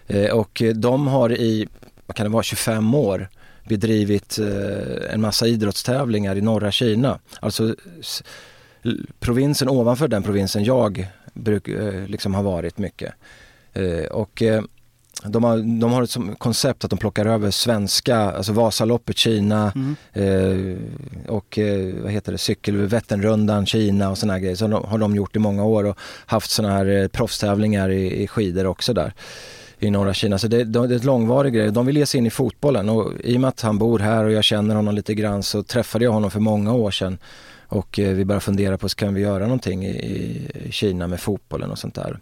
[0.07, 1.69] Eh, och de har i,
[2.07, 3.29] vad kan det vara, 25 år
[3.69, 7.19] bedrivit eh, en massa idrottstävlingar i norra Kina.
[7.41, 7.75] Alltså
[9.21, 11.69] provinsen ovanför den provinsen jag bruk,
[12.07, 13.15] liksom har varit mycket.
[14.11, 14.43] Och
[15.25, 19.73] de har, de har ett som koncept att de plockar över svenska, alltså Vasaloppet Kina
[19.75, 19.97] Mm.
[20.13, 20.79] eh,
[21.29, 24.57] och eh, vad heter det, cykel, Vätternrundan Kina och sådana grejer.
[24.57, 28.23] Så de, har de gjort i många år och haft sådana här eh, proffstävlingar i,
[28.23, 29.13] i skidor också där
[29.79, 30.39] i norra Kina.
[30.39, 31.71] Så det, det är ett långvarig grej.
[31.71, 34.25] De vill ge sig in i fotbollen och i och med att han bor här
[34.25, 37.19] och jag känner honom lite grann så träffade jag honom för många år sedan
[37.67, 39.89] och eh, vi började fundera på, kan vi göra någonting i,
[40.67, 42.19] i Kina med fotbollen och sånt där.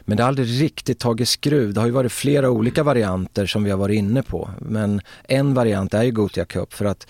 [0.00, 1.74] Men det har aldrig riktigt tagit skruv.
[1.74, 4.50] Det har ju varit flera olika varianter som vi har varit inne på.
[4.58, 7.06] Men en variant är ju Gothia Cup för att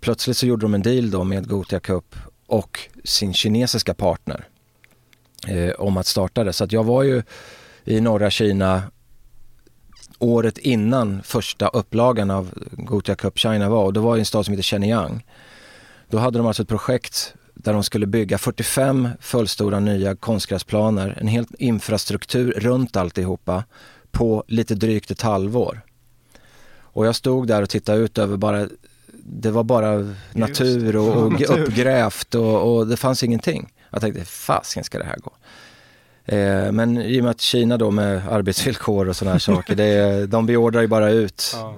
[0.00, 4.48] plötsligt så gjorde de en deal då med Gothia Cup och sin kinesiska partner
[5.48, 6.52] eh, om att starta det.
[6.52, 7.22] Så att jag var ju
[7.84, 8.82] i norra Kina
[10.18, 14.44] året innan första upplagan av Gothia Cup China var och det var i en stad
[14.44, 15.24] som heter Shenyang.
[16.08, 17.34] Då hade de alltså ett projekt
[17.64, 23.64] där de skulle bygga 45 fullstora nya konstgräsplaner, en hel infrastruktur runt alltihopa
[24.10, 25.80] på lite drygt ett halvår.
[26.80, 28.68] Och jag stod där och tittade ut över bara,
[29.12, 33.72] det var bara natur och, och uppgrävt och, och det fanns ingenting.
[33.90, 35.32] Jag tänkte, fasken ska det här gå?
[36.26, 39.84] Eh, men i och med att Kina då med arbetsvillkor och sådana här saker, det
[39.84, 41.74] är, de beordrar ju bara ut Ja.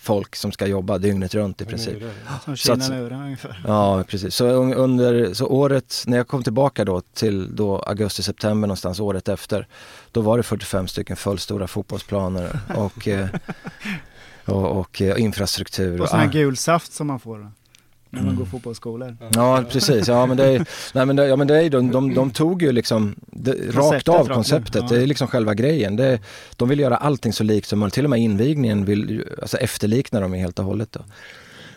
[0.00, 1.96] folk som ska jobba dygnet runt i princip.
[2.44, 3.62] Som Så att- Kina nu ungefär.
[3.66, 4.34] Ja, precis.
[4.34, 9.28] Så un- under så året, när jag kom tillbaka då till då augusti-september någonstans året
[9.28, 9.66] efter,
[10.12, 13.26] då var det 45 stycken fullstora fotbollsplaner och, eh,
[14.44, 16.00] och, och eh, infrastruktur.
[16.00, 17.52] Och sån här Ah, gul saft som man får.
[18.10, 18.38] När man Mm.
[18.38, 19.16] går fotbollsskolor.
[19.34, 22.14] Ja precis, ja men det är, nej, men det, ja, men det är, de, de,
[22.14, 24.96] de tog ju liksom det, rakt av konceptet, ja.
[24.96, 25.96] det är liksom själva grejen.
[25.96, 26.20] Det,
[26.56, 30.20] de vill göra allting så likt som möjligt, till och med invigningen vill alltså efterlikna
[30.20, 30.92] dem helt och hållet.
[30.92, 31.00] Då.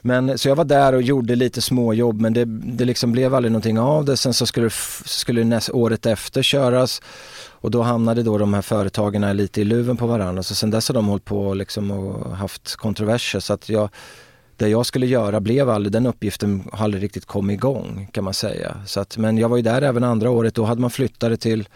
[0.04, 3.52] Men, så jag var där och gjorde lite småjobb men det, det liksom blev aldrig
[3.52, 4.18] någonting av det.
[4.18, 4.70] Sen så skulle,
[5.06, 7.02] skulle näst, året efter köras
[7.50, 10.44] och då hamnade då de här företagen lite i luven på varandra.
[10.44, 13.90] Så sen dess har de hållit på liksom och haft kontroverser så att jag
[14.62, 18.34] det jag skulle göra blev aldrig, den uppgiften har aldrig riktigt kommit igång kan man
[18.34, 18.78] säga.
[18.86, 21.38] Så att, men jag var ju där även andra året, då hade man flyttat det
[21.38, 21.68] till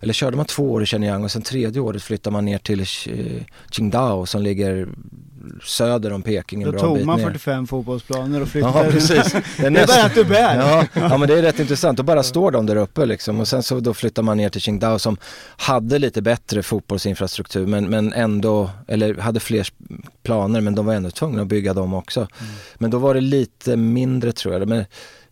[0.00, 2.80] eller körde man två år i Shenyang och sen tredje året flyttade man ner till
[2.80, 4.88] eh, Qingdao som ligger
[5.64, 7.26] söder om Peking en Då bra tog man ner.
[7.26, 8.84] 45 fotbollsplaner och flyttade.
[8.84, 9.32] Ja precis.
[9.56, 10.56] Det Det är bara att du bär.
[10.56, 13.48] Ja, ja men det är rätt intressant, då bara står de där uppe liksom och
[13.48, 15.16] sen så då flyttar man ner till Qingdao som
[15.56, 19.66] hade lite bättre fotbollsinfrastruktur men, men ändå, eller hade fler
[20.22, 22.28] planer men de var ändå tvungna att bygga dem också.
[22.74, 24.84] Men då var det lite mindre tror jag, men,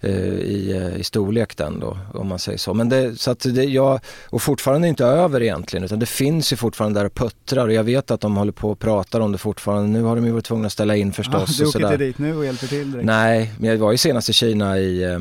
[0.08, 2.74] i, eh, i storlek den då om man säger så.
[2.74, 4.00] Men det, så att det, jag,
[4.30, 7.84] och fortfarande inte över egentligen utan det finns ju fortfarande där och puttrar och jag
[7.84, 9.88] vet att de håller på och pratar om det fortfarande.
[9.88, 11.56] Nu har de ju varit tvungna att ställa in Ja, förstås.
[11.56, 13.06] du och åker inte dit nu och hjälper till direkt.
[13.06, 15.20] Nej, men jag var ju senast i Kina i eh, eh,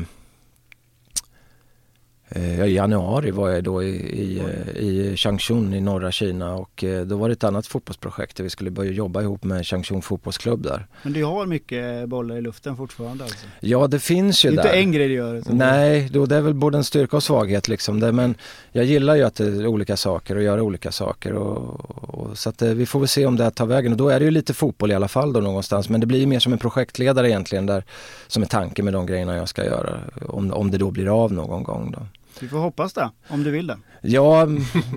[2.40, 7.06] i januari var jag då i, i, eh, i Changchun i norra Kina och eh,
[7.06, 10.62] då var det ett annat fotbollsprojekt där vi skulle börja jobba ihop med Changchun fotbollsklubb
[10.62, 10.86] där.
[11.02, 13.46] Men du har mycket bollar i luften fortfarande alltså?
[13.60, 14.62] Ja det finns Det ju är där.
[14.62, 15.42] inte en grej du gör?
[15.46, 18.00] Nej, då det är väl både en styrka och svaghet liksom.
[18.00, 18.34] Det, men
[18.72, 21.32] jag gillar ju att det är olika saker och göra olika saker.
[21.32, 23.92] Och, och, så att eh, vi får väl se om det här tar vägen.
[23.92, 25.88] Och då är det ju lite fotboll i alla fall då någonstans.
[25.88, 27.84] Men det blir ju mer som en projektledare egentligen där,
[28.26, 29.98] som är tanken med de grejerna jag ska göra.
[30.28, 32.06] Om, om det då blir av någon gång då.
[32.40, 33.78] Vi får hoppas det, om du vill det.
[34.04, 34.46] Ja,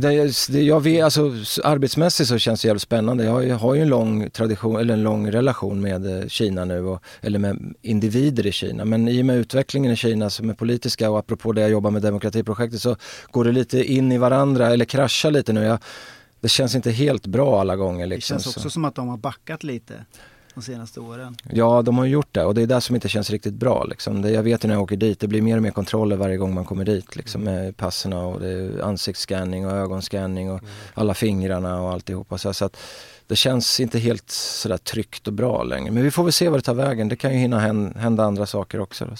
[0.01, 1.21] det, det, jag vet, alltså,
[1.63, 3.23] arbetsmässigt så känns det jävligt spännande.
[3.23, 6.65] Jag har, ju- har ju en lång tradition, eller en lång relation med eh, Kina
[6.65, 8.85] nu, och, eller med individer i Kina.
[8.85, 11.91] Men i och med utvecklingen i Kina som är politiska och apropå det jag jobbar
[11.91, 12.95] med demokratiprojektet så
[13.31, 15.63] går det lite in i varandra, eller kraschar lite nu.
[15.63, 15.77] Jag,
[16.41, 18.07] det känns inte helt bra alla gånger.
[18.07, 18.49] Det Liksom, känns så.
[18.59, 19.93] också som att de har backat lite
[20.55, 21.35] de senaste åren.
[21.51, 23.83] Ja, de har gjort det och det är det som inte känns riktigt bra.
[23.83, 24.21] Liksom.
[24.21, 26.37] Det, jag vet ju när jag åker dit, det blir mer och mer kontroller varje
[26.37, 27.15] gång man kommer dit.
[27.15, 30.61] Liksom, med passerna och det ansiktsscanning och ögonscanning och
[30.93, 32.37] alla fingrarna och alltihopa.
[32.37, 32.77] Så, så att
[33.27, 35.91] det känns inte helt sådär tryggt och bra längre.
[35.91, 37.09] Men vi får väl se vad det tar vägen.
[37.09, 39.05] Det kan ju hinna hän- hända andra saker också.
[39.05, 39.15] Då.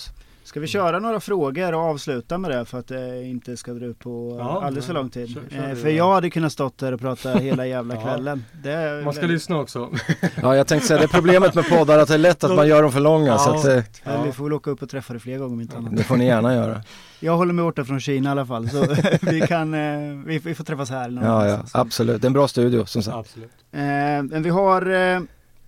[0.55, 3.85] Ska vi köra några frågor och avsluta med det för att det inte ska dra
[3.85, 5.29] ut på Ja, alldeles för lång tid?
[5.33, 8.01] kör- kör Eh, för jag hade kunnat stått där och prata hela jävla Ja.
[8.01, 8.45] kvällen.
[8.63, 9.89] Det är Man ska lyssna också.
[10.41, 12.67] Ja, jag tänkte säga det är problemet med poddar att det är lätt att man
[12.67, 13.37] gör dem för långa.
[13.37, 13.59] Så Ja.
[13.59, 15.77] att, eh, Eller vi får väl åka upp och träffa dig fler gånger om inte
[15.77, 15.97] annat.
[15.97, 16.81] det får ni gärna göra.
[17.19, 18.85] Jag håller mig borta från Kina i alla fall så
[19.21, 21.09] vi kan, eh, vi, vi får träffas här.
[21.09, 22.21] någon Ja, ja, absolut.
[22.21, 23.17] Det är en bra studio som sagt.
[23.17, 23.51] Absolut.
[23.71, 23.79] Eh,
[24.23, 25.19] men vi har eh,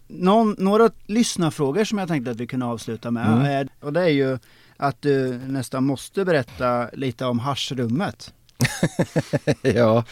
[0.08, 3.28] någon, några lyssnarfrågor som jag tänkte att vi kunde avsluta med.
[3.28, 3.68] Mm.
[3.82, 4.38] Och det är ju
[4.78, 8.34] att du nästan måste berätta lite om haschrummet.
[9.62, 10.04] Ja.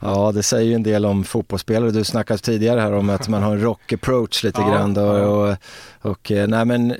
[0.00, 1.90] ja, det säger ju en del om fotbollsspelare.
[1.90, 4.94] Du snackade tidigare här om att man har en rock approach lite Ja, grann.
[4.94, 5.56] Då, och,
[6.00, 6.94] och, eh, nej men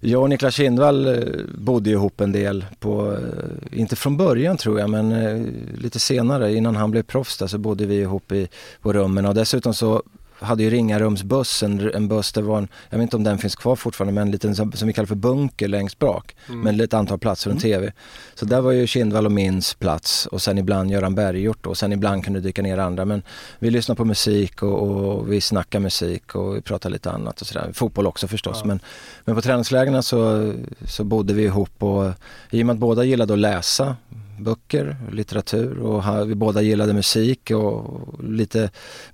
[0.00, 4.80] jag och Niklas Kindvall eh, bodde ihop en del på, eh, inte från början tror
[4.80, 5.44] jag, men
[5.78, 8.48] lite senare innan han blev proffs där så bodde vi ihop i,
[8.82, 10.02] på rummen och dessutom så
[10.40, 13.56] hade ju Ringarumsbuss, en, en buss där var en, jag vet inte om den finns
[13.56, 16.60] kvar fortfarande, men en liten som, som vi kallar för bunker längst bak Mm.
[16.60, 17.92] med ett antal platser och en TV.
[18.34, 21.92] Så där var ju Kindvall och Mins plats och sen ibland Göran Berghjort och sen
[21.92, 23.04] ibland kunde dyka ner andra.
[23.04, 23.22] Men
[23.58, 27.46] vi lyssnar på musik och, och vi snackar musik och vi pratar lite annat och
[27.46, 27.70] sådär.
[27.72, 28.56] Fotboll också förstås.
[28.60, 28.66] Ja.
[28.66, 28.80] Men,
[29.24, 30.52] men på träningslägren så,
[30.84, 32.12] så bodde vi ihop och
[32.50, 33.96] i och med att båda gillade att läsa
[34.38, 38.70] böcker, litteratur och vi båda gillade musik och lite,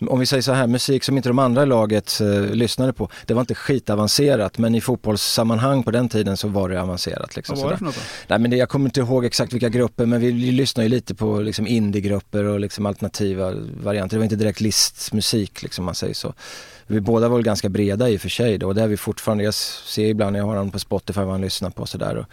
[0.09, 3.09] om vi säger så här, musik som inte de andra i laget eh, lyssnade på.
[3.27, 7.37] Det var inte skitavancerat men i fotbollssammanhang på den tiden så var det avancerat.
[7.37, 8.01] Liksom, Vad var det för något då?
[8.27, 11.15] Nej men det, jag kommer inte ihåg exakt vilka grupper men vi, lyssnar ju lite
[11.15, 14.17] på liksom indiegrupper och liksom alternativa varianter.
[14.17, 16.35] Det var inte direkt listmusik liksom man säger så.
[16.87, 18.97] Vi båda var väl ganska breda i och för sig då och det är vi
[18.97, 19.45] fortfarande.
[19.45, 22.27] Jag ser ibland när jag har honom på Spotify vad han lyssnar på och sådär.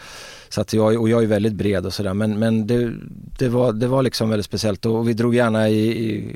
[0.49, 2.91] Så att jag, och jag är väldigt bred och sådär men, men det,
[3.39, 6.35] det, var, det var liksom väldigt speciellt och vi drog gärna i, i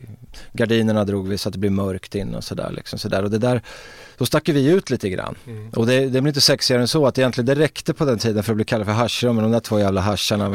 [0.53, 3.37] gardinerna drog vi så att det blev mörkt in och sådär liksom sådär och det
[3.37, 3.61] där
[4.17, 5.35] då stack vi ut lite grann.
[5.47, 5.69] Mm.
[5.69, 8.43] Och det, det blir inte sexigare än så att egentligen det räckte på den tiden
[8.43, 10.47] för att bli kallad för haschrum med de där två jävla hascharna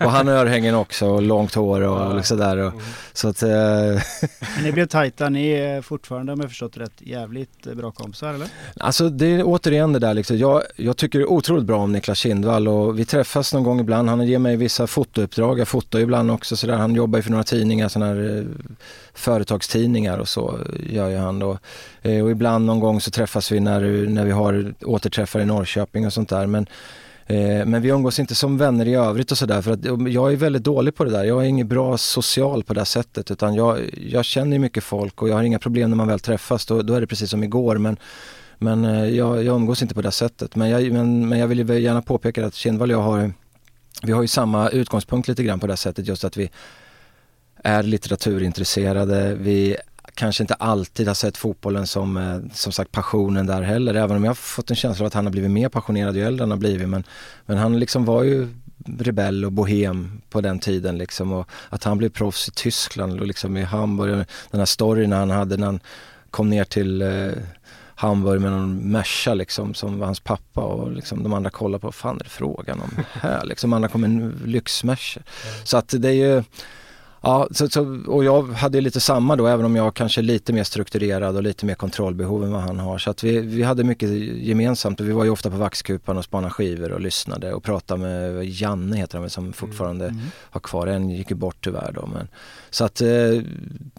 [0.00, 2.12] och han har örhängen också och långt hår och Ja.
[2.12, 2.72] liksom och, Mm.
[3.12, 3.48] så att eh,
[4.62, 8.48] Ni blev tajta, ni är fortfarande om jag förstått rätt jävligt eh, bra kompisar eller?
[8.80, 10.38] Alltså det är återigen det där liksom.
[10.38, 14.08] jag, jag tycker otroligt bra om Niklas Kindvall och vi vi träffas någon gång ibland.
[14.08, 16.76] Han ger mig vissa fotouppdrag, jag fotar ibland också sådär.
[16.76, 18.44] Han jobbar ju för några tidningar, sådana här eh,
[19.14, 20.58] företagstidningar och så
[20.90, 21.58] gör ju han då.
[22.02, 26.06] Eh, och ibland någon gång så träffas vi när, när vi har återträffar i Norrköping
[26.06, 26.46] och sånt där.
[26.46, 26.66] Men,
[27.26, 30.36] eh, men vi umgås inte som vänner i övrigt och sådär för att jag är
[30.36, 31.24] väldigt dålig på det där.
[31.24, 33.78] Jag är ingen bra social på det sättet utan jag,
[34.10, 36.66] jag känner mycket folk och jag har inga problem när man väl träffas.
[36.66, 37.96] Då, då är det precis som igår men
[38.58, 40.56] men eh, jag, jag umgås inte på det sättet.
[40.56, 43.32] Men jag, men, men jag vill gärna påpeka att Kindvall och jag har
[44.02, 46.50] vi har ju samma utgångspunkt lite grann på det sättet just att vi
[47.54, 49.34] är litteraturintresserade.
[49.34, 49.76] Vi
[50.14, 53.94] kanske inte alltid har sett fotbollen som, eh, som sagt passionen där heller.
[53.94, 56.22] Även om jag har fått en känsla av att han har blivit mer passionerad ju
[56.22, 56.88] äldre han har blivit.
[56.88, 57.04] Men,
[57.46, 58.48] men han liksom var ju
[58.98, 61.32] rebell och bohem på den tiden liksom.
[61.32, 64.26] Och att han blev proffs i Tyskland och liksom i Hamburg.
[64.50, 65.80] Den här storyn han hade när han
[66.30, 67.32] kom ner till eh,
[67.96, 71.80] eh, Hamburg med någon Merca liksom som var hans pappa och liksom de andra kollade
[71.80, 73.72] på vad fan är det frågan om här liksom.
[73.72, 75.20] Andra kom en lyxmerca.
[75.20, 75.66] Mm.
[75.66, 76.42] Så att det är ju
[77.24, 80.52] Ja, så, så, och jag hade lite samma då även om jag kanske är lite
[80.52, 82.98] mer strukturerad och lite mer kontrollbehov än vad han har.
[82.98, 86.24] Så att vi, vi hade mycket gemensamt och vi var ju ofta på Vaxkupan och
[86.24, 90.20] spanade skivor och lyssnade och pratade med Janne heter han som fortfarande mm.
[90.50, 92.06] har kvar, en gick ju bort tyvärr då.
[92.06, 92.28] Men,
[92.70, 93.08] så att eh,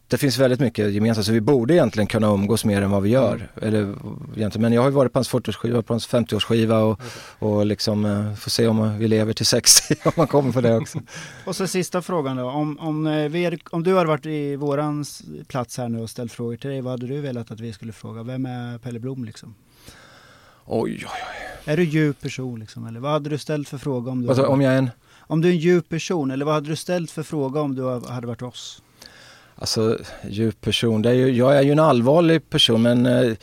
[0.07, 3.09] det finns väldigt mycket gemensamt så vi borde egentligen kunna umgås mer än vad vi
[3.09, 3.35] gör.
[3.35, 3.67] Mm.
[3.67, 3.95] Eller,
[4.35, 4.61] egentligen.
[4.61, 6.99] Men jag har ju varit på hans 40-årsskiva, på hans 50-årsskiva och,
[7.39, 10.77] och liksom eh, får se om vi lever till 60 om man kommer på det
[10.77, 10.99] också.
[11.45, 15.05] och så sista frågan då, om, om, eh, om du hade varit i våran
[15.47, 17.93] plats här nu och ställt frågor till dig, vad hade du velat att vi skulle
[17.93, 18.23] fråga?
[18.23, 19.55] Vem är Pelle Blom liksom?
[20.65, 21.71] Oj, oj, oj.
[21.73, 22.87] Är du djup person liksom?
[22.87, 24.27] Eller vad hade du ställt för fråga om du...
[24.27, 24.89] Alltså, om jag är en?
[25.27, 27.83] Om du är en djup person, eller vad hade du ställt för fråga om du
[27.89, 28.81] hade varit oss?
[29.55, 29.97] Alltså
[30.29, 33.33] djup person, det är ju, jag är ju en allvarlig person men eh,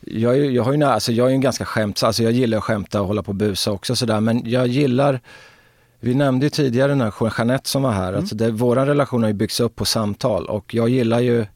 [0.00, 2.58] jag, är, jag, har ju, alltså, jag är ju en ganska skämt, alltså jag gillar
[2.58, 5.20] att skämta och hålla på och busa också sådär men jag gillar
[6.00, 8.20] vi nämnde ju tidigare den här Jeanette som var här, mm.
[8.20, 11.46] alltså det, våran relation har ju byggts upp på samtal och jag gillar ju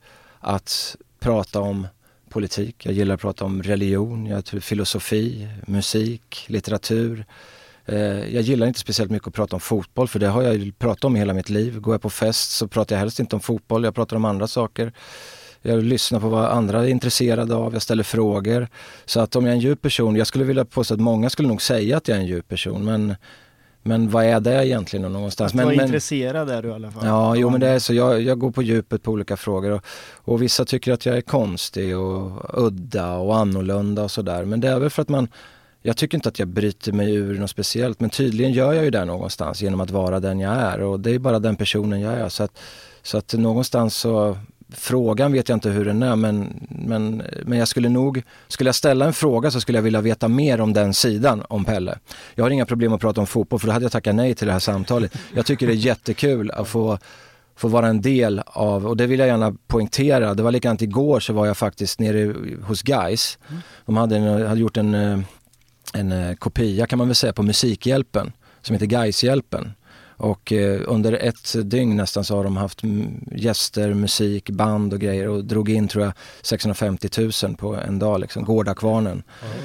[0.41, 1.87] att prata om
[2.29, 7.27] politik, jag gillar att prata om religion, jag tror filosofi, musik, litteratur.
[7.87, 11.05] Eh, jag gillar inte speciellt mycket att prata om fotboll för det har jag pratat
[11.05, 11.81] om hela mitt liv.
[11.81, 14.47] Går jag på fest så pratar jag helst inte om fotboll, jag pratar om andra
[14.47, 14.93] saker.
[15.63, 18.69] Jag lyssnar på vad andra är intresserade av, jag ställer frågor.
[19.05, 21.49] Så att om jag är en djup person, jag skulle vilja påstå att många skulle
[21.49, 23.15] nog säga att jag är en djup person men
[23.87, 25.53] men vad är det egentligen någonstans?
[25.53, 27.07] Att vara men, intresserad är du i alla fall.
[27.07, 27.95] Ja, jo men det är så.
[27.95, 29.85] Jag, jag går på djupet på olika frågor och,
[30.15, 34.45] och vissa tycker att jag är konstig och udda och annorlunda och sådär.
[34.45, 35.29] Men det är väl för att man
[35.87, 38.91] jag tycker inte att jag bryter mig ur något speciellt men tydligen gör jag ju
[38.91, 42.15] det någonstans genom att vara den jag är och det är bara den personen jag
[42.15, 42.29] är.
[42.29, 42.59] Så att,
[43.03, 44.39] så att någonstans så,
[44.75, 48.75] frågan vet jag inte hur den är men, men, men jag skulle nog, skulle jag
[48.75, 51.99] ställa en fråga så skulle jag vilja veta mer om den sidan om Pelle.
[52.35, 54.47] Jag har inga problem att prata om fotboll för då hade jag tackat nej till
[54.47, 55.17] det här samtalet.
[55.35, 56.99] Jag tycker det är jättekul att få
[57.57, 61.21] få vara en del av, och det vill jag gärna poängtera, det var likadant igår
[61.21, 63.39] så var jag faktiskt nere hos Guys.
[63.87, 65.19] De hade, en, hade gjort en eh,
[65.95, 68.33] en eh, kopia kan man väl säga på Musikhjälpen
[68.63, 69.73] som heter Gaishjälpen.
[70.17, 72.83] Och eh, under ett dygn nästan så har de haft
[73.33, 76.13] gäster, musik, band och grejer och drog in tror jag
[76.43, 77.09] 650
[77.43, 79.23] 000 på en dag liksom, Gårdakvarnen.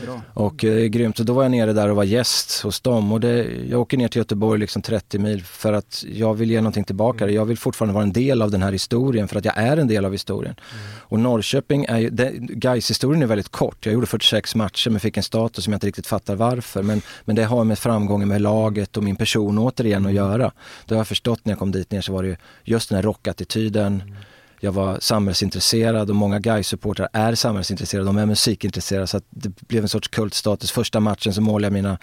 [0.07, 1.19] Ja, och eh, grymt.
[1.19, 3.97] Och då var jag nere där och var gäst hos dem och det, jag åker
[3.97, 7.23] ner till Göteborg liksom 30 mil för att jag vill ge någonting tillbaka.
[7.23, 7.35] Mm.
[7.35, 9.87] Jag vill fortfarande vara en del av den här historien för att jag är en
[9.87, 10.55] del av historien.
[10.73, 10.85] Mm.
[10.99, 12.09] Och Norrköping är ju,
[12.39, 13.85] Gais historien är väldigt kort.
[13.85, 16.83] Jag gjorde 46 matcher men fick en status som jag inte riktigt fattar varför.
[16.83, 20.51] Men, men det har med framgången med laget och min person återigen att göra göra.
[20.85, 23.03] Det har jag förstått när jag kom dit ner så var det just den här
[23.03, 24.01] rockattityden.
[24.01, 24.15] Mm.
[24.59, 29.67] Jag var samhällsintresserad och många guys supportrar är samhällsintresserade, de är musikintresserade så att det
[29.67, 30.71] blev en sorts kultstatus.
[30.71, 31.97] Första matchen så målade jag mina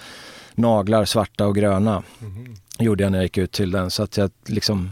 [0.55, 2.03] naglar svarta och gröna.
[2.21, 2.55] Mm.
[2.79, 4.91] Gjorde jag när jag gick ut till den så att jag liksom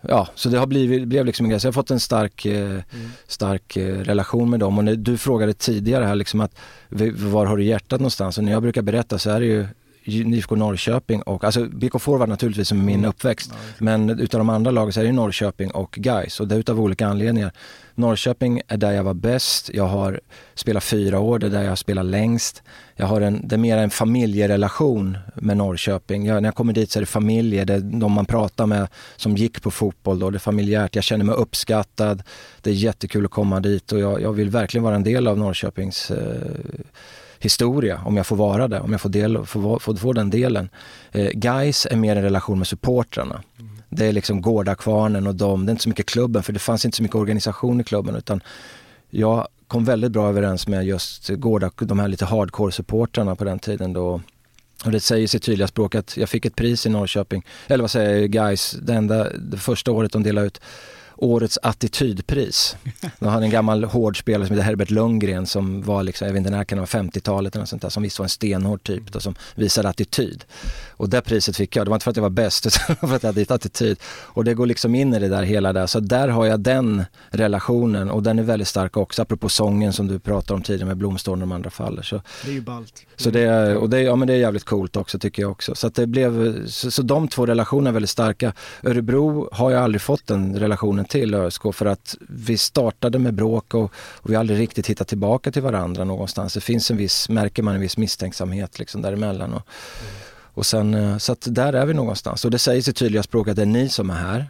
[0.00, 1.60] Ja, så det har blivit, blev liksom en grej.
[1.60, 2.84] Så jag har fått en stark, eh, mm.
[3.26, 4.78] stark eh, relation med dem.
[4.78, 6.54] Och när du frågade tidigare här liksom att
[7.14, 8.38] var har du hjärtat någonstans?
[8.38, 9.66] Och när jag brukar berätta så är det ju
[10.08, 13.10] IFK Norrköping och, alltså BK Forward naturligtvis som min mm.
[13.10, 13.52] uppväxt.
[13.78, 16.80] Men utav de andra lagen så är det Norrköping och Gais och det är utav
[16.80, 17.52] olika anledningar.
[17.94, 20.20] Norrköping är där jag var bäst, jag har
[20.54, 22.62] spelat fyra år, det är där jag har spelat längst.
[22.96, 26.26] Jag har en, det är mer en familjerelation med Norrköping.
[26.26, 28.88] Jag, när jag kommer dit så är det familjer, det är de man pratar med
[29.16, 30.94] som gick på fotboll då, det är familjärt.
[30.94, 32.22] Jag känner mig uppskattad,
[32.62, 35.38] det är jättekul att komma dit och jag, jag vill verkligen vara en del av
[35.38, 36.16] Norrköpings eh,
[37.40, 40.68] historia om jag får vara det, om jag får, del, får, får, får den delen.
[41.12, 43.42] Eh, guys är mer en relation med supportrarna.
[43.58, 43.78] Mm.
[43.88, 46.84] Det är liksom Gårdakvarnen och dem, det är inte så mycket klubben för det fanns
[46.84, 48.40] inte så mycket organisation i klubben utan
[49.10, 53.92] jag kom väldigt bra överens med just Gårda, de här lite hardcore-supportrarna på den tiden
[53.92, 54.20] då
[54.84, 57.90] och det säger sitt tydliga språk att jag fick ett pris i Norrköping, eller vad
[57.90, 60.60] säger jag, guys, det enda, det första året de delade ut
[61.18, 62.76] årets attitydpris.
[63.18, 66.38] De hade en gammal hård spelare som heter Herbert Lundgren som var liksom, jag vet
[66.38, 68.82] inte när kan det vara, 50-talet eller något sånt där, som visst var en stenhård
[68.82, 70.44] typ då, som visade attityd.
[70.90, 73.16] Och det priset fick jag, det var inte för att jag var bäst utan för
[73.16, 73.98] att jag hade attityd.
[74.06, 77.04] Och det går liksom in i det där hela där, så där har jag den
[77.30, 80.96] relationen och den är väldigt stark också, apropå sången som du pratade om tidigare med
[80.96, 82.02] Blomstårn och de andra faller.
[82.02, 83.06] Så, Det är ju ballt.
[83.16, 85.74] så det, och det, ja, men det är jävligt coolt också tycker jag också.
[85.74, 88.52] Så, att det blev, så, så de två relationerna är väldigt starka.
[88.82, 93.34] Örebro har jag aldrig fått den relationen till eh, ÖSK för att vi startade med
[93.34, 96.54] bråk och, och vi har aldrig riktigt hittat tillbaka till varandra någonstans.
[96.54, 99.54] Det finns en viss, märker man en viss misstänksamhet liksom däremellan.
[99.54, 99.62] Och,
[100.54, 102.44] och sen, eh, så att där är vi någonstans.
[102.44, 104.46] Och det sägs i tydliga språk att det är ni som är här.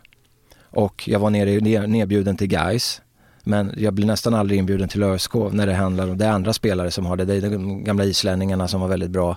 [0.70, 3.02] Och jag var nere, nedbjuden till Guys.
[3.44, 6.52] Men jag blir nästan aldrig inbjuden till ÖSK när det handlar om, det är andra
[6.52, 7.24] spelare som har det.
[7.24, 9.36] Det är de gamla islänningarna som var väldigt bra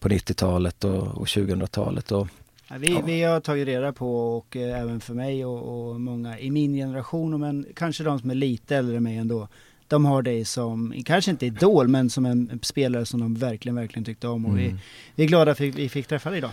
[0.00, 2.12] på 90-talet och, och 2000-talet.
[2.12, 2.28] Och,
[2.72, 6.38] Ja, Vi, vi har tagit reda på och eh, även för mig och, och många
[6.38, 9.48] i min generation, men kanske de som är lite äldre än mig ändå.
[9.88, 14.04] De har dig som, kanske inte idol, men som en spelare som de verkligen, verkligen
[14.04, 14.46] tyckte om.
[14.46, 14.78] Och vi, Mm.
[15.14, 16.50] vi är glada att vi, vi fick träffa dig idag.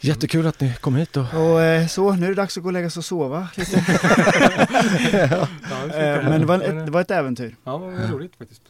[0.00, 2.68] Jättekul att ni kom hit och Och eh, så, nu är det dags att gå
[2.68, 3.76] och lägga sig och sova lite.
[5.12, 5.48] Ja,
[5.92, 6.28] det Eh.
[6.28, 7.56] Men det var, ett, det var ett äventyr.
[7.64, 8.62] Ja, det var roligt faktiskt.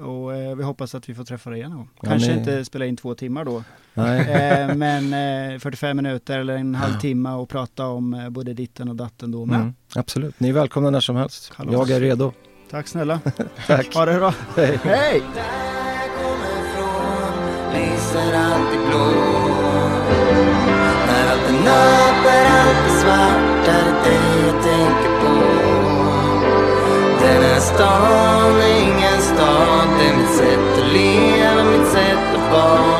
[0.00, 1.88] Och eh, vi hoppas att vi får träffa dig igen någon.
[2.02, 3.64] Ja, Kanske men- inte spela in två timmar då.
[3.94, 4.20] Nej.
[4.20, 5.04] Eh, men
[5.54, 9.46] eh, 45 minuter eller en halvtimme och prata om eh, både ditten och datten då
[9.46, 9.60] med.
[9.60, 11.52] Mm, absolut, ni är välkomna när som helst.
[11.56, 11.72] Kalas.
[11.72, 12.32] Jag är redo.
[12.70, 13.20] Tack snälla.
[13.66, 13.94] Tack.
[13.94, 14.34] Ha det bra.
[14.56, 14.78] Hej.
[14.84, 15.22] Hej!
[27.20, 28.93] Den här stan är
[30.38, 32.98] sätt att leva, mitt sätt att vara.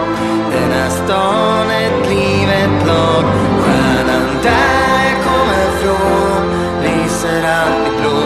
[0.52, 3.24] Den här stan är ett liv, ett lag.
[3.62, 6.42] Stjärnan där jag kommer från
[6.84, 8.20] lyser alltid blå.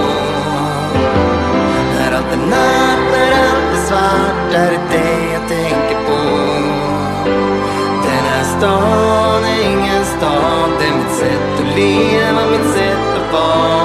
[1.95, 6.21] När allt är natt, när allt är svart är det dig jag tänker på.
[8.07, 13.33] Den här stan är ingen stad, det är mitt sätt att leva, mitt sätt att
[13.33, 13.85] vara.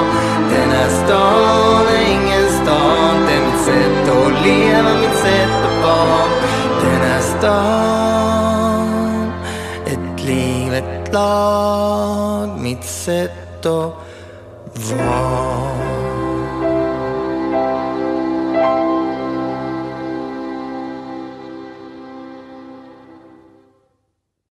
[0.54, 4.03] Den här stan är ingen stad, det är mitt sätt att
[4.44, 6.28] leva, mitt sätt att vara.
[6.82, 8.82] Den här stan,
[9.86, 13.94] ett liv, ett lag, mitt sätt att
[14.74, 15.53] vara.